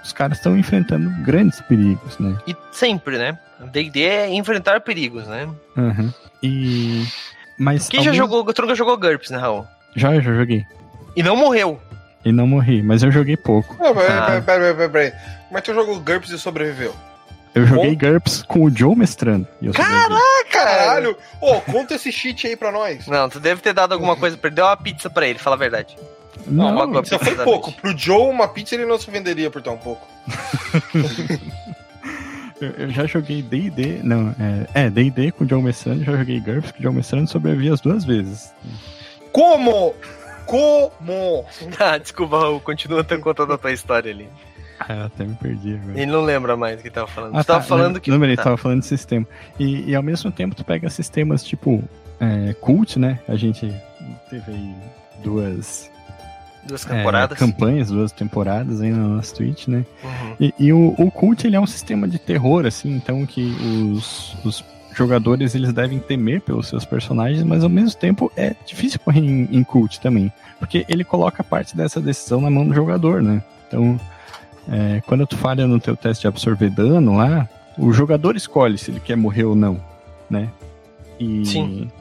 os 0.04 0.12
caras 0.12 0.38
estão 0.38 0.58
enfrentando 0.58 1.10
grandes 1.24 1.62
perigos, 1.62 2.20
né? 2.20 2.38
E 2.46 2.56
sempre, 2.72 3.18
né? 3.18 3.40
D&D 3.72 4.04
é 4.04 4.30
enfrentar 4.34 4.82
perigos, 4.82 5.26
né? 5.28 5.48
Uhum. 5.78 6.14
E... 6.42 7.06
Mas 7.58 7.88
Quem 7.88 8.00
alguns... 8.00 8.16
já 8.16 8.24
jogou, 8.24 8.42
o 8.42 8.54
Trunca 8.54 8.76
jogou 8.76 8.98
GURPS, 8.98 9.30
né, 9.30 9.38
Raul? 9.38 9.66
Já, 9.96 10.20
já 10.20 10.34
joguei. 10.34 10.66
E 11.16 11.24
não 11.24 11.38
morreu. 11.38 11.80
E 12.26 12.32
não 12.32 12.48
morri, 12.48 12.82
mas 12.82 13.04
eu 13.04 13.12
joguei 13.12 13.38
pouco. 13.38 13.78
Não, 13.82 13.94
peraí, 13.94 14.18
ah. 14.18 14.26
peraí, 14.26 14.42
peraí, 14.42 14.74
peraí, 14.74 14.90
peraí. 14.90 15.12
Como 15.48 15.58
é 15.58 15.62
que 15.62 15.72
tu 15.72 15.74
jogou 15.74 16.00
GURPS 16.00 16.32
e 16.32 16.40
sobreviveu? 16.40 16.94
Eu 17.56 17.68
joguei. 17.68 17.96
GURPS 17.96 18.44
com 18.44 18.64
o 18.64 18.76
Joe 18.76 18.96
mestrando. 18.96 19.48
Caraca! 19.74 20.20
Caralho! 20.52 21.18
Ô, 21.40 21.56
oh, 21.56 21.62
conta 21.72 21.96
esse 21.96 22.12
cheat 22.12 22.48
aí 22.48 22.56
pra 22.56 22.72
nós. 22.72 23.08
Não, 23.08 23.30
tu 23.30 23.40
deve 23.40 23.62
ter 23.62 23.74
dado 23.74 23.94
alguma 23.94 24.16
coisa, 24.16 24.38
perdeu 24.38 24.66
uma 24.66 24.78
pizza 24.78 25.10
pra 25.10 25.28
ele, 25.28 25.40
fala 25.40 25.56
a 25.56 25.60
verdade. 25.60 25.96
Não, 26.48 26.72
não 26.72 26.86
uma 26.86 27.02
pizza 27.02 27.20
foi 27.20 27.36
pouco. 27.36 27.72
Pro 27.74 27.98
Joe, 27.98 28.30
uma 28.30 28.48
pizza 28.48 28.76
ele 28.76 28.86
não 28.86 28.98
se 28.98 29.10
venderia 29.10 29.52
por 29.52 29.62
tão 29.62 29.78
pouco. 29.78 30.08
eu, 32.60 32.90
já 32.90 33.06
joguei 33.06 33.42
D&D, 33.42 34.00
não, 34.04 34.36
é 34.74 34.90
D&D 34.90 35.28
é, 35.28 35.32
com 35.32 35.44
o 35.44 35.50
Joe 35.50 35.62
Mestrando, 35.62 36.04
já 36.04 36.12
joguei 36.12 36.40
GURPS 36.40 36.72
com 36.72 36.80
o 36.80 36.84
Joe 36.84 36.94
Mestrando, 36.94 37.30
sobrevivi 37.30 37.70
as 37.70 37.82
duas 37.82 38.04
vezes. 38.04 38.52
Como? 39.32 39.94
Como? 40.46 41.46
Ah, 41.80 41.98
desculpa, 41.98 42.40
Raul, 42.40 42.60
continua 42.60 43.04
contando 43.04 43.54
a 43.54 43.58
tua 43.58 43.72
história 43.72 44.12
ali. 44.12 44.30
Ah, 44.88 44.94
eu 44.94 45.06
até 45.06 45.24
me 45.24 45.36
perdi 45.36 45.76
agora. 45.76 46.00
Ele 46.00 46.12
não 46.12 46.22
lembra 46.22 46.58
mais 46.58 46.80
o 46.80 46.84
que 46.84 46.90
tava 46.90 47.08
falando. 47.08 47.36
Ah, 47.36 47.44
tá, 47.44 47.54
tava 47.54 47.66
falando 47.66 48.00
que. 48.00 48.10
Não, 48.10 48.24
ele 48.24 48.36
tá. 48.36 48.44
tava 48.44 48.58
falando 48.58 48.82
de 48.82 48.88
sistema. 48.88 49.26
E, 49.60 49.90
e 49.90 49.96
ao 49.96 50.04
mesmo 50.04 50.32
tempo 50.32 50.56
tu 50.56 50.64
pega 50.64 50.90
sistemas 50.90 51.44
tipo 51.44 51.84
é, 52.20 52.54
cult, 52.54 52.98
né? 53.00 53.20
A 53.28 53.36
gente 53.36 53.74
teve 54.30 54.52
aí 54.52 54.76
duas. 55.24 55.92
Duas 56.66 56.86
temporadas. 56.86 57.38
É, 57.38 57.40
campanhas, 57.40 57.90
duas 57.90 58.12
temporadas 58.12 58.80
aí 58.80 58.90
na 58.90 59.06
nossa 59.06 59.36
Twitch, 59.36 59.68
né? 59.68 59.86
Uhum. 60.02 60.36
E, 60.40 60.54
e, 60.58 60.74
o, 60.74 60.96
o 60.98 61.12
cult 61.12 61.46
ele 61.46 61.58
é 61.58 61.60
um 61.60 61.68
sistema 61.68 62.08
de 62.08 62.18
terror, 62.18 62.66
assim, 62.66 62.90
então 62.96 63.26
que 63.26 63.54
os, 63.94 64.34
os 64.46 64.64
jogadores 64.96 65.56
eles 65.56 65.74
devem 65.74 66.00
temer 66.00 66.40
pelos 66.40 66.68
seus 66.68 66.86
personagens, 66.86 67.44
mas 67.44 67.64
ao 67.64 67.70
mesmo 67.70 68.00
tempo 68.00 68.32
é 68.38 68.56
difícil 68.66 69.00
correr 69.02 69.20
em, 69.20 69.50
em 69.52 69.64
cult 69.64 70.00
também. 70.00 70.32
Porque 70.58 70.86
ele 70.88 71.04
coloca 71.04 71.44
parte 71.44 71.76
dessa 71.76 72.00
decisão 72.00 72.40
na 72.40 72.50
mão 72.50 72.66
do 72.66 72.74
jogador, 72.74 73.22
né? 73.22 73.44
Então, 73.68 74.00
é, 74.70 75.02
quando 75.06 75.26
tu 75.28 75.38
falha 75.38 75.68
no 75.68 75.80
teu 75.80 75.96
teste 75.96 76.22
de 76.22 76.28
absorver 76.28 76.70
dano 76.70 77.18
lá, 77.18 77.48
o 77.78 77.92
jogador 77.92 78.36
escolhe 78.36 78.78
se 78.78 78.92
ele 78.92 79.00
quer 79.00 79.16
morrer 79.16 79.44
ou 79.44 79.56
não, 79.56 79.80
né? 80.30 80.50
E... 81.20 81.46
Sim. 81.46 81.92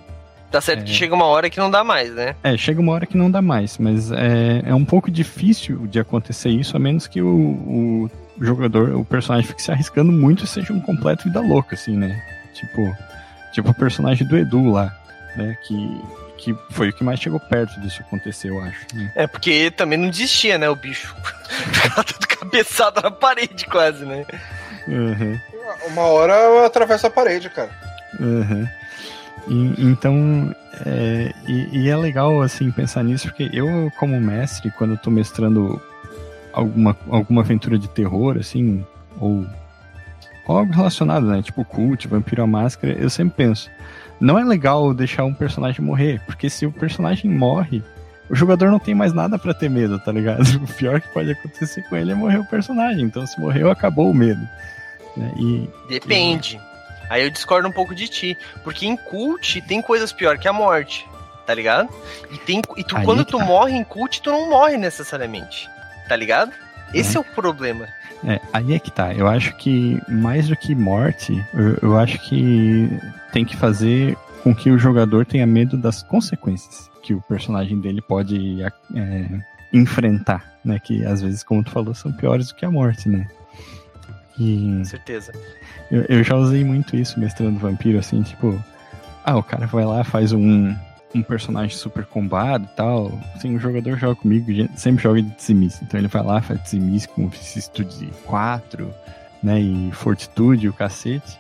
Tá 0.51 0.61
certo 0.61 0.81
é... 0.81 0.85
que 0.85 0.91
chega 0.91 1.15
uma 1.15 1.25
hora 1.25 1.49
que 1.49 1.59
não 1.59 1.71
dá 1.71 1.83
mais, 1.83 2.15
né? 2.15 2.37
É, 2.43 2.57
chega 2.57 2.81
uma 2.81 2.93
hora 2.93 3.07
que 3.07 3.17
não 3.17 3.31
dá 3.31 3.41
mais, 3.41 3.79
mas 3.79 4.13
é, 4.13 4.63
é 4.67 4.75
um 4.75 4.85
pouco 4.85 5.11
difícil 5.11 5.87
de 5.87 5.99
acontecer 5.99 6.51
isso, 6.51 6.77
a 6.77 6.81
menos 6.81 7.07
que 7.07 7.23
o, 7.23 7.29
o 7.29 8.11
jogador, 8.39 8.95
o 8.95 9.05
personagem 9.05 9.49
fique 9.49 9.63
se 9.63 9.73
arriscando 9.73 10.13
muito 10.13 10.45
e 10.45 10.47
seja 10.47 10.73
um 10.73 10.81
completo 10.81 11.25
vida 11.25 11.41
louca, 11.41 11.75
assim, 11.75 11.97
né? 11.97 12.23
Tipo, 12.53 12.95
tipo 13.53 13.71
o 13.71 13.75
personagem 13.75 14.27
do 14.27 14.37
Edu 14.37 14.71
lá, 14.71 14.95
né? 15.37 15.57
Que 15.67 16.01
que 16.43 16.57
foi 16.71 16.89
o 16.89 16.93
que 16.93 17.05
mais 17.05 17.21
chegou 17.21 17.39
perto 17.39 17.81
disso 17.81 18.03
acontecer, 18.03 18.51
eu 18.51 18.61
acho. 18.61 18.85
Né? 18.93 19.13
É, 19.15 19.27
porque 19.29 19.71
também 19.71 19.97
não 19.97 20.11
desistia, 20.11 20.59
né, 20.59 20.69
o 20.69 20.75
bicho. 20.75 21.15
Ficava 21.49 22.03
tudo 22.03 22.27
cabeçado 22.27 23.01
na 23.01 23.11
parede, 23.11 23.65
quase, 23.67 24.05
né? 24.05 24.27
Uhum. 24.89 25.39
Uma 25.87 26.03
hora 26.03 26.33
eu 26.33 26.65
atravesso 26.65 27.07
a 27.07 27.11
parede, 27.11 27.49
cara. 27.49 27.71
Uhum. 28.19 28.69
E, 29.47 29.87
então, 29.87 30.55
é, 30.85 31.33
e, 31.47 31.85
e, 31.85 31.89
é 31.89 31.97
legal, 31.97 32.43
assim, 32.43 32.71
pensar 32.73 33.05
nisso, 33.05 33.29
porque 33.29 33.49
eu, 33.53 33.91
como 33.99 34.21
mestre, 34.21 34.71
quando 34.73 34.95
eu 34.95 34.99
tô 34.99 35.11
mestrando 35.11 35.81
alguma, 36.53 36.97
alguma 37.09 37.43
aventura 37.43 37.79
de 37.79 37.89
terror, 37.89 38.37
assim, 38.37 38.85
ou 39.21 39.47
algo 40.47 40.73
relacionado, 40.73 41.27
né, 41.27 41.41
tipo 41.41 41.65
cult, 41.65 42.09
Vampiro 42.09 42.43
à 42.43 42.47
Máscara, 42.47 42.93
eu 42.95 43.09
sempre 43.09 43.35
penso, 43.37 43.71
não 44.23 44.39
é 44.39 44.45
legal 44.45 44.95
deixar 44.95 45.25
um 45.25 45.35
personagem 45.35 45.85
morrer, 45.85 46.23
porque 46.25 46.49
se 46.49 46.65
o 46.65 46.73
personagem 46.73 47.29
morre, 47.29 47.83
o 48.31 48.37
jogador 48.37 48.71
não 48.71 48.79
tem 48.79 48.95
mais 48.95 49.13
nada 49.13 49.37
para 49.37 49.53
ter 49.53 49.69
medo, 49.69 49.99
tá 49.99 50.13
ligado? 50.13 50.45
O 50.63 50.75
pior 50.75 51.01
que 51.01 51.09
pode 51.09 51.33
acontecer 51.33 51.83
com 51.89 51.97
ele 51.97 52.13
é 52.13 52.15
morrer 52.15 52.39
o 52.39 52.45
personagem. 52.45 53.03
Então, 53.03 53.27
se 53.27 53.39
morreu, 53.41 53.71
acabou 53.71 54.09
o 54.09 54.15
medo. 54.15 54.41
Né? 55.17 55.33
E, 55.37 55.69
Depende. 55.89 56.57
E... 56.57 56.73
Aí 57.11 57.25
eu 57.25 57.31
discordo 57.31 57.69
um 57.69 57.73
pouco 57.73 57.95
de 57.95 58.09
ti. 58.09 58.39
Porque 58.63 58.87
em 58.87 58.97
cult 58.97 59.61
tem 59.63 59.83
coisas 59.83 60.13
pior 60.13 60.39
que 60.39 60.47
a 60.47 60.53
morte. 60.53 61.07
Tá 61.45 61.53
ligado? 61.53 61.93
E, 62.31 62.39
tem, 62.39 62.63
e 62.77 62.85
tu, 62.85 62.95
quando 63.03 63.25
tu 63.25 63.37
tá. 63.37 63.45
morre 63.45 63.77
em 63.77 63.83
cult, 63.83 64.23
tu 64.23 64.31
não 64.31 64.49
morre 64.49 64.77
necessariamente. 64.77 65.69
Tá 66.09 66.15
ligado? 66.15 66.53
Esse 66.95 67.17
é, 67.17 67.19
é 67.19 67.21
o 67.21 67.25
problema. 67.25 67.89
É, 68.25 68.41
aí 68.53 68.75
é 68.75 68.79
que 68.79 68.91
tá. 68.91 69.13
Eu 69.13 69.27
acho 69.27 69.57
que 69.57 70.01
mais 70.09 70.49
do 70.49 70.57
que 70.57 70.75
morte, 70.75 71.45
eu, 71.53 71.79
eu 71.83 71.99
acho 71.99 72.19
que 72.29 72.89
tem 73.33 73.45
que 73.45 73.57
fazer 73.57 74.17
com 74.43 74.55
que 74.55 74.71
o 74.71 74.79
jogador 74.79 75.27
tenha 75.27 75.47
medo 75.47 75.77
das 75.77 76.03
consequências 76.03 76.91
que 77.03 77.13
o 77.13 77.21
personagem 77.23 77.81
dele 77.81 78.01
pode 78.01 78.63
é, 78.63 79.43
enfrentar, 79.73 80.57
né? 80.65 80.79
Que 80.79 81.05
às 81.05 81.21
vezes, 81.21 81.43
como 81.43 81.65
tu 81.65 81.71
falou, 81.71 81.95
são 81.95 82.13
piores 82.13 82.49
do 82.49 82.55
que 82.55 82.65
a 82.65 82.71
morte, 82.71 83.09
né? 83.09 83.27
E 84.39 84.77
Com 84.79 84.85
certeza. 84.85 85.33
Eu, 85.91 86.03
eu 86.09 86.25
já 86.25 86.37
usei 86.37 86.65
muito 86.65 86.97
isso 86.97 87.19
mestrando 87.19 87.59
vampiro, 87.59 87.99
assim, 87.99 88.23
tipo, 88.23 88.63
ah, 89.25 89.37
o 89.37 89.43
cara 89.43 89.67
vai 89.67 89.85
lá, 89.85 90.05
faz 90.05 90.33
um, 90.33 90.75
um 91.15 91.23
personagem 91.23 91.77
super 91.77 92.05
combado 92.07 92.65
e 92.65 92.77
tal. 92.77 93.13
Assim, 93.35 93.55
o 93.55 93.59
jogador 93.59 93.97
joga 93.97 94.17
comigo, 94.17 94.47
sempre 94.77 95.03
joga 95.03 95.23
de 95.23 95.31
dizimista. 95.31 95.85
Então 95.85 95.99
ele 95.99 96.09
vai 96.09 96.23
lá, 96.23 96.41
faz 96.41 96.63
dizimista 96.63 97.13
com 97.13 97.29
vicissitude 97.29 98.11
4, 98.25 98.93
né? 99.43 99.61
E 99.61 99.91
fortitude, 99.93 100.69
o 100.69 100.73
cacete. 100.73 101.39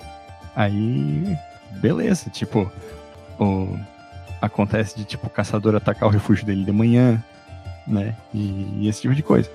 Aí, 0.54 1.36
beleza, 1.80 2.28
tipo, 2.30 2.70
o, 3.38 3.78
acontece 4.40 4.96
de 4.96 5.04
tipo 5.04 5.26
o 5.26 5.30
caçador 5.30 5.74
atacar 5.74 6.08
o 6.08 6.12
refúgio 6.12 6.44
dele 6.44 6.64
de 6.64 6.72
manhã, 6.72 7.22
né? 7.86 8.14
E, 8.34 8.80
e, 8.80 8.88
esse 8.88 9.02
tipo 9.02 9.14
de 9.14 9.22
coisa. 9.22 9.50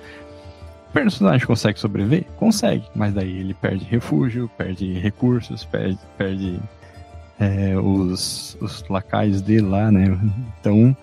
O 0.88 0.92
personagem 0.92 1.46
consegue 1.46 1.78
sobreviver? 1.78 2.24
Consegue, 2.36 2.84
mas 2.94 3.12
daí 3.12 3.38
ele 3.38 3.54
perde 3.54 3.84
refúgio, 3.84 4.50
perde 4.56 4.94
recursos, 4.94 5.64
perde, 5.64 5.98
perde 6.16 6.58
é, 7.40 7.76
os, 7.76 8.56
os 8.60 8.84
lacaios 8.88 9.40
dele 9.40 9.66
lá, 9.66 9.90
né? 9.90 10.18
Então, 10.60 10.96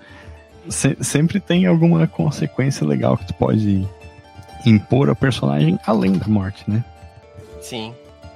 se, 0.69 0.97
sempre 1.01 1.39
tem 1.39 1.65
alguma 1.65 2.07
consequência 2.07 2.85
legal 2.85 3.17
que 3.17 3.27
tu 3.27 3.33
pode 3.33 3.87
impor 4.65 5.09
ao 5.09 5.15
personagem 5.15 5.79
além 5.85 6.13
da 6.13 6.27
morte, 6.27 6.63
né? 6.67 6.83
Sim, 7.61 7.93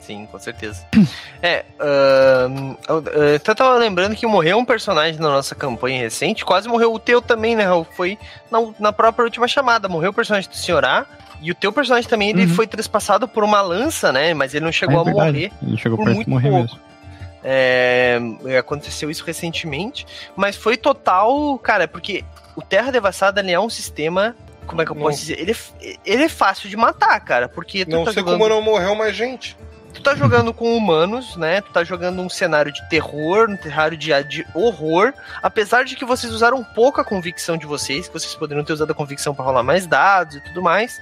Sim, 0.10 0.28
com 0.32 0.40
certeza. 0.40 0.84
é, 1.40 1.64
uh, 1.80 2.78
eu 2.88 3.36
até 3.36 3.54
tava 3.54 3.78
lembrando 3.78 4.16
que 4.16 4.26
morreu 4.26 4.58
um 4.58 4.66
personagem 4.66 5.22
na 5.22 5.30
nossa 5.30 5.54
campanha 5.54 6.02
recente, 6.02 6.44
quase 6.44 6.68
morreu 6.68 6.92
o 6.92 6.98
teu 6.98 7.22
também, 7.22 7.56
né, 7.56 7.64
Raul? 7.64 7.86
Foi 7.96 8.18
na, 8.50 8.58
na 8.80 8.92
própria 8.92 9.26
última 9.26 9.48
chamada, 9.48 9.88
morreu 9.88 10.10
o 10.10 10.14
personagem 10.14 10.50
do 10.50 10.56
Senhor 10.56 10.84
A, 10.84 11.06
e 11.44 11.52
o 11.52 11.56
teu 11.56 11.72
personagem 11.72 12.10
também, 12.10 12.32
ele 12.32 12.46
uhum. 12.46 12.50
foi 12.50 12.66
trespassado 12.66 13.28
por 13.28 13.44
uma 13.44 13.62
lança, 13.62 14.12
né, 14.12 14.34
mas 14.34 14.56
ele 14.56 14.66
não 14.66 14.72
chegou 14.72 14.98
é 14.98 15.12
a 15.12 15.14
morrer. 15.14 15.52
Ele 15.62 15.78
chegou 15.78 16.04
perto 16.04 16.24
de 16.24 16.30
morrer 16.30 16.50
pouco. 16.50 16.64
mesmo. 16.64 16.80
É, 17.44 18.20
aconteceu 18.58 19.10
isso 19.10 19.24
recentemente, 19.24 20.06
mas 20.36 20.56
foi 20.56 20.76
total, 20.76 21.58
cara, 21.60 21.88
porque 21.88 22.26
o 22.56 22.62
Terra 22.62 22.92
Devassada 22.92 23.40
é 23.42 23.60
um 23.60 23.70
sistema 23.70 24.36
como 24.70 24.84
é 24.84 24.86
que 24.86 24.92
eu 24.92 24.96
posso 24.96 25.18
não. 25.18 25.18
dizer? 25.18 25.40
Ele 25.40 25.52
é, 25.52 25.96
ele 26.06 26.24
é 26.26 26.30
fácil 26.30 26.70
de 26.70 26.78
matar, 26.78 27.20
cara, 27.22 27.50
porque 27.50 27.86
tu 27.86 27.92
não 27.92 28.06
tá 28.06 28.14
sei 28.14 28.22
jogando... 28.22 28.38
como 28.38 28.50
não 28.50 28.62
morreu 28.62 28.94
mais 28.94 29.16
gente. 29.16 29.58
Tu 29.92 30.04
tá 30.04 30.16
jogando 30.16 30.54
com 30.54 30.78
humanos, 30.78 31.36
né? 31.36 31.62
Tu 31.62 31.72
tá 31.72 31.84
jogando 31.84 32.22
um 32.22 32.30
cenário 32.30 32.72
de 32.72 32.88
terror, 32.88 33.50
um 33.50 33.58
cenário 33.58 33.98
de, 33.98 34.24
de 34.26 34.46
horror. 34.54 35.12
Apesar 35.42 35.84
de 35.84 35.96
que 35.96 36.06
vocês 36.06 36.32
usaram 36.32 36.64
pouco 36.64 37.02
a 37.02 37.04
convicção 37.04 37.58
de 37.58 37.66
vocês, 37.66 38.08
que 38.08 38.14
vocês 38.14 38.36
poderiam 38.36 38.64
ter 38.64 38.74
usado 38.74 38.92
a 38.92 38.94
convicção 38.94 39.34
para 39.34 39.44
rolar 39.44 39.64
mais 39.64 39.88
dados 39.88 40.36
e 40.36 40.42
tudo 40.42 40.62
mais. 40.62 40.96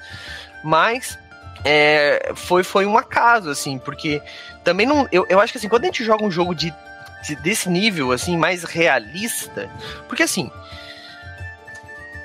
Mas 0.63 1.19
é, 1.65 2.31
foi, 2.33 2.63
foi 2.63 2.85
um 2.85 2.97
acaso, 2.97 3.49
assim, 3.49 3.77
porque 3.77 4.21
também 4.67 4.85
não. 4.85 5.07
Eu, 5.13 5.25
eu 5.29 5.39
acho 5.39 5.53
que 5.53 5.57
assim, 5.57 5.69
quando 5.69 5.83
a 5.83 5.85
gente 5.85 6.03
joga 6.03 6.25
um 6.25 6.29
jogo 6.29 6.53
de, 6.53 6.73
de 7.23 7.37
desse 7.37 7.69
nível, 7.69 8.11
assim, 8.11 8.35
mais 8.35 8.65
realista. 8.65 9.69
Porque 10.09 10.23
assim. 10.23 10.51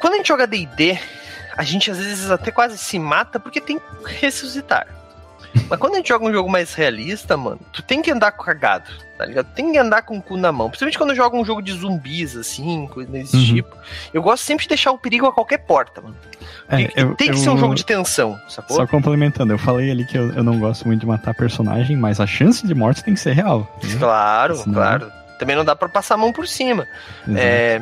Quando 0.00 0.14
a 0.14 0.16
gente 0.16 0.26
joga 0.26 0.44
DD, 0.44 0.98
a 1.56 1.62
gente 1.62 1.88
às 1.88 1.98
vezes 1.98 2.28
até 2.32 2.50
quase 2.50 2.76
se 2.76 2.98
mata 2.98 3.38
porque 3.38 3.60
tem 3.60 3.78
que 3.78 3.84
ressuscitar. 4.18 4.88
Mas 5.72 5.80
quando 5.80 5.94
a 5.94 5.96
gente 5.96 6.08
joga 6.10 6.26
um 6.26 6.30
jogo 6.30 6.50
mais 6.50 6.74
realista, 6.74 7.34
mano, 7.34 7.58
tu 7.72 7.80
tem 7.80 8.02
que 8.02 8.10
andar 8.10 8.30
cagado, 8.32 8.90
tá 9.16 9.24
ligado? 9.24 9.46
Tem 9.54 9.72
que 9.72 9.78
andar 9.78 10.02
com 10.02 10.18
o 10.18 10.22
cu 10.22 10.36
na 10.36 10.52
mão. 10.52 10.68
Principalmente 10.68 10.98
quando 10.98 11.14
joga 11.14 11.34
um 11.34 11.42
jogo 11.46 11.62
de 11.62 11.72
zumbis, 11.72 12.36
assim, 12.36 12.86
coisa 12.88 13.10
desse 13.10 13.34
uhum. 13.34 13.44
tipo. 13.46 13.76
Eu 14.12 14.20
gosto 14.20 14.42
sempre 14.42 14.64
de 14.64 14.68
deixar 14.68 14.92
o 14.92 14.98
perigo 14.98 15.26
a 15.26 15.32
qualquer 15.32 15.56
porta, 15.56 16.02
mano. 16.02 16.14
É, 16.68 16.90
eu, 16.94 17.14
tem 17.14 17.28
que 17.28 17.36
eu, 17.36 17.38
ser 17.38 17.48
um 17.48 17.56
jogo 17.56 17.74
de 17.74 17.86
tensão, 17.86 18.38
sacou? 18.50 18.76
Só 18.76 18.86
complementando, 18.86 19.50
eu 19.50 19.58
falei 19.58 19.90
ali 19.90 20.04
que 20.04 20.18
eu, 20.18 20.30
eu 20.34 20.44
não 20.44 20.60
gosto 20.60 20.86
muito 20.86 21.00
de 21.00 21.06
matar 21.06 21.34
personagem, 21.34 21.96
mas 21.96 22.20
a 22.20 22.26
chance 22.26 22.66
de 22.66 22.74
morte 22.74 23.02
tem 23.02 23.14
que 23.14 23.20
ser 23.20 23.32
real. 23.32 23.60
Né? 23.82 23.96
Claro, 23.98 24.56
Senão... 24.56 24.74
claro. 24.74 25.10
Também 25.38 25.56
não 25.56 25.64
dá 25.64 25.74
para 25.74 25.88
passar 25.88 26.16
a 26.16 26.18
mão 26.18 26.34
por 26.34 26.46
cima. 26.46 26.86
É 27.34 27.80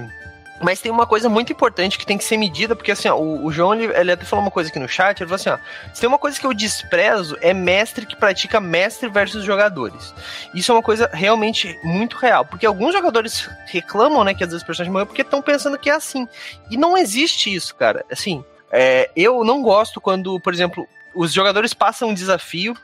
mas 0.61 0.80
tem 0.80 0.92
uma 0.92 1.06
coisa 1.06 1.28
muito 1.28 1.52
importante 1.52 1.98
que 1.98 2.04
tem 2.04 2.18
que 2.18 2.24
ser 2.24 2.36
medida, 2.36 2.76
porque 2.76 2.92
assim, 2.92 3.08
ó, 3.08 3.16
o, 3.16 3.46
o, 3.46 3.52
João, 3.52 3.74
ele, 3.74 3.92
ele, 3.96 4.12
até 4.12 4.24
falou 4.24 4.44
uma 4.44 4.50
coisa 4.50 4.68
aqui 4.68 4.78
no 4.78 4.88
chat, 4.88 5.20
ele 5.20 5.28
falou 5.28 5.36
assim, 5.36 5.50
ó, 5.50 5.58
se 5.94 6.00
tem 6.00 6.08
uma 6.08 6.18
coisa 6.18 6.38
que 6.38 6.46
eu 6.46 6.52
desprezo, 6.52 7.36
é 7.40 7.54
mestre 7.54 8.04
que 8.04 8.14
pratica 8.14 8.61
mestre 8.61 9.08
versus 9.08 9.44
jogadores. 9.44 10.14
Isso 10.54 10.70
é 10.70 10.74
uma 10.74 10.82
coisa 10.82 11.08
realmente 11.12 11.78
muito 11.82 12.16
real, 12.16 12.44
porque 12.44 12.66
alguns 12.66 12.92
jogadores 12.92 13.48
reclamam, 13.66 14.22
né, 14.22 14.34
que 14.34 14.44
às 14.44 14.50
vezes 14.50 14.62
o 14.62 14.66
personagem 14.66 14.92
morreu 14.92 15.06
porque 15.06 15.22
estão 15.22 15.40
pensando 15.40 15.78
que 15.78 15.88
é 15.88 15.94
assim. 15.94 16.28
E 16.70 16.76
não 16.76 16.96
existe 16.96 17.52
isso, 17.52 17.74
cara. 17.74 18.04
Assim, 18.11 18.44
é, 18.70 19.11
eu 19.16 19.42
não 19.44 19.62
gosto 19.62 20.00
quando, 20.00 20.38
por 20.40 20.52
exemplo, 20.52 20.86
os 21.14 21.32
jogadores 21.32 21.74
passam 21.74 22.11
um 22.11 22.14
desafio 22.14 22.76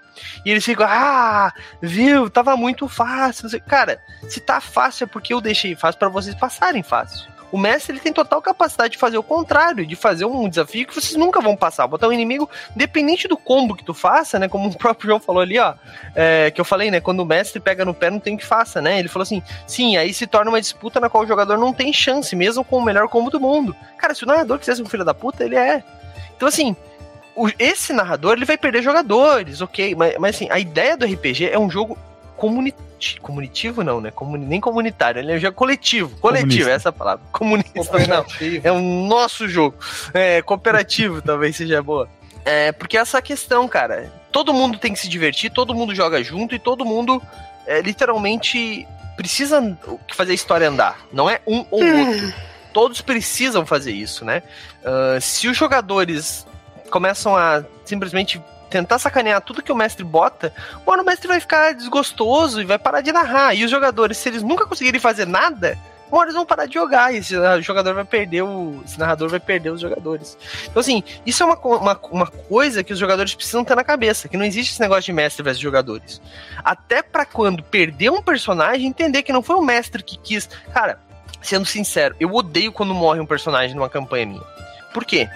e 0.45 0.51
eles 0.51 0.65
ficam, 0.65 0.87
ah, 0.89 1.53
viu, 1.81 2.29
tava 2.31 2.57
muito 2.57 2.89
fácil. 2.89 3.49
Cara, 3.63 4.03
se 4.29 4.41
tá 4.41 4.61
fácil 4.61 5.05
é 5.05 5.07
porque 5.07 5.33
eu 5.33 5.41
deixei 5.41 5.77
fácil 5.77 5.99
para 5.99 6.09
vocês 6.09 6.35
passarem 6.35 6.83
fácil. 6.83 7.36
O 7.53 7.59
mestre 7.59 7.93
ele 7.93 8.01
tem 8.01 8.13
total 8.13 8.43
capacidade 8.43 8.93
de 8.93 8.99
fazer 8.99 9.17
o 9.19 9.23
contrário, 9.23 9.87
de 9.87 9.95
fazer 9.95 10.25
um 10.25 10.49
desafio 10.49 10.87
que 10.87 10.95
vocês 10.95 11.15
nunca 11.15 11.41
vão 11.41 11.57
passar. 11.57 11.87
Botar 11.87 12.09
um 12.09 12.13
inimigo, 12.13 12.49
dependente 12.75 13.29
do 13.29 13.37
combo 13.37 13.75
que 13.75 13.85
tu 13.85 13.95
faça, 13.95 14.39
né? 14.39 14.49
Como 14.49 14.69
o 14.69 14.75
próprio 14.77 15.09
João 15.09 15.21
falou 15.21 15.43
ali, 15.43 15.59
ó. 15.59 15.75
É, 16.15 16.51
que 16.51 16.61
eu 16.61 16.65
falei, 16.65 16.91
né? 16.91 17.01
Quando 17.01 17.21
o 17.21 17.27
mestre 17.27 17.61
pega 17.61 17.85
no 17.85 17.95
pé, 17.95 18.11
não 18.11 18.19
tem 18.19 18.35
o 18.35 18.39
que 18.39 18.45
faça, 18.45 18.83
né? 18.83 18.99
Ele 18.99 19.09
falou 19.09 19.23
assim: 19.23 19.43
sim, 19.67 19.97
aí 19.97 20.13
se 20.13 20.27
torna 20.27 20.51
uma 20.51 20.61
disputa 20.61 20.99
na 20.99 21.09
qual 21.09 21.25
o 21.25 21.27
jogador 21.27 21.57
não 21.57 21.73
tem 21.73 21.93
chance, 21.93 22.35
mesmo 22.35 22.65
com 22.65 22.79
o 22.79 22.85
melhor 22.85 23.09
combo 23.09 23.31
do 23.31 23.41
mundo. 23.41 23.77
Cara, 23.97 24.15
se 24.15 24.25
o 24.25 24.27
narrador 24.27 24.59
quisesse 24.59 24.83
um 24.83 24.87
filho 24.87 25.05
da 25.05 25.15
puta, 25.15 25.45
ele 25.45 25.57
é. 25.57 25.83
Então, 26.37 26.49
assim, 26.49 26.77
esse 27.59 27.93
narrador 27.93 28.33
ele 28.33 28.45
vai 28.45 28.59
perder 28.59 28.83
jogadores, 28.83 29.61
ok, 29.61 29.95
mas, 29.95 30.17
mas 30.19 30.37
assim, 30.37 30.49
a 30.51 30.59
ideia 30.59 30.97
do 30.97 31.07
RPG 31.07 31.51
é 31.51 31.59
um 31.59 31.71
jogo 31.71 31.97
comunitário 32.37 32.86
comunitivo 33.21 33.85
não, 33.85 34.01
né? 34.01 34.11
Comuni, 34.11 34.45
nem 34.45 34.61
comunitário, 34.61 35.21
ele 35.21 35.33
é 35.33 35.37
um 35.37 35.39
jogo 35.39 35.57
coletivo. 35.57 36.17
Coletivo, 36.19 36.69
essa 36.69 36.89
é 36.89 36.91
a 36.91 36.93
palavra. 36.93 37.25
Comunista 37.33 37.99
não. 38.07 38.25
É 38.63 38.73
um 38.73 39.07
nosso 39.07 39.49
jogo. 39.49 39.77
É, 40.13 40.43
cooperativo 40.43 41.21
talvez 41.23 41.57
seja 41.57 41.83
boa. 41.83 42.09
É, 42.45 42.73
porque 42.73 42.97
essa 42.97 43.21
questão, 43.21 43.67
cara, 43.67 44.13
todo 44.31 44.55
mundo 44.55 44.79
tem 44.79 44.93
que 44.93 45.01
se 45.01 45.09
divertir, 45.09 45.51
todo 45.51 45.75
mundo 45.75 45.95
joga 45.95 46.23
junto 46.23 46.55
e 46.55 46.59
todo 46.59 46.85
mundo 46.85 47.21
é, 47.67 47.81
literalmente 47.81 48.87
precisa 49.17 49.77
fazer 50.15 50.33
a 50.33 50.35
história 50.35 50.69
andar. 50.69 51.07
Não 51.13 51.29
é 51.29 51.41
um 51.47 51.65
ou 51.71 51.83
hum. 51.83 52.09
outro. 52.09 52.35
Todos 52.73 53.01
precisam 53.01 53.65
fazer 53.65 53.93
isso, 53.93 54.25
né? 54.25 54.43
Uh, 54.83 55.21
se 55.21 55.49
os 55.49 55.57
jogadores 55.57 56.47
começam 56.91 57.35
a 57.35 57.65
simplesmente 57.85 58.41
tentar 58.71 58.99
sacanear 58.99 59.41
tudo 59.41 59.63
que 59.63 59.73
o 59.73 59.77
mestre 59.77 60.05
bota, 60.05 60.53
mano, 60.87 61.03
o 61.03 61.07
mestre 61.07 61.29
vai 61.29 61.41
ficar 61.41 61.73
desgostoso 61.75 62.61
e 62.61 62.65
vai 62.65 62.79
parar 62.79 63.01
de 63.01 63.13
narrar. 63.13 63.55
E 63.55 63.65
os 63.65 63.71
jogadores, 63.71 64.17
se 64.19 64.29
eles 64.29 64.43
nunca 64.43 64.67
conseguirem 64.67 65.01
fazer 65.01 65.27
nada, 65.27 65.79
uma 66.09 66.19
hora 66.19 66.27
eles 66.29 66.37
vão 66.37 66.47
parar 66.47 66.67
de 66.67 66.75
jogar 66.75 67.13
e 67.13 67.19
esse 67.19 67.35
jogador 67.63 67.95
vai 67.95 68.05
perder 68.05 68.43
o. 68.43 68.81
Esse 68.85 68.99
narrador 68.99 69.29
vai 69.29 69.41
perder 69.41 69.71
os 69.71 69.81
jogadores. 69.81 70.39
Então, 70.65 70.81
assim, 70.81 71.03
isso 71.25 71.43
é 71.43 71.47
uma, 71.47 71.57
uma, 71.57 72.01
uma 72.11 72.27
coisa 72.27 72.85
que 72.85 72.93
os 72.93 72.99
jogadores 72.99 73.35
precisam 73.35 73.65
ter 73.65 73.75
na 73.75 73.83
cabeça: 73.83 74.29
que 74.29 74.37
não 74.37 74.45
existe 74.45 74.73
esse 74.73 74.81
negócio 74.81 75.05
de 75.05 75.13
mestre 75.13 75.43
versus 75.43 75.61
jogadores. 75.61 76.21
Até 76.63 77.03
para 77.03 77.25
quando 77.25 77.63
perder 77.63 78.11
um 78.11 78.23
personagem, 78.23 78.87
entender 78.87 79.23
que 79.23 79.33
não 79.33 79.43
foi 79.43 79.57
o 79.57 79.63
mestre 79.63 80.03
que 80.03 80.17
quis. 80.17 80.49
Cara, 80.73 81.01
sendo 81.43 81.67
sincero, 81.67 82.15
eu 82.21 82.33
odeio 82.33 82.73
quando 82.73 82.95
morre 82.95 83.19
um 83.19 83.27
personagem 83.27 83.75
numa 83.75 83.91
campanha 83.91 84.27
minha. 84.27 84.45
Por 84.95 85.05
quê? 85.05 85.29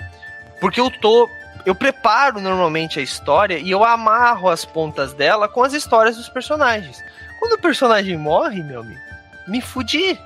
Porque 0.61 0.81
eu 0.81 0.91
tô 1.01 1.29
eu 1.65 1.75
preparo 1.75 2.41
normalmente 2.41 2.99
a 2.99 3.03
história 3.03 3.59
e 3.59 3.71
eu 3.71 3.85
amarro 3.85 4.49
as 4.49 4.65
pontas 4.65 5.13
dela 5.13 5.49
com 5.49 5.63
as 5.63 5.73
histórias 5.73 6.17
dos 6.17 6.29
personagens. 6.29 7.03
Quando 7.39 7.55
o 7.55 7.61
personagem 7.61 8.17
morre, 8.17 8.63
meu 8.63 8.81
amigo, 8.81 9.01
me 9.47 9.61
fudi. 9.61 10.19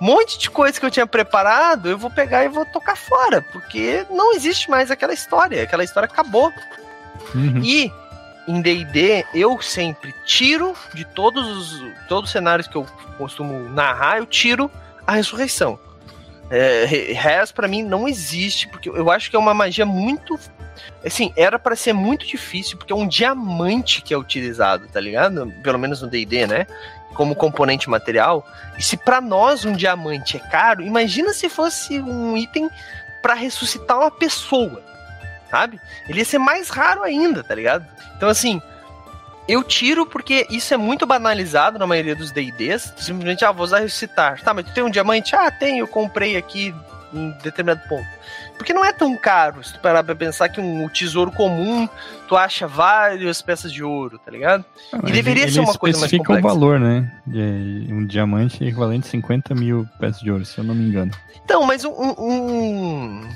Um 0.00 0.06
monte 0.06 0.38
de 0.38 0.48
coisa 0.48 0.78
que 0.78 0.86
eu 0.86 0.90
tinha 0.90 1.06
preparado, 1.06 1.88
eu 1.88 1.98
vou 1.98 2.10
pegar 2.10 2.44
e 2.44 2.48
vou 2.48 2.64
tocar 2.66 2.96
fora, 2.96 3.42
porque 3.52 4.06
não 4.10 4.32
existe 4.32 4.70
mais 4.70 4.90
aquela 4.90 5.12
história. 5.12 5.62
Aquela 5.62 5.82
história 5.82 6.06
acabou. 6.06 6.52
Uhum. 7.34 7.60
E 7.62 7.92
em 8.46 8.62
D&D, 8.62 9.26
eu 9.34 9.60
sempre 9.60 10.14
tiro 10.24 10.74
de 10.94 11.04
todos 11.04 11.46
os, 11.46 11.92
todos 12.08 12.30
os 12.30 12.32
cenários 12.32 12.68
que 12.68 12.76
eu 12.76 12.86
costumo 13.16 13.68
narrar, 13.68 14.18
eu 14.18 14.26
tiro 14.26 14.70
a 15.06 15.12
ressurreição. 15.12 15.78
É, 16.50 16.86
Res 17.14 17.52
para 17.52 17.68
mim 17.68 17.82
não 17.82 18.08
existe, 18.08 18.68
porque 18.68 18.88
eu 18.88 19.10
acho 19.10 19.28
que 19.28 19.36
é 19.36 19.38
uma 19.38 19.52
magia 19.52 19.84
muito 19.84 20.38
Assim, 21.04 21.32
era 21.36 21.58
para 21.58 21.76
ser 21.76 21.92
muito 21.92 22.26
difícil, 22.26 22.76
porque 22.76 22.92
é 22.92 22.96
um 22.96 23.06
diamante 23.06 24.02
que 24.02 24.12
é 24.12 24.18
utilizado, 24.18 24.86
tá 24.88 25.00
ligado? 25.00 25.52
Pelo 25.62 25.78
menos 25.78 26.02
no 26.02 26.08
DD, 26.08 26.46
né? 26.46 26.66
Como 27.14 27.34
componente 27.34 27.88
material. 27.88 28.46
E 28.78 28.82
se 28.82 28.96
para 28.96 29.20
nós 29.20 29.64
um 29.64 29.72
diamante 29.72 30.36
é 30.36 30.40
caro, 30.40 30.82
imagina 30.82 31.32
se 31.32 31.48
fosse 31.48 32.00
um 32.00 32.36
item 32.36 32.68
para 33.22 33.34
ressuscitar 33.34 33.98
uma 33.98 34.10
pessoa, 34.10 34.82
sabe? 35.50 35.80
Ele 36.08 36.20
ia 36.20 36.24
ser 36.24 36.38
mais 36.38 36.68
raro 36.68 37.02
ainda, 37.02 37.42
tá 37.42 37.54
ligado? 37.54 37.86
Então, 38.16 38.28
assim, 38.28 38.60
eu 39.48 39.64
tiro 39.64 40.04
porque 40.04 40.46
isso 40.50 40.74
é 40.74 40.76
muito 40.76 41.06
banalizado 41.06 41.78
na 41.78 41.86
maioria 41.86 42.14
dos 42.14 42.30
D&Ds. 42.30 42.92
Simplesmente, 42.98 43.44
ah, 43.46 43.50
vou 43.50 43.64
usar 43.64 43.78
ressuscitar. 43.78 44.42
Tá, 44.42 44.52
mas 44.52 44.66
tu 44.66 44.72
tem 44.74 44.84
um 44.84 44.90
diamante? 44.90 45.34
Ah, 45.34 45.50
tenho, 45.50 45.78
eu 45.78 45.88
comprei 45.88 46.36
aqui 46.36 46.74
em 47.14 47.30
determinado 47.42 47.80
ponto. 47.88 48.06
Porque 48.58 48.74
não 48.74 48.84
é 48.84 48.92
tão 48.92 49.16
caro, 49.16 49.62
se 49.62 49.72
tu 49.72 49.80
parar 49.80 50.02
pra 50.02 50.14
pensar 50.14 50.48
que 50.48 50.60
um 50.60 50.88
tesouro 50.88 51.30
comum, 51.30 51.88
tu 52.26 52.36
acha 52.36 52.66
várias 52.66 53.40
peças 53.40 53.72
de 53.72 53.82
ouro, 53.82 54.18
tá 54.18 54.30
ligado? 54.30 54.64
Ah, 54.92 54.98
e 55.06 55.12
deveria 55.12 55.44
ele, 55.44 55.52
ser 55.52 55.60
uma 55.60 55.74
coisa 55.74 55.98
mais 55.98 56.10
complexa. 56.10 56.44
o 56.46 56.48
valor, 56.48 56.80
né? 56.80 57.10
De 57.24 57.86
um 57.90 58.04
diamante 58.04 58.62
equivalente 58.64 59.06
a 59.06 59.10
50 59.10 59.54
mil 59.54 59.88
peças 59.98 60.20
de 60.20 60.30
ouro, 60.30 60.44
se 60.44 60.58
eu 60.58 60.64
não 60.64 60.74
me 60.74 60.84
engano. 60.84 61.12
Então, 61.44 61.64
mas 61.64 61.84
um, 61.84 61.92
um... 61.92 63.28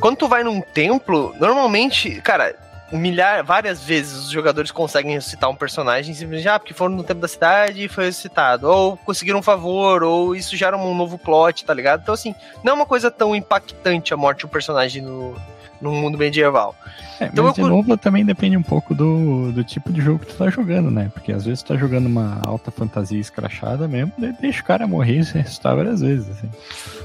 Quando 0.00 0.16
tu 0.16 0.26
vai 0.26 0.42
num 0.42 0.60
templo, 0.60 1.34
normalmente, 1.38 2.20
cara, 2.22 2.56
milhar, 2.92 3.42
várias 3.44 3.82
vezes 3.82 4.26
os 4.26 4.30
jogadores 4.30 4.70
conseguem 4.70 5.14
ressuscitar 5.14 5.48
um 5.50 5.56
personagem 5.56 6.14
simplesmente 6.14 6.48
ah, 6.48 6.58
porque 6.58 6.74
foram 6.74 6.94
no 6.94 7.02
tempo 7.02 7.20
da 7.20 7.28
cidade 7.28 7.84
e 7.84 7.88
foi 7.88 8.04
ressuscitado. 8.04 8.68
Ou 8.68 8.96
conseguiram 8.96 9.38
um 9.38 9.42
favor, 9.42 10.02
ou 10.02 10.36
isso 10.36 10.56
gera 10.56 10.76
um 10.76 10.94
novo 10.94 11.18
plot, 11.18 11.64
tá 11.64 11.74
ligado? 11.74 12.02
Então, 12.02 12.14
assim, 12.14 12.34
não 12.62 12.72
é 12.72 12.74
uma 12.76 12.86
coisa 12.86 13.10
tão 13.10 13.34
impactante 13.34 14.12
a 14.12 14.16
morte 14.16 14.40
de 14.40 14.46
um 14.46 14.50
personagem 14.50 15.02
no, 15.02 15.34
num 15.82 15.92
mundo 16.00 16.16
medieval. 16.16 16.74
É, 17.20 17.26
então 17.26 17.44
mas 17.44 17.58
eu... 17.58 17.64
de 17.64 17.70
novo 17.70 17.96
também 17.96 18.24
depende 18.24 18.56
um 18.56 18.62
pouco 18.62 18.94
do, 18.94 19.50
do 19.52 19.64
tipo 19.64 19.92
de 19.92 20.00
jogo 20.00 20.20
que 20.20 20.26
tu 20.26 20.34
tá 20.36 20.48
jogando, 20.48 20.90
né? 20.90 21.10
Porque 21.12 21.32
às 21.32 21.44
vezes 21.44 21.62
tu 21.62 21.68
tá 21.68 21.76
jogando 21.76 22.06
uma 22.06 22.40
alta 22.46 22.70
fantasia 22.70 23.20
escrachada 23.20 23.88
mesmo, 23.88 24.12
deixa 24.40 24.62
o 24.62 24.64
cara 24.64 24.86
morrer 24.86 25.18
e 25.18 25.24
se 25.24 25.34
ressuscitar 25.34 25.76
várias 25.76 26.00
vezes, 26.00 26.30
assim. 26.30 26.48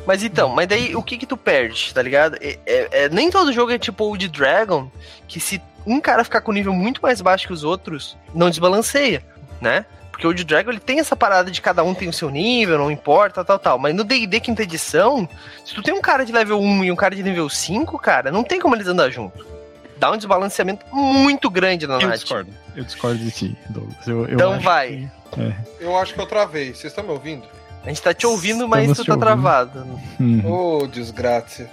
Mas 0.05 0.23
então, 0.23 0.49
mas 0.49 0.67
daí 0.67 0.95
o 0.95 1.01
que 1.01 1.17
que 1.17 1.25
tu 1.25 1.35
perde, 1.35 1.93
tá 1.93 2.01
ligado? 2.01 2.37
É, 2.39 2.57
é, 2.65 2.87
é, 3.03 3.09
nem 3.09 3.31
todo 3.31 3.51
jogo 3.51 3.71
é 3.71 3.79
tipo 3.79 4.09
o 4.09 4.17
de 4.17 4.27
Dragon, 4.27 4.89
que 5.27 5.39
se 5.39 5.61
um 5.87 6.01
cara 6.01 6.23
ficar 6.23 6.41
com 6.41 6.51
nível 6.51 6.73
muito 6.73 7.01
mais 7.01 7.21
baixo 7.21 7.47
que 7.47 7.53
os 7.53 7.63
outros, 7.63 8.17
não 8.33 8.49
desbalanceia, 8.49 9.23
né? 9.61 9.85
Porque 10.11 10.27
o 10.27 10.33
de 10.33 10.43
Dragon 10.43 10.71
ele 10.71 10.79
tem 10.79 10.99
essa 10.99 11.15
parada 11.15 11.51
de 11.51 11.61
cada 11.61 11.83
um 11.83 11.93
tem 11.93 12.09
o 12.09 12.13
seu 12.13 12.29
nível, 12.29 12.79
não 12.79 12.89
importa, 12.89 13.45
tal, 13.45 13.59
tal. 13.59 13.79
Mas 13.79 13.95
no 13.95 14.03
DD 14.03 14.39
quinta 14.39 14.63
edição, 14.63 15.29
se 15.63 15.75
tu 15.75 15.83
tem 15.83 15.93
um 15.93 16.01
cara 16.01 16.25
de 16.25 16.33
level 16.33 16.59
1 16.59 16.85
e 16.85 16.91
um 16.91 16.95
cara 16.95 17.15
de 17.15 17.21
nível 17.21 17.47
5, 17.47 17.97
cara, 17.99 18.31
não 18.31 18.43
tem 18.43 18.59
como 18.59 18.75
eles 18.75 18.87
andar 18.87 19.11
junto. 19.11 19.45
Dá 19.99 20.11
um 20.11 20.17
desbalanceamento 20.17 20.85
muito 20.91 21.49
grande 21.49 21.85
na 21.87 21.99
Eu 21.99 22.09
discordo. 22.09 22.51
Eu 22.75 22.83
discordo 22.83 23.17
de 23.17 23.31
ti, 23.31 23.57
Douglas. 23.69 24.07
Eu, 24.07 24.25
eu 24.25 24.33
então 24.33 24.59
vai. 24.59 25.09
Que, 25.31 25.41
é. 25.41 25.55
Eu 25.79 25.97
acho 25.97 26.13
que 26.13 26.19
eu 26.19 26.25
travei. 26.25 26.73
Vocês 26.73 26.85
estão 26.85 27.03
me 27.03 27.11
ouvindo? 27.11 27.43
A 27.83 27.89
gente 27.89 28.01
tá 28.01 28.13
te 28.13 28.25
ouvindo, 28.27 28.67
mas 28.67 28.89
Estamos 28.89 28.97
tu 28.97 29.05
tá 29.05 29.13
ouvindo. 29.13 29.25
travado. 29.25 29.99
Uhum. 30.19 30.41
Ô, 30.45 30.77
oh, 30.79 30.87
desgraça. 30.87 31.69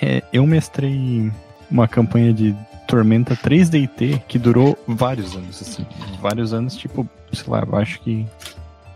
É, 0.00 0.22
eu 0.32 0.46
mestrei 0.46 1.32
uma 1.70 1.88
campanha 1.88 2.32
de 2.32 2.54
Tormenta 2.86 3.36
3DT 3.36 4.22
que 4.28 4.38
durou 4.38 4.78
vários 4.86 5.34
anos, 5.34 5.60
assim. 5.60 5.84
Vários 6.20 6.52
anos, 6.52 6.76
tipo, 6.76 7.08
sei 7.32 7.44
lá, 7.48 7.64
eu 7.66 7.76
acho 7.76 8.00
que 8.00 8.26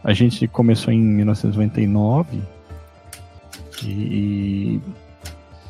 a 0.04 0.12
gente 0.12 0.46
começou 0.48 0.92
em 0.92 1.00
1999 1.00 2.40
e, 3.82 4.80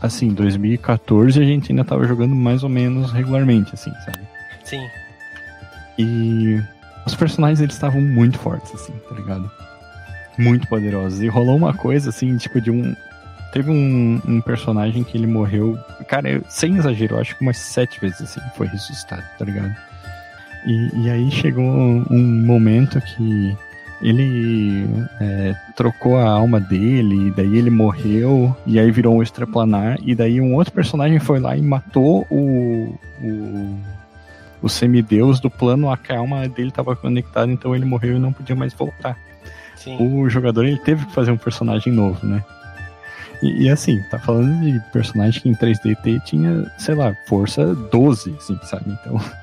assim, 0.01 0.29
2014 0.29 1.41
a 1.41 1.45
gente 1.45 1.73
ainda 1.73 1.85
tava 1.85 2.07
jogando 2.07 2.35
mais 2.35 2.63
ou 2.63 2.69
menos 2.69 3.13
regularmente, 3.13 3.75
assim, 3.75 3.91
sabe? 4.05 4.21
Sim. 4.65 4.87
E 5.99 6.63
os 7.07 7.15
personagens 7.15 7.61
eles 7.61 7.75
estavam 7.75 8.01
muito 8.01 8.39
fortes, 8.39 8.73
assim, 8.75 8.93
tá 9.09 9.15
ligado? 9.15 9.51
Muito 10.39 10.67
poderosos. 10.69 11.21
E 11.21 11.29
rolou 11.29 11.57
uma 11.57 11.75
coisa, 11.75 12.11
assim, 12.11 12.37
tipo, 12.37 12.61
de 12.61 12.71
um, 12.71 12.95
Teve 13.53 13.71
um, 13.71 14.21
um, 14.27 14.41
personagem 14.41 15.03
que 15.03 15.19
ele 15.19 15.27
morreu, 15.27 15.77
cara, 16.07 16.29
eu, 16.29 16.43
sem 16.49 16.77
exagero, 16.77 17.17
eu 17.17 17.21
acho 17.21 17.37
que 17.37 17.43
umas 17.43 17.59
sete 17.59 18.01
vezes 18.01 18.23
assim, 18.23 18.41
foi 18.57 18.69
ressuscitado, 18.69 19.25
tá 19.39 19.45
ligado? 19.45 19.75
E, 20.67 21.05
e 21.05 21.11
aí 21.11 21.31
chegou 21.31 21.65
um 21.65 22.45
momento 22.47 23.01
que 23.01 23.57
ele 24.03 24.87
é, 25.21 25.55
trocou 25.77 26.17
a 26.17 26.29
alma 26.29 26.61
dele, 26.61 27.29
e 27.29 27.31
daí 27.31 27.59
ele 27.59 27.71
morreu, 27.71 28.57
e 28.67 28.79
aí 28.79 28.91
virou 28.91 29.17
um 29.17 29.23
extraplanar, 29.23 29.99
e 30.03 30.15
daí 30.15 30.41
um 30.41 30.55
outro 30.55 30.73
personagem 30.73 31.19
foi 31.19 31.39
lá 31.39 31.57
e 31.57 31.61
matou 31.61 32.27
o, 32.31 32.95
o, 33.23 33.79
o 34.63 34.69
semideus 34.69 35.39
do 35.39 35.51
plano 35.51 35.91
a 35.91 35.97
que 35.97 36.13
a 36.13 36.19
alma 36.19 36.49
dele 36.49 36.69
estava 36.69 36.97
conectada, 36.97 37.51
então 37.53 37.75
ele 37.75 37.85
morreu 37.85 38.17
e 38.17 38.21
não 38.21 38.33
podia 38.33 38.57
mais 38.57 38.73
voltar. 38.73 39.19
Sim. 39.77 39.97
O 39.99 40.29
jogador 40.29 40.65
ele 40.65 40.79
teve 40.79 41.05
que 41.07 41.13
fazer 41.13 41.31
um 41.31 41.37
personagem 41.37 41.93
novo, 41.93 42.27
né? 42.27 42.45
E, 43.43 43.65
e, 43.65 43.71
assim, 43.71 44.03
tá 44.11 44.19
falando 44.19 44.61
de 44.61 44.79
personagem 44.93 45.41
que 45.41 45.49
em 45.49 45.55
3DT 45.55 46.23
tinha, 46.25 46.71
sei 46.79 46.95
lá, 46.95 47.15
força 47.27 47.75
12, 47.75 48.35
assim, 48.39 48.59
sabe? 48.65 48.91
Então. 49.01 49.21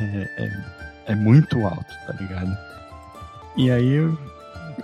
É, 0.00 0.44
é, 0.44 0.50
é 1.06 1.14
muito 1.16 1.66
alto, 1.66 1.92
tá 2.06 2.12
ligado? 2.20 2.56
E 3.56 3.68
aí 3.68 3.94
eu 3.94 4.16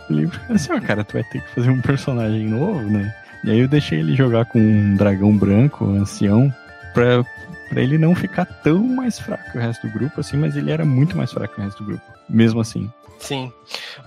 falei 0.09 0.29
assim, 0.51 0.73
ó, 0.73 0.81
cara, 0.81 1.05
tu 1.05 1.13
vai 1.13 1.25
ter 1.25 1.41
que 1.41 1.55
fazer 1.55 1.71
um 1.71 1.81
personagem 1.81 2.49
novo, 2.49 2.83
né? 2.83 3.15
E 3.45 3.51
aí 3.51 3.61
eu 3.61 3.69
deixei 3.69 4.01
ele 4.01 4.17
jogar 4.17 4.47
com 4.47 4.59
um 4.59 4.97
dragão 4.97 5.37
branco, 5.37 5.85
um 5.85 6.01
ancião, 6.01 6.53
pra, 6.93 7.23
pra 7.69 7.81
ele 7.81 7.99
não 7.99 8.15
ficar 8.15 8.47
tão 8.47 8.83
mais 8.83 9.19
fraco 9.19 9.53
que 9.53 9.59
o 9.59 9.61
resto 9.61 9.87
do 9.87 9.93
grupo, 9.93 10.21
assim, 10.21 10.37
mas 10.37 10.57
ele 10.57 10.71
era 10.71 10.85
muito 10.85 11.17
mais 11.17 11.31
fraco 11.31 11.55
que 11.55 11.61
o 11.61 11.65
resto 11.65 11.83
do 11.83 11.91
grupo. 11.91 12.05
Mesmo 12.29 12.61
assim. 12.61 12.91
Sim. 13.19 13.53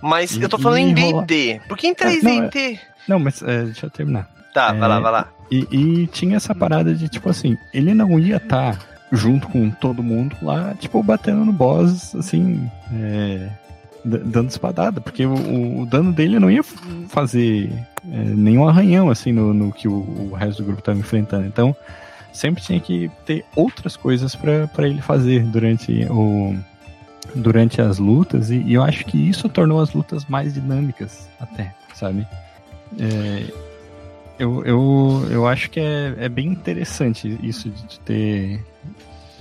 Mas 0.02 0.36
e, 0.36 0.42
eu 0.42 0.50
tô 0.50 0.58
falando 0.58 0.80
em 0.80 0.94
D&D. 0.94 1.62
Por 1.68 1.78
que 1.78 1.88
em 1.88 1.96
3D? 1.96 2.80
Não, 3.08 3.20
mas 3.20 3.42
é, 3.42 3.64
deixa 3.64 3.86
eu 3.86 3.90
terminar. 3.90 4.30
Tá, 4.54 4.74
é, 4.74 4.80
vai 4.80 4.90
lá, 4.90 5.00
vai 5.00 5.12
lá. 5.12 5.28
E, 5.50 5.68
e, 5.72 6.08
tinha 6.08 6.36
essa 6.36 6.54
parada 6.54 6.94
de, 6.94 7.08
tipo 7.08 7.30
assim, 7.30 7.58
ele 7.74 7.94
não 7.94 8.20
ia 8.20 8.38
estar 8.38 8.76
tá 8.76 8.80
junto 9.12 9.48
com 9.48 9.70
todo 9.70 10.04
mundo 10.04 10.36
lá, 10.42 10.74
tipo, 10.80 11.02
batendo 11.02 11.46
no 11.46 11.54
boss, 11.54 12.14
assim, 12.16 12.70
é, 12.94 13.50
dando 14.04 14.50
espadada, 14.50 15.00
porque 15.00 15.26
o, 15.26 15.82
o, 15.82 15.86
dano 15.86 16.12
dele 16.12 16.40
não 16.40 16.52
ia 16.52 16.64
fazer 17.08 17.72
é, 18.12 18.18
nenhum 18.24 18.68
arranhão, 18.68 19.10
assim, 19.10 19.32
no, 19.32 19.54
no 19.54 19.72
que 19.72 19.88
o, 19.88 19.94
o, 19.94 20.34
resto 20.34 20.62
do 20.62 20.66
grupo 20.66 20.80
estava 20.80 21.00
enfrentando. 21.00 21.46
Então, 21.46 21.76
sempre 22.34 22.62
tinha 22.62 22.80
que 22.80 23.10
ter 23.26 23.46
outras 23.56 23.96
coisas 23.96 24.36
para 24.36 24.88
ele 24.88 25.02
fazer 25.02 25.44
durante 25.44 26.06
o 26.10 26.56
durante 27.36 27.82
as 27.82 28.00
lutas 28.00 28.50
e, 28.50 28.56
e 28.60 28.74
eu 28.74 28.82
acho 28.82 29.04
que 29.04 29.18
isso 29.18 29.50
tornou 29.50 29.82
as 29.82 29.92
lutas 29.92 30.26
mais 30.26 30.54
dinâmicas 30.54 31.30
até, 31.40 31.74
sabe? 31.94 32.26
É, 33.00 33.52
eu, 34.40 34.64
eu, 34.66 35.28
eu 35.32 35.48
acho 35.48 35.70
que 35.70 35.80
é, 35.80 36.14
é 36.18 36.30
bem 36.30 36.48
interessante 36.48 37.40
isso 37.42 37.70
de 37.70 38.00
ter. 38.02 38.64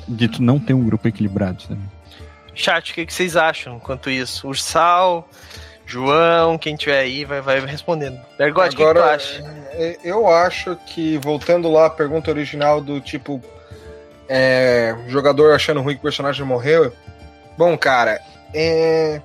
de 0.09 0.29
tu 0.29 0.43
não 0.43 0.59
ter 0.59 0.75
um 0.75 0.85
grupo 0.85 1.07
equilibrado, 1.07 1.63
sabe? 1.63 1.81
Chat, 2.55 2.91
o 2.91 2.95
que, 2.95 3.05
que 3.05 3.13
vocês 3.13 3.37
acham 3.37 3.79
quanto 3.79 4.09
isso? 4.09 4.49
Ursal, 4.49 5.29
João, 5.85 6.57
quem 6.57 6.75
tiver 6.75 6.99
aí 6.99 7.25
vai, 7.25 7.43
vai 7.43 7.61
respondendo. 7.67 8.19
Bergotti, 8.39 8.75
o 8.75 8.79
que, 8.79 8.85
que 8.85 8.95
tu 8.95 9.03
acha? 9.03 9.67
É, 9.73 9.99
eu 10.03 10.27
acho 10.27 10.75
que, 10.87 11.19
voltando 11.19 11.71
lá 11.71 11.87
à 11.87 11.91
pergunta 11.91 12.31
original 12.31 12.81
do 12.81 13.01
tipo. 13.01 13.41
É, 14.29 14.97
jogador 15.07 15.55
achando 15.55 15.81
ruim 15.83 15.95
que 15.95 16.01
o 16.01 16.03
personagem 16.03 16.45
morreu. 16.45 16.93
Bom, 17.57 17.77
cara, 17.77 18.21
é, 18.53 19.21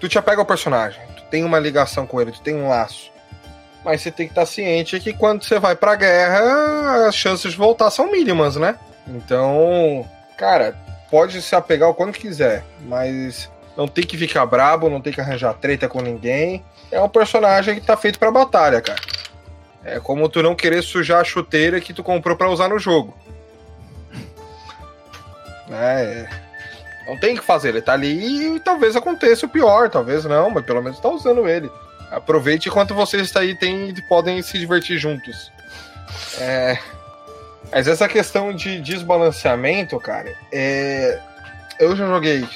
tu 0.00 0.08
te 0.08 0.18
apega 0.18 0.42
ao 0.42 0.46
personagem, 0.46 1.00
tu 1.16 1.22
tem 1.30 1.44
uma 1.44 1.58
ligação 1.58 2.06
com 2.06 2.20
ele, 2.20 2.32
tu 2.32 2.42
tem 2.42 2.54
um 2.54 2.68
laço 2.68 3.11
mas 3.84 4.00
você 4.00 4.10
tem 4.10 4.26
que 4.26 4.32
estar 4.32 4.46
ciente 4.46 5.00
que 5.00 5.12
quando 5.12 5.44
você 5.44 5.58
vai 5.58 5.74
pra 5.74 5.96
guerra, 5.96 7.06
as 7.08 7.14
chances 7.14 7.52
de 7.52 7.58
voltar 7.58 7.90
são 7.90 8.10
mínimas, 8.10 8.56
né? 8.56 8.78
Então, 9.06 10.08
cara, 10.36 10.76
pode 11.10 11.42
se 11.42 11.54
apegar 11.54 11.88
o 11.88 11.94
quando 11.94 12.12
quiser, 12.12 12.64
mas 12.86 13.50
não 13.76 13.88
tem 13.88 14.04
que 14.04 14.16
ficar 14.16 14.46
brabo, 14.46 14.88
não 14.88 15.00
tem 15.00 15.12
que 15.12 15.20
arranjar 15.20 15.54
treta 15.54 15.88
com 15.88 16.00
ninguém. 16.00 16.64
É 16.90 17.00
um 17.00 17.08
personagem 17.08 17.74
que 17.74 17.86
tá 17.86 17.96
feito 17.96 18.18
pra 18.18 18.30
batalha, 18.30 18.80
cara. 18.80 19.00
É 19.84 19.98
como 19.98 20.28
tu 20.28 20.42
não 20.42 20.54
querer 20.54 20.82
sujar 20.82 21.20
a 21.20 21.24
chuteira 21.24 21.80
que 21.80 21.92
tu 21.92 22.02
comprou 22.04 22.36
para 22.36 22.50
usar 22.50 22.68
no 22.68 22.78
jogo. 22.78 23.16
É, 25.70 26.28
não 27.06 27.16
tem 27.16 27.34
que 27.34 27.42
fazer, 27.42 27.70
ele 27.70 27.82
tá 27.82 27.94
ali 27.94 28.56
e 28.56 28.60
talvez 28.60 28.94
aconteça 28.94 29.46
o 29.46 29.48
pior, 29.48 29.88
talvez 29.88 30.24
não, 30.24 30.50
mas 30.50 30.64
pelo 30.64 30.82
menos 30.82 31.00
tá 31.00 31.08
usando 31.08 31.48
ele. 31.48 31.70
Aproveite 32.12 32.68
enquanto 32.68 32.94
vocês 32.94 33.34
aí 33.36 33.54
tem, 33.54 33.94
podem 34.08 34.42
se 34.42 34.58
divertir 34.58 34.98
juntos. 34.98 35.50
É, 36.38 36.78
mas 37.70 37.88
essa 37.88 38.06
questão 38.06 38.52
de 38.52 38.80
desbalanceamento, 38.80 39.98
cara, 39.98 40.34
é, 40.52 41.18
eu 41.80 41.96
já 41.96 42.06
joguei 42.06 42.46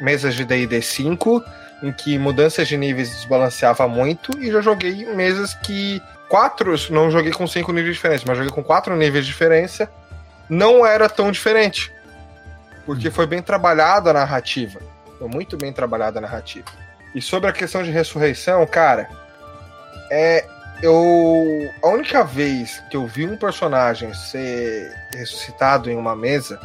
mesas 0.00 0.34
de 0.34 0.44
D&D 0.44 0.80
5 0.80 1.44
em 1.82 1.92
que 1.92 2.18
mudanças 2.18 2.66
de 2.66 2.76
níveis 2.76 3.10
desbalanceava 3.10 3.86
muito 3.86 4.38
e 4.38 4.50
já 4.50 4.60
joguei 4.60 5.04
mesas 5.14 5.52
que 5.54 6.00
quatro, 6.28 6.74
não 6.90 7.10
joguei 7.10 7.32
com 7.32 7.46
cinco 7.46 7.72
níveis 7.72 7.96
diferentes, 7.96 8.24
mas 8.24 8.38
joguei 8.38 8.52
com 8.52 8.64
quatro 8.64 8.96
níveis 8.96 9.26
de 9.26 9.32
diferença, 9.32 9.90
não 10.48 10.86
era 10.86 11.08
tão 11.08 11.30
diferente. 11.30 11.92
Porque 12.86 13.10
foi 13.10 13.26
bem 13.26 13.42
trabalhada 13.42 14.10
a 14.10 14.12
narrativa. 14.12 14.80
Foi 15.18 15.28
muito 15.28 15.56
bem 15.56 15.72
trabalhada 15.72 16.18
a 16.18 16.22
narrativa. 16.22 16.81
E 17.14 17.20
sobre 17.20 17.48
a 17.48 17.52
questão 17.52 17.82
de 17.82 17.90
ressurreição, 17.90 18.66
cara, 18.66 19.08
é 20.10 20.44
eu 20.82 21.70
a 21.82 21.88
única 21.88 22.24
vez 22.24 22.82
que 22.90 22.96
eu 22.96 23.06
vi 23.06 23.24
um 23.24 23.36
personagem 23.36 24.12
ser 24.14 24.92
ressuscitado 25.14 25.90
em 25.90 25.96
uma 25.96 26.16
mesa 26.16 26.58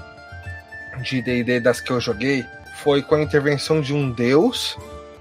de 1.01 1.21
D&D 1.21 1.59
das 1.59 1.79
que 1.79 1.91
eu 1.91 2.01
joguei 2.01 2.45
foi 2.77 3.01
com 3.03 3.15
a 3.15 3.21
intervenção 3.21 3.79
de 3.79 3.93
um 3.93 4.11
deus 4.11 4.77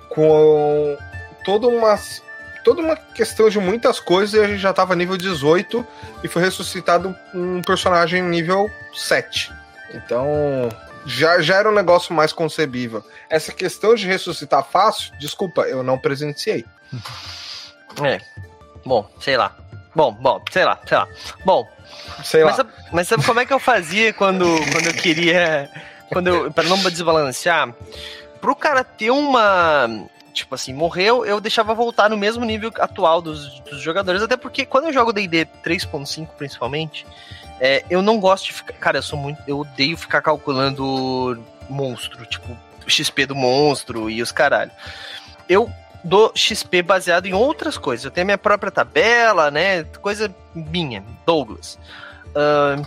com 0.08 0.96
toda 1.44 1.66
uma 1.66 1.98
toda 2.64 2.80
uma 2.80 2.96
questão 2.96 3.48
de 3.48 3.60
muitas 3.60 4.00
coisas 4.00 4.34
e 4.34 4.42
a 4.42 4.48
gente 4.48 4.58
já 4.58 4.72
tava 4.72 4.96
nível 4.96 5.16
18 5.16 5.86
e 6.24 6.28
foi 6.28 6.42
ressuscitado 6.42 7.14
um 7.32 7.62
personagem 7.62 8.22
nível 8.22 8.68
7. 8.92 9.52
Então, 9.94 10.68
já, 11.06 11.40
já 11.40 11.56
era 11.56 11.70
um 11.70 11.74
negócio 11.74 12.12
mais 12.12 12.32
concebível. 12.32 13.04
Essa 13.30 13.52
questão 13.52 13.94
de 13.94 14.06
ressuscitar 14.06 14.64
fácil, 14.64 15.16
desculpa, 15.18 15.62
eu 15.62 15.82
não 15.82 15.98
presenciei. 15.98 16.64
É. 18.02 18.20
Bom, 18.84 19.08
sei 19.20 19.36
lá. 19.36 19.56
Bom, 19.94 20.12
bom, 20.12 20.42
sei 20.50 20.64
lá, 20.64 20.78
sei 20.86 20.98
lá. 20.98 21.08
Bom. 21.44 21.66
Sei 22.22 22.44
mas, 22.44 22.50
lá. 22.50 22.56
Sabe, 22.56 22.72
mas 22.92 23.08
sabe 23.08 23.24
como 23.24 23.40
é 23.40 23.46
que 23.46 23.52
eu 23.52 23.58
fazia 23.58 24.12
quando, 24.12 24.44
quando 24.72 24.86
eu 24.86 24.94
queria. 24.94 25.70
Quando 26.12 26.26
eu, 26.28 26.52
pra 26.52 26.64
não 26.64 26.76
desbalancear? 26.78 27.74
Pro 28.40 28.54
cara 28.54 28.84
ter 28.84 29.10
uma. 29.10 29.88
tipo 30.32 30.54
assim, 30.54 30.72
morreu, 30.72 31.24
eu 31.24 31.40
deixava 31.40 31.74
voltar 31.74 32.10
no 32.10 32.16
mesmo 32.16 32.44
nível 32.44 32.70
atual 32.78 33.22
dos, 33.22 33.60
dos 33.60 33.80
jogadores, 33.80 34.22
até 34.22 34.36
porque 34.36 34.66
quando 34.66 34.86
eu 34.86 34.92
jogo 34.92 35.12
D&D 35.12 35.46
3.5 35.64 36.28
principalmente, 36.36 37.06
é, 37.60 37.84
eu 37.88 38.02
não 38.02 38.20
gosto 38.20 38.46
de 38.46 38.52
ficar, 38.52 38.72
cara, 38.74 38.98
eu 38.98 39.02
sou 39.02 39.18
muito, 39.18 39.42
eu 39.46 39.58
odeio 39.58 39.96
ficar 39.96 40.20
calculando 40.20 41.42
monstro, 41.68 42.24
tipo, 42.26 42.56
XP 42.86 43.26
do 43.26 43.34
monstro 43.34 44.10
e 44.10 44.22
os 44.22 44.30
caralho. 44.30 44.70
Eu 45.48 45.70
dou 46.04 46.32
XP 46.34 46.82
baseado 46.82 47.26
em 47.26 47.32
outras 47.32 47.76
coisas, 47.76 48.04
eu 48.04 48.10
tenho 48.10 48.24
a 48.24 48.26
minha 48.26 48.38
própria 48.38 48.70
tabela, 48.70 49.50
né, 49.50 49.84
coisa 50.00 50.34
minha, 50.54 51.02
Douglas. 51.24 51.78
Uh, 52.28 52.86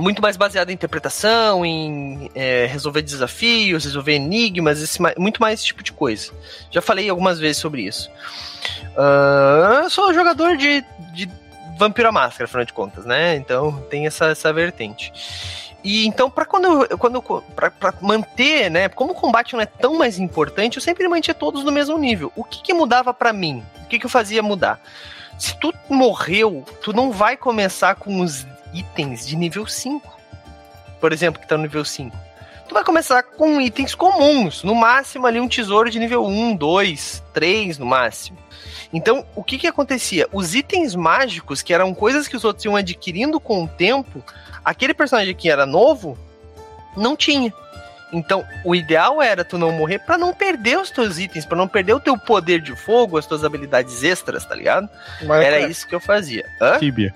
muito 0.00 0.22
mais 0.22 0.36
baseado 0.36 0.70
em 0.70 0.74
interpretação, 0.74 1.66
em 1.66 2.30
é, 2.34 2.66
resolver 2.66 3.02
desafios, 3.02 3.84
resolver 3.84 4.14
enigmas, 4.14 4.80
esse, 4.80 4.98
muito 5.18 5.40
mais 5.40 5.60
esse 5.60 5.66
tipo 5.66 5.82
de 5.82 5.92
coisa. 5.92 6.32
Já 6.70 6.80
falei 6.80 7.10
algumas 7.10 7.38
vezes 7.38 7.58
sobre 7.58 7.82
isso. 7.82 8.10
Uh, 8.96 9.82
eu 9.84 9.90
sou 9.90 10.14
jogador 10.14 10.56
de, 10.56 10.82
de 11.12 11.26
Vampiro 11.76 12.08
à 12.08 12.12
Máscara, 12.12 12.44
afinal 12.44 12.64
de 12.64 12.72
contas, 12.72 13.04
né? 13.04 13.36
Então 13.36 13.80
tem 13.90 14.06
essa, 14.06 14.26
essa 14.26 14.52
vertente. 14.52 15.12
E 15.84 16.06
então, 16.06 16.30
para 16.30 16.44
quando 16.44 16.86
quando 16.98 17.22
para 17.54 17.94
manter, 18.00 18.70
né? 18.70 18.88
Como 18.88 19.12
o 19.12 19.14
combate 19.14 19.54
não 19.54 19.60
é 19.60 19.66
tão 19.66 19.98
mais 19.98 20.18
importante, 20.18 20.76
eu 20.76 20.82
sempre 20.82 21.08
mantinha 21.08 21.34
todos 21.34 21.64
no 21.64 21.72
mesmo 21.72 21.98
nível. 21.98 22.32
O 22.36 22.44
que, 22.44 22.62
que 22.62 22.72
mudava 22.72 23.12
para 23.12 23.32
mim? 23.32 23.64
O 23.84 23.86
que, 23.86 23.98
que 23.98 24.06
eu 24.06 24.10
fazia 24.10 24.42
mudar? 24.42 24.80
Se 25.38 25.58
tu 25.58 25.74
morreu, 25.88 26.64
tu 26.82 26.92
não 26.92 27.10
vai 27.10 27.36
começar 27.36 27.96
com 27.96 28.20
os 28.20 28.46
itens 28.72 29.26
de 29.26 29.34
nível 29.34 29.66
5. 29.66 30.20
Por 31.00 31.12
exemplo, 31.12 31.40
que 31.40 31.48
tá 31.48 31.56
no 31.56 31.64
nível 31.64 31.84
5. 31.84 32.16
Tu 32.72 32.74
vai 32.74 32.84
começar 32.84 33.22
com 33.22 33.60
itens 33.60 33.94
comuns, 33.94 34.64
no 34.64 34.74
máximo 34.74 35.26
ali 35.26 35.38
um 35.38 35.46
tesouro 35.46 35.90
de 35.90 35.98
nível 35.98 36.24
1, 36.24 36.56
2, 36.56 37.22
3 37.34 37.76
no 37.76 37.84
máximo. 37.84 38.38
Então, 38.90 39.26
o 39.36 39.44
que 39.44 39.58
que 39.58 39.66
acontecia? 39.66 40.26
Os 40.32 40.54
itens 40.54 40.94
mágicos, 40.94 41.60
que 41.60 41.74
eram 41.74 41.92
coisas 41.92 42.26
que 42.26 42.34
os 42.34 42.46
outros 42.46 42.64
iam 42.64 42.74
adquirindo 42.74 43.38
com 43.38 43.64
o 43.64 43.68
tempo, 43.68 44.24
aquele 44.64 44.94
personagem 44.94 45.34
que 45.34 45.50
era 45.50 45.66
novo, 45.66 46.16
não 46.96 47.14
tinha. 47.14 47.52
Então, 48.10 48.42
o 48.64 48.74
ideal 48.74 49.20
era 49.20 49.44
tu 49.44 49.58
não 49.58 49.70
morrer 49.72 49.98
para 49.98 50.16
não 50.16 50.32
perder 50.32 50.78
os 50.78 50.90
teus 50.90 51.18
itens, 51.18 51.44
para 51.44 51.58
não 51.58 51.68
perder 51.68 51.92
o 51.92 52.00
teu 52.00 52.16
poder 52.16 52.62
de 52.62 52.74
fogo, 52.74 53.18
as 53.18 53.26
tuas 53.26 53.44
habilidades 53.44 54.02
extras, 54.02 54.46
tá 54.46 54.54
ligado? 54.54 54.88
Mas, 55.26 55.44
era 55.44 55.60
é. 55.60 55.68
isso 55.68 55.86
que 55.86 55.94
eu 55.94 56.00
fazia. 56.00 56.46
Hã? 56.58 56.78
Tibia. 56.78 57.14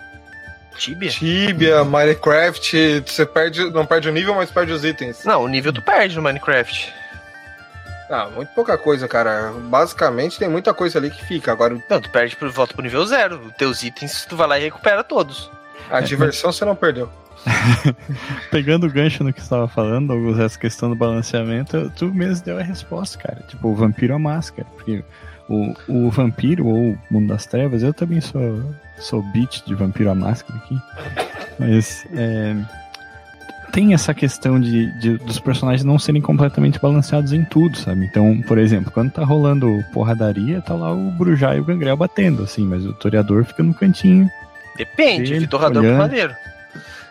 Tibia? 0.78 1.10
Tibia, 1.10 1.84
Minecraft, 1.84 3.02
você 3.06 3.26
perde, 3.26 3.70
não 3.70 3.86
perde 3.86 4.08
o 4.08 4.12
nível, 4.12 4.34
mas 4.34 4.50
perde 4.50 4.72
os 4.72 4.84
itens. 4.84 5.24
Não, 5.24 5.42
o 5.42 5.48
nível 5.48 5.72
tu 5.72 5.82
perde 5.82 6.16
no 6.16 6.22
Minecraft. 6.22 6.92
Ah, 8.08 8.28
muito 8.34 8.48
pouca 8.54 8.78
coisa, 8.78 9.08
cara. 9.08 9.52
Basicamente 9.52 10.38
tem 10.38 10.48
muita 10.48 10.72
coisa 10.72 10.98
ali 10.98 11.10
que 11.10 11.24
fica. 11.24 11.50
Agora. 11.50 11.76
Não, 11.90 12.00
tu 12.00 12.10
perde 12.10 12.36
pro 12.36 12.50
volta 12.50 12.72
pro 12.72 12.82
nível 12.82 13.04
zero. 13.04 13.52
Teus 13.58 13.82
itens 13.82 14.24
tu 14.26 14.36
vai 14.36 14.46
lá 14.46 14.58
e 14.58 14.64
recupera 14.64 15.02
todos. 15.02 15.50
A 15.90 16.00
diversão 16.00 16.52
você 16.52 16.64
não 16.64 16.76
perdeu. 16.76 17.10
Pegando 18.50 18.86
o 18.86 18.90
gancho 18.90 19.22
no 19.22 19.32
que 19.32 19.40
você 19.40 19.46
estava 19.46 19.68
falando, 19.68 20.08
Douglas, 20.08 20.38
essa 20.38 20.58
questão 20.58 20.88
do 20.88 20.96
balanceamento, 20.96 21.90
tu 21.96 22.06
mesmo 22.06 22.44
deu 22.44 22.58
a 22.58 22.62
resposta, 22.62 23.18
cara. 23.18 23.42
Tipo, 23.48 23.68
o 23.68 23.74
vampiro 23.74 24.14
a 24.14 24.18
máscara. 24.18 24.66
Porque 24.74 25.04
o, 25.48 25.74
o 25.88 26.10
vampiro 26.10 26.66
ou 26.66 26.92
o 26.92 26.98
mundo 27.10 27.28
das 27.28 27.46
trevas, 27.46 27.82
eu 27.82 27.92
também 27.92 28.20
sou, 28.20 28.64
sou 28.98 29.22
beat 29.22 29.64
de 29.66 29.74
vampiro 29.74 30.10
a 30.10 30.14
máscara 30.14 30.58
aqui. 30.58 30.78
Mas 31.58 32.06
é, 32.14 32.54
tem 33.72 33.92
essa 33.94 34.14
questão 34.14 34.60
de, 34.60 34.90
de, 34.98 35.18
dos 35.18 35.38
personagens 35.38 35.84
não 35.84 35.98
serem 35.98 36.22
completamente 36.22 36.80
balanceados 36.80 37.32
em 37.32 37.44
tudo, 37.44 37.76
sabe? 37.76 38.06
Então, 38.06 38.40
por 38.42 38.58
exemplo, 38.58 38.90
quando 38.90 39.10
tá 39.10 39.24
rolando 39.24 39.84
porradaria, 39.92 40.62
tá 40.62 40.74
lá 40.74 40.92
o 40.92 41.10
Brujá 41.10 41.54
e 41.54 41.60
o 41.60 41.64
Gangrel 41.64 41.96
batendo, 41.96 42.42
assim, 42.42 42.64
mas 42.66 42.84
o 42.86 42.92
Toreador 42.94 43.44
fica 43.44 43.62
no 43.62 43.74
cantinho. 43.74 44.30
Depende, 44.76 45.32
ele, 45.32 45.40
Vitorrador 45.40 45.82
olhando. 45.82 45.98
maneiro. 45.98 46.34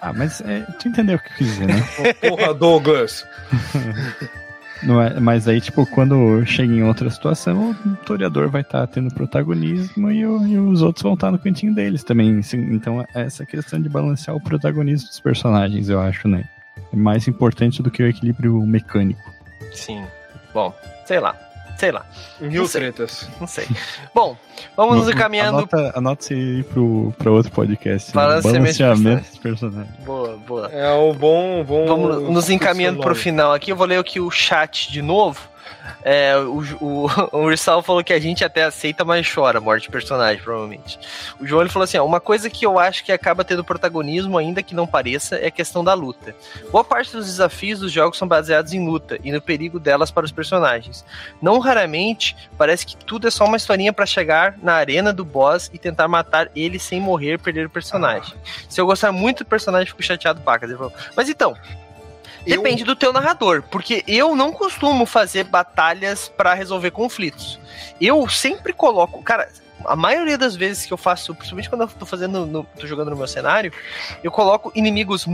Ah, 0.01 0.13
mas 0.13 0.41
é, 0.41 0.61
tu 0.79 0.87
entendeu 0.87 1.17
o 1.17 1.19
que 1.19 1.27
eu 1.27 1.37
quis 1.37 1.47
dizer, 1.47 1.67
né? 1.67 1.83
Porra, 2.27 2.53
Douglas! 2.53 3.25
É, 4.85 5.19
mas 5.19 5.47
aí, 5.47 5.59
tipo, 5.59 5.85
quando 5.85 6.45
chega 6.45 6.71
em 6.71 6.83
outra 6.83 7.09
situação, 7.09 7.71
o 7.71 7.95
toreador 8.05 8.49
vai 8.49 8.61
estar 8.61 8.81
tá 8.81 8.87
tendo 8.87 9.13
protagonismo 9.13 10.11
e, 10.11 10.25
o, 10.25 10.45
e, 10.45 10.57
os 10.57 10.81
outros 10.81 11.03
vão 11.03 11.15
estar 11.15 11.27
tá 11.27 11.31
no 11.31 11.39
cantinho 11.39 11.73
deles 11.73 12.03
também. 12.03 12.41
Então, 12.53 13.05
essa 13.13 13.45
questão 13.45 13.81
de 13.81 13.89
balancear 13.89 14.35
o 14.35 14.41
protagonismo 14.41 15.07
dos 15.07 15.19
personagens, 15.19 15.89
eu 15.89 15.99
acho, 15.99 16.27
né? 16.27 16.45
É 16.93 16.95
mais 16.95 17.27
importante 17.27 17.81
do 17.81 17.89
que 17.89 18.03
o 18.03 18.07
equilíbrio 18.07 18.61
mecânico. 18.61 19.21
Sim. 19.73 20.03
Bom, 20.53 20.73
sei 21.05 21.19
lá. 21.19 21.35
Sei 21.77 21.91
lá. 21.91 22.05
Mil 22.39 22.61
não 22.63 22.69
tretas. 22.69 23.27
Não 23.39 23.47
sei. 23.47 23.67
Bom, 24.13 24.37
vamos 24.77 24.97
nos 24.97 25.09
encaminhando. 25.09 25.57
Anota, 25.57 25.91
anota 25.95 26.33
ir 26.33 26.63
pro, 26.65 27.13
pra 27.17 27.31
outro 27.31 27.51
podcast. 27.51 28.13
Balanceamento 28.13 29.31
de 29.31 29.39
personagens. 29.39 29.95
Boa, 30.05 30.37
boa. 30.37 30.67
É 30.71 30.91
o 30.93 31.13
bom. 31.13 31.63
bom 31.63 31.85
vamos 31.85 32.29
nos 32.29 32.49
encaminhando 32.49 33.01
pro 33.01 33.15
final 33.15 33.53
aqui. 33.53 33.71
Eu 33.71 33.75
vou 33.75 33.85
ler 33.85 33.99
aqui 33.99 34.19
o 34.19 34.31
chat 34.31 34.91
de 34.91 35.01
novo. 35.01 35.39
É, 36.07 36.37
o, 36.37 37.09
Ursal 37.33 37.81
falou 37.83 38.03
que 38.03 38.13
a 38.13 38.19
gente 38.19 38.45
até 38.45 38.63
aceita, 38.63 39.03
mas 39.03 39.27
chora 39.27 39.59
morte 39.59 39.83
de 39.83 39.89
personagem, 39.89 40.41
provavelmente. 40.43 40.99
O 41.39 41.47
João 41.47 41.63
ele 41.63 41.71
falou 41.71 41.85
assim: 41.85 41.97
ó, 41.97 42.05
uma 42.05 42.19
coisa 42.19 42.47
que 42.47 42.63
eu 42.63 42.77
acho 42.77 43.03
que 43.03 43.11
acaba 43.11 43.43
tendo 43.43 43.63
protagonismo, 43.63 44.37
ainda 44.37 44.61
que 44.61 44.75
não 44.75 44.85
pareça, 44.85 45.35
é 45.37 45.47
a 45.47 45.51
questão 45.51 45.83
da 45.83 45.95
luta. 45.95 46.35
Boa 46.71 46.83
parte 46.83 47.11
dos 47.11 47.25
desafios 47.25 47.79
dos 47.79 47.91
jogos 47.91 48.19
são 48.19 48.27
baseados 48.27 48.71
em 48.71 48.85
luta 48.85 49.17
e 49.23 49.31
no 49.31 49.41
perigo 49.41 49.79
delas 49.79 50.11
para 50.11 50.25
os 50.25 50.31
personagens. 50.31 51.03
Não 51.41 51.57
raramente 51.57 52.37
parece 52.55 52.85
que 52.85 52.95
tudo 52.95 53.27
é 53.27 53.31
só 53.31 53.45
uma 53.45 53.57
historinha 53.57 53.91
para 53.91 54.05
chegar 54.05 54.59
na 54.61 54.75
arena 54.75 55.11
do 55.11 55.25
boss 55.25 55.71
e 55.73 55.79
tentar 55.79 56.07
matar 56.07 56.51
ele 56.55 56.77
sem 56.77 57.01
morrer, 57.01 57.39
perder 57.39 57.65
o 57.65 57.69
personagem. 57.69 58.35
Se 58.69 58.79
eu 58.79 58.85
gostar 58.85 59.11
muito 59.11 59.43
do 59.43 59.47
personagem, 59.47 59.87
fico 59.87 60.03
chateado, 60.03 60.39
pacas. 60.41 60.69
Mas 61.15 61.29
então, 61.29 61.55
Depende 62.45 62.83
eu... 62.83 62.87
do 62.87 62.95
teu 62.95 63.11
narrador, 63.11 63.63
porque 63.63 64.03
eu 64.07 64.35
não 64.35 64.51
costumo 64.51 65.05
fazer 65.05 65.45
batalhas 65.45 66.29
para 66.29 66.53
resolver 66.53 66.91
conflitos. 66.91 67.59
Eu 67.99 68.27
sempre 68.29 68.71
coloco, 68.73 69.21
cara, 69.23 69.49
a 69.85 69.95
maioria 69.95 70.37
das 70.37 70.55
vezes 70.55 70.85
que 70.85 70.93
eu 70.93 70.97
faço, 70.97 71.33
principalmente 71.33 71.69
quando 71.69 71.81
eu 71.81 71.87
tô 71.87 72.05
fazendo, 72.05 72.45
no, 72.45 72.63
tô 72.63 72.87
jogando 72.87 73.11
no 73.11 73.17
meu 73.17 73.27
cenário, 73.27 73.71
eu 74.23 74.31
coloco 74.31 74.71
inimigos 74.75 75.25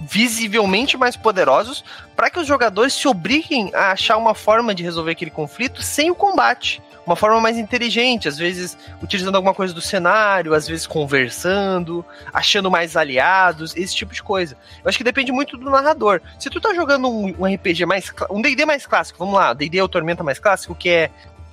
visivelmente 0.00 0.96
mais 0.96 1.16
poderosos 1.16 1.84
para 2.16 2.30
que 2.30 2.38
os 2.38 2.46
jogadores 2.46 2.94
se 2.94 3.06
obriguem 3.06 3.70
a 3.74 3.92
achar 3.92 4.16
uma 4.16 4.34
forma 4.34 4.74
de 4.74 4.82
resolver 4.82 5.12
aquele 5.12 5.30
conflito 5.30 5.82
sem 5.82 6.10
o 6.10 6.14
combate 6.14 6.82
uma 7.06 7.16
forma 7.16 7.40
mais 7.40 7.56
inteligente, 7.56 8.28
às 8.28 8.38
vezes 8.38 8.76
utilizando 9.02 9.34
alguma 9.34 9.54
coisa 9.54 9.72
do 9.72 9.80
cenário, 9.80 10.54
às 10.54 10.68
vezes 10.68 10.86
conversando, 10.86 12.04
achando 12.32 12.70
mais 12.70 12.96
aliados, 12.96 13.76
esse 13.76 13.94
tipo 13.94 14.12
de 14.12 14.22
coisa. 14.22 14.56
Eu 14.82 14.88
acho 14.88 14.98
que 14.98 15.04
depende 15.04 15.32
muito 15.32 15.56
do 15.56 15.70
narrador. 15.70 16.20
Se 16.38 16.50
tu 16.50 16.60
tá 16.60 16.74
jogando 16.74 17.08
um, 17.08 17.34
um 17.38 17.54
RPG 17.54 17.86
mais. 17.86 18.12
um 18.30 18.40
DD 18.40 18.64
mais 18.64 18.86
clássico, 18.86 19.18
vamos 19.18 19.34
lá, 19.34 19.52
DD 19.52 19.78
é 19.78 19.82
o 19.82 19.88
Tormenta 19.88 20.22
mais 20.22 20.38
clássico, 20.38 20.74
que 20.74 20.88
é 20.88 21.10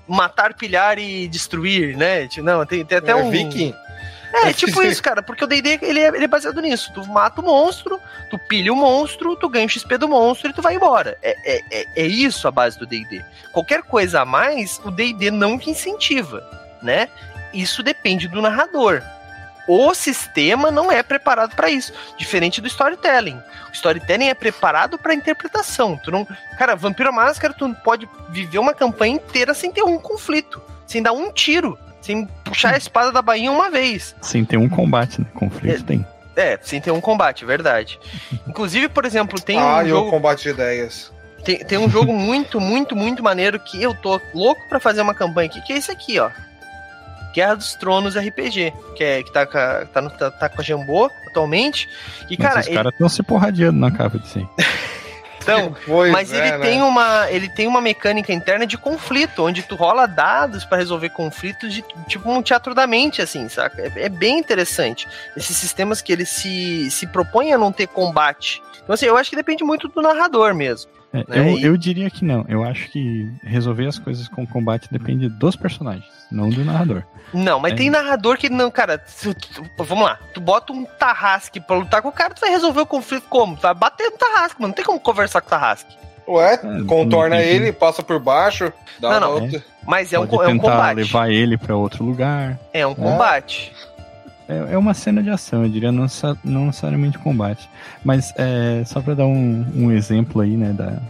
matar, 0.08 0.54
pilhar 0.54 0.98
e 0.98 1.28
destruir, 1.28 1.98
né? 1.98 2.28
Não, 2.38 2.66
tem, 2.66 2.86
tem 2.86 2.98
até 2.98 3.12
é, 3.12 3.16
um. 3.16 3.30
Viking. 3.30 3.74
É, 4.34 4.53
tipo 4.53 4.82
isso, 4.84 5.01
cara, 5.01 5.21
porque 5.21 5.43
o 5.43 5.47
D&D 5.47 5.80
ele 5.82 5.99
é, 5.99 6.07
ele 6.07 6.25
é 6.25 6.28
baseado 6.28 6.61
nisso. 6.61 6.91
Tu 6.93 7.05
mata 7.07 7.41
o 7.41 7.43
monstro, 7.43 7.99
tu 8.30 8.38
pilha 8.38 8.73
o 8.73 8.75
monstro, 8.75 9.36
tu 9.36 9.49
ganha 9.49 9.65
o 9.65 9.69
XP 9.69 9.97
do 9.97 10.07
monstro 10.07 10.49
e 10.49 10.53
tu 10.53 10.61
vai 10.61 10.75
embora. 10.75 11.17
É, 11.21 11.36
é, 11.45 11.61
é, 11.71 11.86
é 11.95 12.05
isso 12.05 12.47
a 12.47 12.51
base 12.51 12.78
do 12.78 12.86
D&D. 12.86 13.23
Qualquer 13.51 13.84
coisa 13.84 14.21
a 14.21 14.25
mais, 14.25 14.80
o 14.84 14.91
D&D 14.91 15.32
não 15.32 15.57
te 15.57 15.69
incentiva, 15.69 16.43
né? 16.82 17.07
Isso 17.53 17.82
depende 17.82 18.28
do 18.28 18.41
narrador. 18.41 19.01
O 19.67 19.93
sistema 19.93 20.71
não 20.71 20.89
é 20.89 21.03
preparado 21.03 21.53
para 21.53 21.69
isso, 21.69 21.91
diferente 22.17 22.61
do 22.61 22.67
storytelling. 22.67 23.41
O 23.69 23.73
storytelling 23.73 24.30
é 24.30 24.34
preparado 24.34 24.97
para 24.97 25.13
interpretação. 25.13 25.97
Tu 25.97 26.09
não, 26.09 26.25
cara, 26.57 26.75
Vampiro 26.75 27.11
Máscara 27.11 27.53
tu 27.53 27.73
pode 27.84 28.07
viver 28.30 28.59
uma 28.59 28.73
campanha 28.73 29.15
inteira 29.15 29.53
sem 29.53 29.71
ter 29.71 29.84
um 29.84 29.97
conflito, 29.97 30.61
sem 30.86 31.03
dar 31.03 31.11
um 31.11 31.32
tiro 31.34 31.78
sem 32.08 32.26
puxar 32.45 32.74
a 32.74 32.78
espada 32.78 33.12
da 33.12 33.22
bainha 33.22 33.51
uma 33.51 33.70
vez. 33.70 34.16
Sem 34.22 34.45
ter 34.45 34.58
um 34.58 34.70
combate, 34.70 35.20
né? 35.20 35.28
Conflito 35.34 35.82
é, 35.82 35.86
tem. 35.86 36.05
É, 36.38 36.60
sem 36.62 36.80
ter 36.80 36.91
um 36.91 37.01
combate, 37.01 37.43
verdade. 37.43 37.99
Inclusive, 38.47 38.88
por 38.88 39.03
exemplo, 39.03 39.39
tem 39.41 39.60
ah, 39.60 39.82
um 39.84 39.88
jogo... 39.88 40.08
o 40.08 40.12
combate 40.12 40.43
de 40.43 40.49
ideias. 40.49 41.12
Tem, 41.43 41.58
tem 41.60 41.78
um 41.78 41.89
jogo 41.89 42.14
muito, 42.14 42.60
muito, 42.62 42.95
muito 42.95 43.22
maneiro 43.22 43.60
que 43.60 43.82
eu 43.82 43.93
tô 43.93 44.20
louco 44.34 44.62
para 44.70 44.80
fazer 44.80 45.01
uma 45.01 45.14
campanha 45.14 45.49
aqui, 45.49 45.62
que 45.62 45.74
é 45.74 45.78
esse 45.78 45.91
aqui, 45.91 46.18
ó. 46.20 46.30
Guerra 47.34 47.55
dos 47.55 47.76
Tronos 47.76 48.16
RPG, 48.16 48.74
que, 48.95 49.03
é, 49.03 49.22
que 49.22 49.32
tá, 49.32 49.45
tá, 49.45 50.01
no, 50.01 50.10
tá, 50.10 50.32
tá 50.32 50.49
com 50.49 50.62
a 50.62 50.64
Jambô 50.64 51.12
atualmente. 51.28 51.88
E, 52.30 52.38
cara, 52.38 52.55
Mas 52.55 52.68
os 52.68 52.74
caras 52.74 52.93
estão 52.93 53.10
se 53.10 53.22
porradeando 53.22 53.80
na 53.80 53.91
capa 53.91 54.18
de 54.18 54.28
sim. 54.28 54.47
Então, 55.48 55.76
pois 55.86 56.12
mas 56.12 56.32
é, 56.32 56.38
ele 56.38 56.58
né? 56.58 56.66
tem 56.66 56.82
uma 56.82 57.32
ele 57.32 57.50
tem 57.50 57.68
uma 57.68 57.82
mecânica 57.82 58.34
interna 58.34 58.66
de 58.66 58.78
conflito, 58.78 59.43
onde 59.45 59.64
tu 59.64 59.76
rola 59.76 60.06
dados 60.06 60.66
para 60.66 60.78
resolver 60.78 61.10
conflitos 61.10 61.74
de 61.74 61.84
tipo 62.08 62.30
um 62.30 62.41
teatro 62.41 62.74
da 62.76 62.86
mente, 62.86 63.22
assim, 63.22 63.48
saca? 63.48 63.82
É, 63.82 64.06
é, 64.06 64.10
bem 64.10 64.38
interessante. 64.38 65.08
Esses 65.36 65.56
sistemas 65.56 66.02
que 66.02 66.12
eles 66.12 66.30
se, 66.30 66.91
se 66.91 67.08
propõem 67.08 67.54
a 67.54 67.58
não 67.58 67.72
ter 67.72 67.88
combate. 67.88 68.62
Então, 68.84 68.93
assim, 68.93 69.06
eu 69.06 69.18
acho 69.18 69.30
que 69.30 69.36
depende 69.36 69.64
muito 69.64 69.88
do 69.88 70.02
narrador 70.02 70.54
mesmo. 70.54 70.89
É, 71.14 71.18
né? 71.20 71.26
eu, 71.30 71.43
E- 71.58 71.64
eu 71.64 71.78
diria 71.78 72.10
que 72.10 72.24
não. 72.26 72.45
Eu 72.49 72.64
acho 72.64 72.89
que 72.91 73.30
resolver 73.43 73.88
as 73.88 73.97
coisas 73.97 74.28
com 74.28 74.45
combate 74.45 74.88
depende 74.91 75.30
dos 75.30 75.55
personagens, 75.55 76.05
não 76.32 76.49
do 76.49 76.64
narrador. 76.66 77.03
Não, 77.34 77.60
mas 77.60 77.74
É. 77.74 77.76
tem 77.76 77.89
narrador 77.89 78.38
que 78.38 78.49
não, 78.49 78.70
cara. 78.72 78.97
tu- 78.97 79.34
tu- 79.34 79.84
vamos 79.84 80.05
lá, 80.05 80.18
tu 80.34 80.39
bota 80.41 80.72
um 80.74 80.86
Tarrasque 80.86 81.60
pra 81.60 81.76
lutar 81.78 82.01
com 82.01 82.10
o 82.10 82.12
cara, 82.12 82.34
tu 82.34 82.41
vai 82.41 82.49
resolver 82.49 82.82
o 82.82 82.86
conflito 82.86 83.26
como? 83.30 83.55
Tu 83.55 83.62
vai 83.62 83.74
bater 83.74 84.10
no 84.12 84.18
Tarrasque, 84.18 84.62
mano. 84.62 84.70
Não 84.70 84.76
tem 84.76 84.86
como 84.86 84.99
conversar 84.99 85.41
com 85.41 85.47
o 85.47 85.49
Tarrasque. 85.49 85.95
Ué, 86.28 86.55
É, 86.55 86.84
contorna 86.86 87.38
ele, 87.41 87.72
passa 87.72 88.03
por 88.03 88.20
baixo, 88.20 88.72
dá 88.99 89.12
Não, 89.12 89.18
uma 89.18 89.20
não. 89.39 89.43
outra. 89.45 89.64
Mas 89.86 90.12
é 90.12 90.20
um, 90.20 90.24
é 90.24 90.26
um 90.26 90.30
tentar 90.30 90.62
combate. 90.72 90.95
levar 90.97 91.32
ele 91.32 91.58
pra 91.58 91.74
outro 91.78 92.03
lugar. 92.03 92.60
É 92.74 92.86
um 92.86 92.93
combate. 92.93 93.72
É, 94.48 94.74
é 94.74 94.78
uma 94.78 94.93
cena 94.93 95.22
de 95.22 95.30
ação, 95.30 95.64
eu 95.64 95.70
diria, 95.70 95.91
não, 95.91 96.06
não 96.43 96.66
necessariamente 96.68 97.18
combate. 97.20 97.70
Mas 98.04 98.34
é, 98.38 98.84
só 98.86 99.02
pra 99.02 99.14
dar 99.14 99.26
um, 99.26 99.66
um 99.76 99.91
exemplo 99.91 100.41
aí, 100.41 100.56
né, 100.56 100.74
da. 100.74 101.02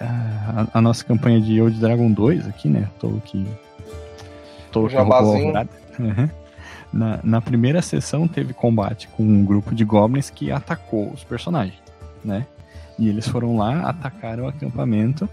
A, 0.00 0.66
a 0.74 0.80
nossa 0.80 1.04
campanha 1.04 1.40
de 1.40 1.60
Old 1.60 1.78
Dragon 1.78 2.10
2 2.10 2.48
aqui, 2.48 2.68
né? 2.68 2.88
Tô. 2.98 3.08
Tô 3.10 3.20
que 3.20 3.46
roubou 4.72 4.86
a 4.86 4.88
Jabazinho. 4.88 5.36
alvorada. 5.36 5.70
Uhum. 5.98 6.28
Na, 6.92 7.20
na 7.22 7.40
primeira 7.40 7.80
sessão 7.80 8.28
teve 8.28 8.52
combate 8.52 9.08
com 9.08 9.22
um 9.22 9.44
grupo 9.44 9.74
de 9.74 9.84
goblins 9.84 10.28
que 10.28 10.50
atacou 10.52 11.10
os 11.10 11.24
personagens, 11.24 11.80
né? 12.22 12.46
E 12.98 13.08
eles 13.08 13.26
foram 13.26 13.56
lá, 13.56 13.88
atacaram 13.88 14.44
o 14.44 14.48
acampamento, 14.48 15.28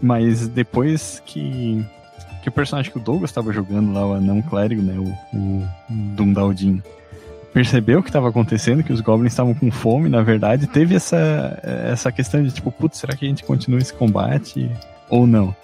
mas 0.00 0.46
depois 0.48 1.22
que, 1.24 1.84
que 2.42 2.48
o 2.48 2.52
personagem 2.52 2.90
que 2.90 2.98
o 2.98 3.00
Douglas 3.00 3.30
estava 3.30 3.52
jogando 3.52 3.92
lá, 3.92 4.04
o 4.04 4.14
anão 4.14 4.42
clérigo, 4.42 4.82
né? 4.82 4.94
O, 4.98 5.36
o 5.36 5.68
Dundaldin, 5.88 6.82
percebeu 7.52 8.00
o 8.00 8.02
que 8.02 8.08
estava 8.08 8.28
acontecendo, 8.28 8.82
que 8.82 8.92
os 8.92 9.00
goblins 9.00 9.32
estavam 9.32 9.54
com 9.54 9.70
fome, 9.70 10.08
na 10.08 10.22
verdade, 10.22 10.66
teve 10.66 10.94
essa, 10.94 11.60
essa 11.62 12.10
questão 12.10 12.42
de 12.42 12.50
tipo, 12.50 12.72
putz, 12.72 12.98
será 12.98 13.14
que 13.14 13.24
a 13.24 13.28
gente 13.28 13.44
continua 13.44 13.78
esse 13.78 13.92
combate 13.92 14.70
ou 15.08 15.26
não? 15.26 15.54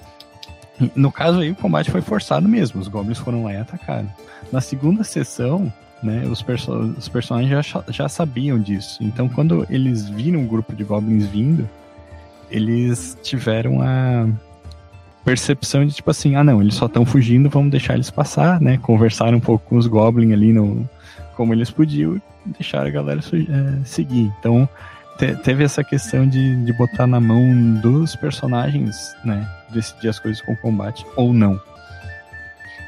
No 0.95 1.11
caso 1.11 1.41
aí, 1.41 1.51
o 1.51 1.57
combate 1.57 1.91
foi 1.91 2.01
forçado 2.01 2.49
mesmo, 2.49 2.81
os 2.81 2.89
goblins 2.89 3.19
foram 3.19 3.45
lá 3.45 3.53
e 3.53 3.57
atacaram. 3.57 4.09
Na 4.53 4.61
segunda 4.61 5.03
sessão, 5.03 5.73
né, 6.03 6.25
os, 6.31 6.43
perso 6.43 6.73
os 6.73 7.09
personagens 7.09 7.67
já, 7.67 7.85
já 7.89 8.09
sabiam 8.09 8.61
disso. 8.61 8.99
Então, 9.03 9.29
quando 9.29 9.67
eles 9.69 10.09
viram 10.09 10.41
um 10.41 10.47
grupo 10.47 10.77
de 10.77 10.85
goblins 10.85 11.27
vindo, 11.27 11.69
eles 12.51 13.17
tiveram 13.23 13.83
a 13.83 14.29
percepção 15.29 15.85
de 15.85 15.93
tipo 15.93 16.11
assim, 16.11 16.37
ah 16.37 16.43
não, 16.43 16.63
eles 16.63 16.75
só 16.75 16.87
estão 16.87 17.05
fugindo, 17.05 17.51
vamos 17.51 17.71
deixar 17.71 17.95
eles 17.95 18.11
passar, 18.11 18.61
né? 18.61 18.79
Conversaram 18.83 19.37
um 19.37 19.41
pouco 19.41 19.67
com 19.69 19.77
os 19.77 19.87
goblins 19.87 20.33
ali 20.33 20.53
no 20.55 20.89
como 21.37 21.53
eles 21.53 21.71
podiam 21.71 22.17
e 22.17 22.23
deixaram 22.47 22.87
a 22.87 22.91
galera 22.91 23.21
eh, 23.21 23.85
seguir. 23.85 24.33
Então, 24.41 24.69
te- 25.19 25.37
teve 25.37 25.63
essa 25.63 25.85
questão 25.85 26.27
de, 26.27 26.65
de 26.65 26.73
botar 26.73 27.07
na 27.07 27.21
mão 27.21 27.75
dos 27.75 28.17
personagens, 28.17 29.15
né? 29.23 29.47
Decidir 29.71 30.09
as 30.09 30.19
coisas 30.19 30.41
com 30.41 30.57
combate 30.57 31.05
ou 31.15 31.33
não. 31.35 31.61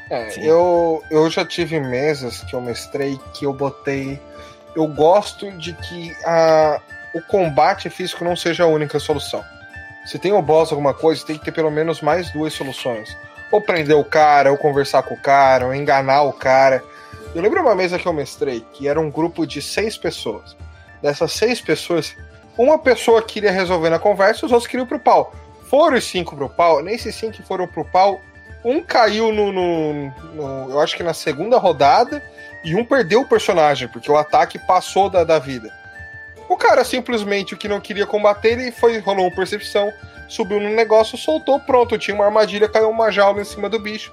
É, 0.09 0.31
Sim. 0.31 0.41
eu, 0.41 1.03
eu 1.11 1.29
já 1.29 1.45
tive 1.45 1.79
mesas 1.79 2.41
que 2.43 2.55
eu 2.55 2.61
mestrei 2.61 3.19
que 3.35 3.45
eu 3.45 3.53
botei. 3.53 4.19
Eu 4.75 4.87
gosto 4.87 5.49
de 5.51 5.73
que 5.73 6.11
a, 6.25 6.81
o 7.13 7.21
combate 7.21 7.89
físico 7.89 8.23
não 8.25 8.35
seja 8.35 8.63
a 8.63 8.67
única 8.67 8.99
solução. 8.99 9.43
Se 10.05 10.17
tem 10.19 10.33
o 10.33 10.41
boss 10.41 10.71
alguma 10.71 10.93
coisa, 10.93 11.25
tem 11.25 11.37
que 11.37 11.45
ter 11.45 11.51
pelo 11.51 11.71
menos 11.71 12.01
mais 12.01 12.31
duas 12.31 12.53
soluções. 12.53 13.15
Ou 13.51 13.61
prender 13.61 13.95
o 13.95 14.03
cara, 14.05 14.51
ou 14.51 14.57
conversar 14.57 15.03
com 15.03 15.13
o 15.13 15.21
cara, 15.21 15.65
ou 15.65 15.73
enganar 15.75 16.23
o 16.23 16.33
cara. 16.33 16.83
Eu 17.35 17.41
lembro 17.41 17.61
uma 17.61 17.75
mesa 17.75 17.99
que 17.99 18.07
eu 18.07 18.13
mestrei 18.13 18.65
que 18.73 18.87
era 18.87 18.99
um 18.99 19.09
grupo 19.11 19.45
de 19.45 19.61
seis 19.61 19.97
pessoas. 19.97 20.55
Dessas 21.01 21.31
seis 21.33 21.61
pessoas, 21.61 22.15
uma 22.57 22.77
pessoa 22.79 23.21
queria 23.21 23.51
resolver 23.51 23.89
na 23.89 23.99
conversa 23.99 24.45
os 24.45 24.51
outros 24.51 24.69
queriam 24.69 24.87
pro 24.87 24.99
pau. 24.99 25.33
Foram 25.69 25.97
os 25.97 26.03
cinco 26.05 26.35
pro 26.35 26.49
pau, 26.49 26.81
nesses 26.81 27.15
cinco 27.15 27.33
que 27.33 27.43
foram 27.43 27.67
pro 27.67 27.85
pau, 27.85 28.19
um 28.63 28.81
caiu 28.83 29.31
no, 29.31 29.51
no- 29.51 30.13
no- 30.33 30.69
Eu 30.71 30.79
acho 30.79 30.95
que 30.95 31.03
na 31.03 31.13
segunda 31.13 31.57
rodada. 31.57 32.21
E 32.63 32.75
um 32.75 32.85
perdeu 32.85 33.21
o 33.21 33.27
personagem, 33.27 33.87
porque 33.87 34.11
o 34.11 34.15
ataque 34.15 34.59
passou 34.59 35.09
da, 35.09 35.23
da 35.23 35.39
vida. 35.39 35.73
O 36.51 36.57
cara 36.57 36.83
simplesmente 36.83 37.53
o 37.53 37.57
que 37.57 37.67
não 37.69 37.79
queria 37.79 38.05
combater, 38.05 38.51
ele 38.59 38.71
foi, 38.73 38.97
rolou 38.99 39.25
uma 39.27 39.35
percepção, 39.35 39.91
subiu 40.27 40.59
no 40.59 40.69
negócio, 40.69 41.17
soltou, 41.17 41.59
pronto. 41.61 41.97
Tinha 41.97 42.13
uma 42.13 42.25
armadilha, 42.25 42.67
caiu 42.67 42.89
uma 42.89 43.09
jaula 43.09 43.41
em 43.41 43.45
cima 43.45 43.69
do 43.69 43.79
bicho. 43.79 44.11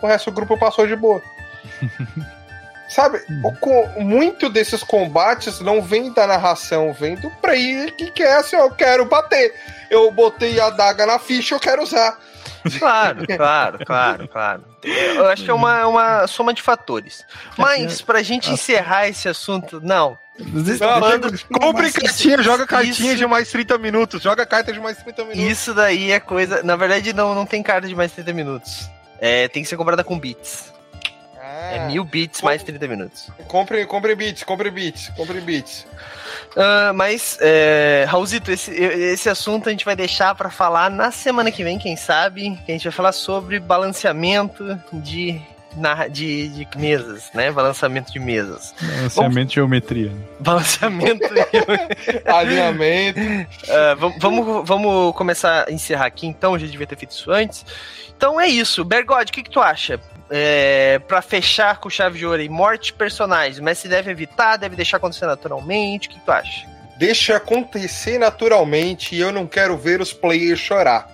O 0.00 0.06
resto 0.06 0.30
do 0.30 0.34
grupo 0.36 0.56
passou 0.56 0.86
de 0.86 0.94
boa. 0.94 1.20
Sabe, 2.88 3.22
o 3.44 3.52
co- 3.52 3.88
muito 4.00 4.48
desses 4.48 4.82
combates 4.82 5.60
não 5.60 5.80
vem 5.80 6.12
da 6.12 6.26
narração, 6.26 6.92
vem 6.92 7.14
do 7.14 7.30
player 7.40 7.94
que 7.94 8.10
quer 8.10 8.36
assim, 8.38 8.56
eu 8.56 8.70
quero 8.70 9.04
bater. 9.04 9.54
Eu 9.88 10.10
botei 10.10 10.58
a 10.60 10.70
daga 10.70 11.06
na 11.06 11.18
ficha, 11.18 11.54
eu 11.54 11.60
quero 11.60 11.82
usar. 11.82 12.18
Claro, 12.78 13.26
claro, 13.26 13.78
claro, 13.84 14.28
claro. 14.28 14.64
Eu 14.84 15.26
acho 15.28 15.44
que 15.44 15.50
é 15.50 15.54
uma, 15.54 15.86
uma 15.86 16.26
soma 16.26 16.52
de 16.54 16.62
fatores. 16.62 17.24
Mas, 17.56 18.00
pra 18.02 18.22
gente 18.22 18.50
encerrar 18.50 19.08
esse 19.08 19.28
assunto, 19.28 19.80
não. 19.82 20.18
Falando- 20.78 21.38
Compre 21.52 21.92
cartinha, 21.92 22.42
joga 22.42 22.62
isso- 22.62 22.66
cartinha 22.66 23.16
de 23.16 23.26
mais 23.26 23.50
30 23.50 23.76
minutos. 23.78 24.22
Joga 24.22 24.46
carta 24.46 24.72
de 24.72 24.80
mais 24.80 24.96
30 24.98 25.22
minutos. 25.24 25.42
Isso 25.50 25.74
daí 25.74 26.10
é 26.12 26.18
coisa. 26.20 26.62
Na 26.62 26.76
verdade, 26.76 27.12
não, 27.12 27.34
não 27.34 27.44
tem 27.44 27.62
carta 27.62 27.86
de 27.86 27.94
mais 27.94 28.10
30 28.12 28.32
minutos. 28.32 28.88
É, 29.20 29.48
tem 29.48 29.62
que 29.62 29.68
ser 29.68 29.76
comprada 29.76 30.02
com 30.02 30.18
bits. 30.18 30.69
Ah, 31.52 31.72
É 31.74 31.86
mil 31.88 32.04
bits 32.04 32.42
mais 32.42 32.62
30 32.62 32.86
minutos. 32.86 33.28
Compre, 33.48 33.84
compre 33.86 34.14
bits, 34.14 34.44
compre 34.44 34.70
bits, 34.70 35.08
compre 35.16 35.40
bits. 35.40 35.84
Ah, 36.56 36.92
mas, 36.94 37.36
é, 37.40 38.04
Raulzito, 38.08 38.52
esse, 38.52 38.70
esse 38.72 39.28
assunto 39.28 39.68
a 39.68 39.72
gente 39.72 39.84
vai 39.84 39.96
deixar 39.96 40.34
pra 40.34 40.48
falar 40.50 40.88
na 40.90 41.10
semana 41.10 41.50
que 41.50 41.64
vem, 41.64 41.78
quem 41.78 41.96
sabe, 41.96 42.56
que 42.64 42.70
a 42.70 42.74
gente 42.74 42.84
vai 42.84 42.92
falar 42.92 43.12
sobre 43.12 43.58
balanceamento 43.58 44.78
de, 44.92 45.40
na, 45.76 46.06
de, 46.08 46.48
de 46.50 46.68
mesas, 46.78 47.30
né? 47.34 47.50
Balanceamento 47.50 48.12
de 48.12 48.18
mesas. 48.20 48.72
Balanceamento 48.80 49.48
de 49.48 49.54
geometria. 49.56 50.12
Balanceamento. 50.40 51.28
Alinhamento. 52.26 53.20
Ah, 53.68 53.94
vam- 53.94 54.14
vamos, 54.18 54.68
vamos 54.68 55.14
começar 55.16 55.66
a 55.68 55.72
encerrar 55.72 56.06
aqui, 56.06 56.26
então. 56.26 56.52
Eu 56.54 56.60
já 56.60 56.66
devia 56.66 56.86
ter 56.86 56.96
feito 56.96 57.12
isso 57.12 57.30
antes. 57.30 57.64
Então 58.16 58.40
é 58.40 58.46
isso. 58.48 58.84
Bergode, 58.84 59.30
o 59.30 59.32
que, 59.34 59.42
que 59.42 59.50
tu 59.50 59.60
acha? 59.60 60.00
É, 60.30 61.00
para 61.08 61.20
fechar 61.20 61.78
com 61.78 61.90
chave 61.90 62.18
de 62.18 62.24
ouro 62.24 62.40
aí, 62.40 62.48
morte 62.48 62.86
de 62.86 62.92
personagens, 62.92 63.58
mas 63.58 63.78
se 63.78 63.88
deve 63.88 64.12
evitar, 64.12 64.56
deve 64.56 64.76
deixar 64.76 64.98
acontecer 64.98 65.26
naturalmente. 65.26 66.06
O 66.06 66.10
que, 66.12 66.20
tu 66.20 66.30
acha? 66.30 66.68
Deixa 66.96 67.36
acontecer 67.36 68.18
naturalmente 68.18 69.14
e 69.16 69.20
eu 69.20 69.32
não 69.32 69.46
quero 69.46 69.76
ver 69.76 70.00
os 70.00 70.12
players 70.12 70.60
chorar. 70.60 71.08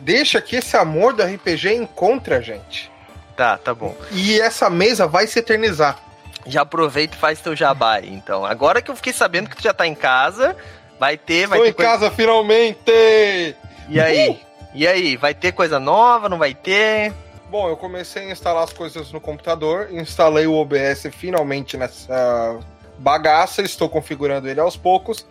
Deixa 0.00 0.40
que 0.40 0.56
esse 0.56 0.76
amor 0.76 1.12
do 1.12 1.22
RPG 1.22 1.74
encontre 1.74 2.34
a 2.34 2.40
gente. 2.40 2.90
Tá, 3.36 3.56
tá 3.56 3.72
bom. 3.72 3.96
E 4.10 4.40
essa 4.40 4.68
mesa 4.68 5.06
vai 5.06 5.26
se 5.26 5.38
eternizar. 5.38 5.98
Já 6.46 6.62
aproveita 6.62 7.16
e 7.16 7.18
faz 7.18 7.40
teu 7.40 7.54
jabá 7.54 7.94
aí, 7.94 8.12
então. 8.12 8.44
Agora 8.44 8.82
que 8.82 8.90
eu 8.90 8.96
fiquei 8.96 9.12
sabendo 9.12 9.48
que 9.48 9.56
tu 9.56 9.62
já 9.62 9.72
tá 9.72 9.86
em 9.86 9.94
casa, 9.94 10.56
vai 10.98 11.16
ter, 11.16 11.46
vai 11.46 11.58
Estou 11.58 11.64
ter 11.64 11.70
em 11.70 11.72
coisa... 11.74 11.90
casa 11.90 12.10
finalmente! 12.10 13.56
E 13.88 14.00
aí? 14.00 14.40
E 14.74 14.86
aí, 14.86 15.16
vai 15.16 15.32
ter 15.32 15.52
coisa 15.52 15.78
nova, 15.78 16.28
não 16.28 16.36
vai 16.36 16.52
ter? 16.52 17.12
Bom, 17.54 17.68
eu 17.68 17.76
comecei 17.76 18.24
a 18.24 18.32
instalar 18.32 18.64
as 18.64 18.72
coisas 18.72 19.12
no 19.12 19.20
computador, 19.20 19.86
instalei 19.92 20.44
o 20.44 20.54
OBS 20.54 21.06
finalmente 21.12 21.76
nessa 21.76 22.58
bagaça, 22.98 23.62
estou 23.62 23.88
configurando 23.88 24.48
ele 24.48 24.58
aos 24.58 24.76
poucos. 24.76 25.24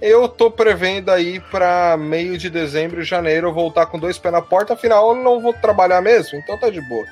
Eu 0.00 0.28
tô 0.28 0.50
prevendo 0.50 1.08
aí 1.12 1.38
para 1.38 1.96
meio 1.96 2.36
de 2.36 2.50
dezembro 2.50 3.04
janeiro 3.04 3.54
voltar 3.54 3.86
com 3.86 3.96
dois 3.96 4.18
pés 4.18 4.32
na 4.32 4.42
porta, 4.42 4.74
afinal 4.74 5.10
eu 5.10 5.22
não 5.22 5.40
vou 5.40 5.54
trabalhar 5.54 6.02
mesmo, 6.02 6.36
então 6.36 6.58
tá 6.58 6.68
de 6.68 6.80
boa. 6.80 7.06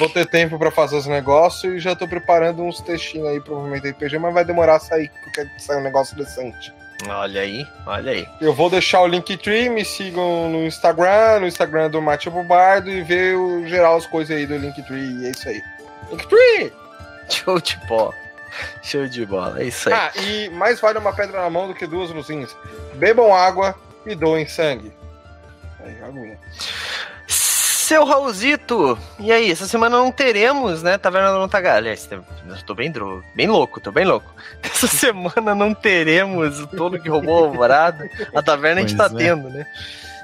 Vou 0.00 0.08
ter 0.08 0.26
tempo 0.26 0.58
para 0.58 0.72
fazer 0.72 0.96
os 0.96 1.06
negócios 1.06 1.72
e 1.72 1.78
já 1.78 1.94
tô 1.94 2.08
preparando 2.08 2.60
uns 2.60 2.80
textinhos 2.80 3.28
aí, 3.28 3.40
provavelmente 3.40 3.88
RPG, 3.88 4.18
mas 4.18 4.34
vai 4.34 4.44
demorar 4.44 4.74
a 4.74 4.80
sair, 4.80 5.12
porque 5.22 5.48
saia 5.60 5.78
um 5.78 5.84
negócio 5.84 6.16
decente. 6.16 6.74
Olha 7.08 7.40
aí, 7.40 7.66
olha 7.86 8.12
aí. 8.12 8.28
Eu 8.40 8.54
vou 8.54 8.70
deixar 8.70 9.00
o 9.00 9.06
Linktree, 9.06 9.68
me 9.68 9.84
sigam 9.84 10.48
no 10.48 10.64
Instagram, 10.66 11.40
no 11.40 11.46
Instagram 11.46 11.90
do 11.90 12.00
Mate 12.00 12.30
Bardo 12.30 12.90
e 12.90 13.02
ver 13.02 13.36
o 13.36 13.66
geral 13.66 13.96
as 13.96 14.06
coisas 14.06 14.36
aí 14.36 14.46
do 14.46 14.56
Linktree, 14.56 15.20
e 15.20 15.26
é 15.26 15.30
isso 15.30 15.48
aí. 15.48 15.62
Linktree! 16.10 16.72
Show 17.28 17.60
de 17.60 17.76
bola. 17.88 18.14
Show 18.82 19.06
de 19.06 19.24
bola, 19.24 19.60
é 19.60 19.66
isso 19.66 19.88
aí. 19.88 19.94
Ah, 19.94 20.12
e 20.20 20.48
mais 20.50 20.80
vale 20.80 20.98
uma 20.98 21.12
pedra 21.14 21.40
na 21.40 21.50
mão 21.50 21.68
do 21.68 21.74
que 21.74 21.86
duas 21.86 22.10
luzinhas. 22.10 22.54
Bebam 22.94 23.34
água 23.34 23.74
e 24.06 24.14
doem 24.14 24.46
sangue. 24.46 24.92
Aí, 25.84 25.96
aguinha. 26.02 26.38
Seu 27.92 28.06
Raulzito, 28.06 28.98
e 29.20 29.30
aí, 29.30 29.50
essa 29.50 29.66
semana 29.66 29.98
não 29.98 30.10
teremos, 30.10 30.82
né, 30.82 30.96
Taverna 30.96 31.30
do 31.30 31.40
Montagalha. 31.40 31.76
Aliás, 31.76 32.08
eu 32.10 32.24
tô 32.64 32.74
bem, 32.74 32.90
dro... 32.90 33.22
bem 33.36 33.46
louco, 33.46 33.82
tô 33.82 33.92
bem 33.92 34.06
louco. 34.06 34.34
Essa 34.64 34.86
semana 34.86 35.54
não 35.54 35.74
teremos 35.74 36.58
o 36.58 36.66
Tolo 36.68 36.98
que 36.98 37.10
roubou 37.10 37.44
a 37.44 37.48
alvorada. 37.48 38.08
A 38.34 38.40
taverna 38.40 38.80
a 38.80 38.86
gente 38.86 38.96
tá 38.96 39.10
Pois 39.10 39.22
é. 39.22 39.26
tendo, 39.26 39.50
né? 39.50 39.66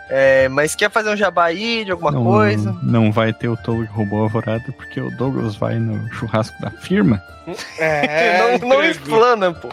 É, 0.09 0.49
mas 0.49 0.75
quer 0.75 0.91
fazer 0.91 1.11
um 1.11 1.17
jabá 1.17 1.45
aí 1.45 1.85
de 1.85 1.91
alguma 1.91 2.11
não, 2.11 2.25
coisa? 2.25 2.75
Não 2.83 3.13
vai 3.13 3.35
ter 3.35 3.49
o 3.49 3.57
tolo 3.59 3.87
que 3.87 3.93
roubou 3.93 4.21
a 4.21 4.23
alvorada 4.23 4.65
porque 4.73 4.99
o 4.99 5.11
Douglas 5.11 5.55
vai 5.55 5.79
no 5.79 6.11
churrasco 6.15 6.59
da 6.63 6.71
firma. 6.71 7.23
É, 7.79 8.57
não, 8.59 8.69
não 8.71 8.83
explana, 8.83 9.53
pô. 9.53 9.69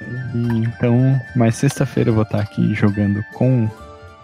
E, 0.00 0.64
então, 0.64 1.20
mas 1.36 1.56
sexta-feira 1.56 2.08
eu 2.08 2.14
vou 2.14 2.22
estar 2.22 2.40
aqui 2.40 2.74
jogando 2.74 3.22
com 3.34 3.68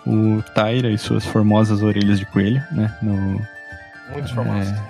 o 0.07 0.43
Tyra 0.55 0.91
e 0.91 0.99
suas 0.99 1.25
formosas 1.25 1.83
orelhas 1.83 2.19
de 2.19 2.27
coelho, 2.27 2.63
né? 2.73 2.97
No, 3.03 3.41
Muitos 4.13 4.31
formatos. 4.33 4.69
é... 4.69 4.83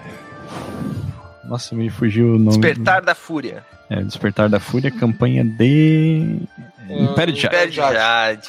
Nossa, 1.44 1.74
me 1.74 1.90
fugiu 1.90 2.34
o 2.34 2.38
nome. 2.38 2.58
Despertar 2.58 3.02
da 3.02 3.14
Fúria. 3.14 3.62
É, 3.90 4.02
Despertar 4.02 4.48
da 4.48 4.58
Fúria, 4.58 4.90
campanha 4.90 5.44
de. 5.44 6.40
Império 6.88 7.32
de 7.34 7.40
Jade. 7.40 7.54
Império 7.54 7.70
de 7.70 7.76
Jade. 7.76 8.48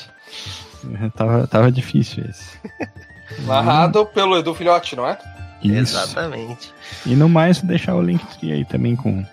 Tava, 1.16 1.48
tava 1.48 1.72
difícil 1.72 2.24
esse. 2.30 2.58
Narrado 3.46 4.06
pelo 4.06 4.38
Edu 4.38 4.54
Filhote, 4.54 4.96
não 4.96 5.08
é? 5.08 5.18
Isso. 5.62 5.98
Exatamente. 5.98 6.72
E 7.06 7.16
no 7.16 7.28
mais, 7.28 7.62
deixar 7.62 7.96
o 7.96 8.02
link 8.02 8.24
aí 8.52 8.64
também 8.66 8.96
com 8.96 9.26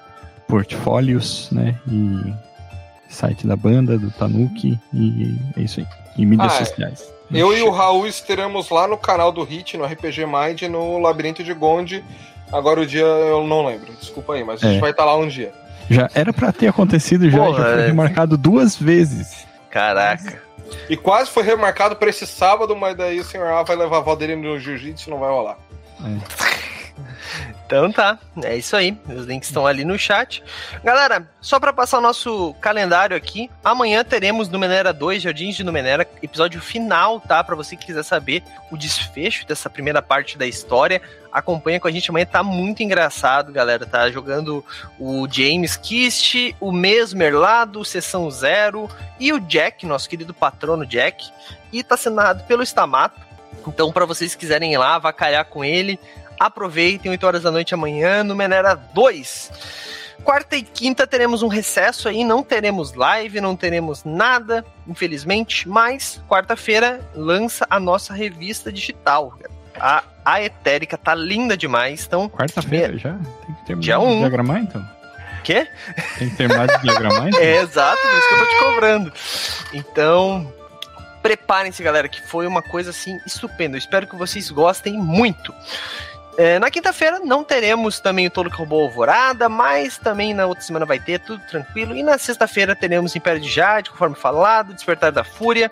portfólios, 0.49 1.49
né? 1.53 1.79
E 1.87 2.35
site 3.09 3.47
da 3.47 3.55
banda, 3.55 3.99
do 3.99 4.11
Tanuki, 4.11 4.79
e 4.93 5.37
é 5.57 5.61
isso 5.63 5.81
aí. 5.81 5.87
E 6.17 6.27
mídias 6.27 6.53
Ah, 6.79 6.83
é. 6.83 6.97
Eu 7.33 7.57
e 7.57 7.63
o 7.63 7.71
Raul 7.71 8.07
estaremos 8.07 8.69
lá 8.71 8.87
no 8.87 8.97
canal 8.97 9.33
do 9.33 9.43
Hit, 9.43 9.77
no 9.77 9.85
RPG 9.85 10.27
Mind, 10.27 10.63
no 10.63 10.99
Labirinto 10.99 11.43
de 11.43 11.53
Gonde. 11.55 12.05
Agora 12.53 12.81
o 12.81 12.87
dia 12.87 13.03
eu 13.05 13.47
não 13.47 13.65
lembro, 13.67 13.93
desculpa 13.99 14.35
aí, 14.35 14.45
mas 14.45 14.63
a 14.63 14.67
gente 14.67 14.77
É. 14.79 14.81
vai 14.81 14.91
estar 14.91 15.05
lá 15.05 15.17
um 15.17 15.27
dia. 15.27 15.53
Já 15.91 16.09
era 16.15 16.33
pra 16.33 16.53
ter 16.53 16.69
acontecido 16.69 17.29
já, 17.31 17.39
Porra, 17.39 17.59
já 17.59 17.65
foi 17.75 17.83
é. 17.83 17.87
remarcado 17.87 18.37
duas 18.37 18.77
vezes. 18.77 19.47
Caraca. 19.71 20.43
E 20.89 20.97
quase 20.97 21.31
foi 21.31 21.43
remarcado 21.43 21.97
para 21.97 22.09
esse 22.11 22.27
sábado, 22.27 22.75
mas 22.77 22.97
daí 22.97 23.19
o 23.21 23.25
senhor 23.25 23.47
A 23.49 23.63
vai 23.63 23.77
levar 23.77 23.97
a 23.97 23.99
avó 24.01 24.15
dele 24.15 24.37
no 24.37 24.59
jiu-jitsu 24.59 25.11
não 25.11 25.19
vai 25.19 25.31
rolar. 25.31 25.57
Então 27.67 27.91
tá, 27.91 28.19
é 28.43 28.57
isso 28.57 28.77
aí. 28.77 28.97
Os 29.09 29.25
links 29.25 29.49
estão 29.49 29.67
ali 29.67 29.85
no 29.85 29.99
chat. 29.99 30.43
Galera, 30.85 31.27
só 31.41 31.59
pra 31.59 31.73
passar 31.73 31.99
o 31.99 32.03
nosso 32.03 32.55
calendário 32.61 33.17
aqui, 33.17 33.51
amanhã 33.65 34.05
teremos 34.05 34.49
Numenera 34.49 34.93
2, 34.93 35.23
Jardins 35.23 35.57
de 35.57 35.65
Numenera, 35.65 36.07
episódio 36.23 36.61
final, 36.61 37.19
tá? 37.21 37.43
Pra 37.43 37.57
você 37.57 37.77
que 37.77 37.87
quiser 37.87 38.03
saber 38.03 38.43
o 38.71 38.77
desfecho 38.77 39.47
dessa 39.47 39.71
primeira 39.71 40.03
parte 40.03 40.37
da 40.37 40.47
história, 40.47 41.01
acompanha 41.33 41.81
com 41.81 41.89
a 41.89 41.91
gente 41.91 42.11
amanhã, 42.11 42.27
tá 42.27 42.43
muito 42.43 42.83
engraçado, 42.83 43.51
galera. 43.51 43.87
Tá 43.87 44.11
jogando 44.11 44.65
o 44.99 45.27
James 45.31 45.77
Kist, 45.77 46.55
o 46.61 46.71
Mesmer 46.71 47.35
lá 47.35 47.65
do 47.65 47.85
Sessão 47.85 48.31
Zero 48.31 48.89
e 49.19 49.33
o 49.33 49.41
Jack, 49.41 49.87
nosso 49.87 50.09
querido 50.09 50.35
patrono 50.35 50.85
Jack, 50.85 51.31
e 51.73 51.83
tá 51.83 51.97
sendo 51.97 52.17
narrado 52.17 52.45
pelo 52.45 52.63
Stamato. 52.63 53.33
Então, 53.67 53.93
pra 53.93 54.05
vocês 54.05 54.35
quiserem 54.35 54.73
ir 54.73 54.79
lá, 54.79 54.97
avacalhar 54.97 55.45
com 55.45 55.65
ele, 55.65 55.99
aproveitem 56.47 57.11
8 57.11 57.27
horas 57.27 57.43
da 57.43 57.51
noite 57.51 57.75
amanhã 57.75 58.25
no 58.25 58.35
Menera 58.35 58.75
2. 58.75 59.51
Quarta 60.25 60.57
e 60.57 60.63
quinta 60.63 61.07
teremos 61.07 61.43
um 61.43 61.49
recesso 61.49 62.09
aí, 62.09 62.23
não 62.23 62.43
teremos 62.43 62.95
live, 62.95 63.41
não 63.41 63.57
teremos 63.57 64.05
nada, 64.05 64.65
infelizmente, 64.87 65.69
mas 65.69 66.23
quarta-feira 66.29 67.01
lança 67.15 67.67
a 67.69 67.81
nossa 67.81 68.15
revista 68.15 68.71
digital. 68.73 69.37
A, 69.77 70.05
a 70.25 70.43
Etérica 70.43 70.97
tá 70.97 71.15
linda 71.15 71.57
demais, 71.57 72.05
então. 72.07 72.29
Quarta-feira 72.29 72.97
já? 72.99 73.15
Tem 73.15 73.55
que 73.55 73.67
terminar 73.67 73.81
Dia 73.83 73.99
de 73.99 74.05
um. 74.05 74.19
diagramar, 74.21 74.59
então? 74.59 74.89
Quê? 75.43 75.67
Tem 76.19 76.31
que 76.31 76.37
terminar 76.37 76.69
de 76.69 76.83
diagramar, 76.83 77.29
então? 77.29 77.41
É 77.43 77.57
exato, 77.63 78.01
por 78.01 78.19
isso 78.19 78.29
que 78.29 78.35
eu 78.35 78.39
tô 78.39 78.47
te 78.47 78.59
cobrando. 78.65 79.13
Então, 79.73 80.53
preparem-se, 81.21 81.83
galera, 81.83 82.09
que 82.09 82.23
foi 82.23 82.47
uma 82.47 82.63
coisa 82.63 82.91
assim 82.91 83.19
estupenda. 83.27 83.77
Eu 83.77 83.79
espero 83.81 84.07
que 84.07 84.15
vocês 84.15 84.51
gostem 84.51 84.93
muito. 84.95 85.53
É, 86.39 86.59
na 86.59 86.71
quinta-feira 86.71 87.19
não 87.19 87.45
teremos 87.45 88.01
também 88.01 88.27
o 88.27 88.31
Tolo 88.31 88.51
que 88.51 88.57
roubou 88.57 88.85
Alvorada, 88.85 89.51
mas 89.51 89.99
também 89.99 90.33
na 90.33 90.47
outra 90.47 90.65
semana 90.65 90.87
vai 90.87 90.99
ter, 90.99 91.21
tudo 91.21 91.43
tranquilo. 91.47 91.95
E 91.95 92.03
na 92.03 92.17
sexta-feira 92.17 92.75
teremos 92.75 93.15
Império 93.15 93.41
de 93.41 93.51
Jade, 93.51 93.91
conforme 93.91 94.17
falado, 94.17 94.73
Despertar 94.73 95.13
da 95.13 95.23
Fúria. 95.23 95.71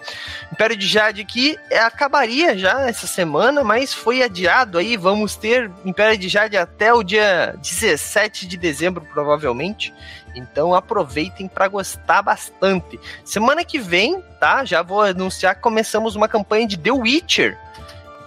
Império 0.53 0.77
de 0.77 0.87
Jade 0.87 1.25
que 1.25 1.59
acabaria 1.83 2.59
já 2.59 2.83
essa 2.83 3.07
semana, 3.07 3.65
mas 3.65 3.95
foi 3.95 4.23
adiado 4.23 4.77
aí. 4.77 4.99
Vamos 4.99 5.35
ter 5.35 5.71
Império 5.85 6.19
de 6.19 6.29
Jade 6.29 6.59
até 6.59 6.93
o 6.93 7.03
dia 7.03 7.55
17 7.59 8.47
de 8.47 8.59
dezembro, 8.59 9.07
provavelmente. 9.13 9.95
Então 10.35 10.75
aproveitem 10.75 11.49
para 11.49 11.69
gostar 11.69 12.23
bastante. 12.23 13.01
Semana 13.25 13.65
que 13.65 13.79
vem, 13.79 14.23
tá? 14.39 14.65
Já 14.65 14.83
vou 14.83 15.03
anunciar 15.03 15.55
que 15.55 15.63
começamos 15.63 16.15
uma 16.17 16.29
campanha 16.29 16.67
de 16.67 16.77
The 16.77 16.93
Witcher, 16.93 17.59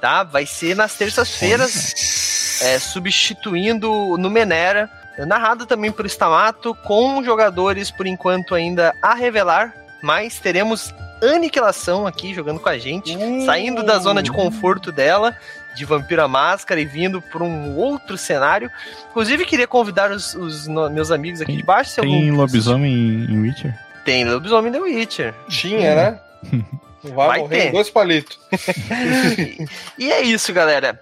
tá? 0.04 0.22
Vai 0.22 0.46
ser 0.46 0.76
nas 0.76 0.94
terças-feiras, 0.96 2.60
é, 2.62 2.78
substituindo 2.78 3.90
o 3.90 4.18
Numenera, 4.18 4.90
narrado 5.26 5.66
também 5.66 5.94
por 5.94 6.06
Stamato, 6.06 6.76
com 6.84 7.24
jogadores 7.24 7.90
por 7.90 8.06
enquanto 8.06 8.54
ainda 8.54 8.94
a 9.02 9.14
revelar, 9.14 9.74
mas 10.02 10.40
teremos 10.40 10.94
Aniquilação 11.24 12.06
aqui 12.06 12.34
jogando 12.34 12.60
com 12.60 12.68
a 12.68 12.78
gente, 12.78 13.18
saindo 13.46 13.82
da 13.82 13.98
zona 13.98 14.22
de 14.22 14.30
conforto 14.30 14.92
dela, 14.92 15.34
de 15.74 15.86
Vampira 15.86 16.28
Máscara 16.28 16.82
e 16.82 16.86
vindo 16.86 17.22
para 17.22 17.42
um 17.46 17.78
outro 17.78 18.18
cenário. 18.18 18.70
Inclusive, 19.10 19.46
queria 19.46 19.66
convidar 19.66 20.12
os, 20.12 20.36
os 20.36 20.68
no- 20.68 20.90
meus 20.90 21.12
amigos 21.12 21.40
aqui 21.40 21.52
Tem- 21.54 21.58
de 21.62 21.64
baixo. 21.66 21.92
se 21.92 22.02
Tem 22.02 22.14
algum- 22.28 22.36
lobisomem 22.42 22.92
em, 22.94 23.24
em 23.36 23.40
Witcher? 23.42 23.74
Tem 24.04 24.26
lobisomem 24.26 24.70
The 24.70 24.80
Witcher. 24.82 25.34
Tinha, 25.48 25.96
né? 25.96 26.20
Vai, 27.04 27.28
Vai 27.28 27.40
morrer 27.40 27.58
ter. 27.58 27.68
em 27.68 27.72
dois 27.72 27.90
palitos. 27.90 28.40
e 29.98 30.12
é 30.12 30.22
isso, 30.22 30.54
galera. 30.54 31.02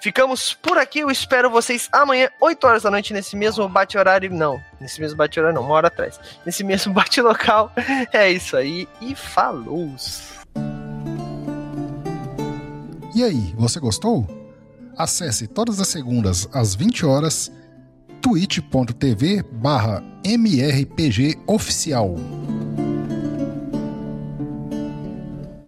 Ficamos 0.00 0.54
por 0.54 0.78
aqui. 0.78 1.00
Eu 1.00 1.10
espero 1.10 1.50
vocês 1.50 1.88
amanhã, 1.92 2.30
8 2.40 2.66
horas 2.66 2.82
da 2.84 2.90
noite, 2.90 3.12
nesse 3.12 3.36
mesmo 3.36 3.68
bate-horário. 3.68 4.30
Não, 4.32 4.60
nesse 4.80 5.00
mesmo 5.00 5.16
bate-horário, 5.16 5.54
não, 5.54 5.64
uma 5.66 5.74
hora 5.74 5.88
atrás. 5.88 6.18
Nesse 6.46 6.62
mesmo 6.62 6.92
bate-local. 6.94 7.72
É 8.12 8.30
isso 8.30 8.56
aí. 8.56 8.88
E 9.00 9.14
falou! 9.14 9.94
E 13.14 13.24
aí, 13.24 13.52
você 13.56 13.80
gostou? 13.80 14.26
Acesse 14.96 15.46
todas 15.48 15.80
as 15.80 15.88
segundas 15.88 16.48
às 16.52 16.74
20 16.74 17.04
horas 17.06 17.50
twitch.tv 18.20 19.42
barra 19.50 20.02
mrpgoficial. 20.24 22.14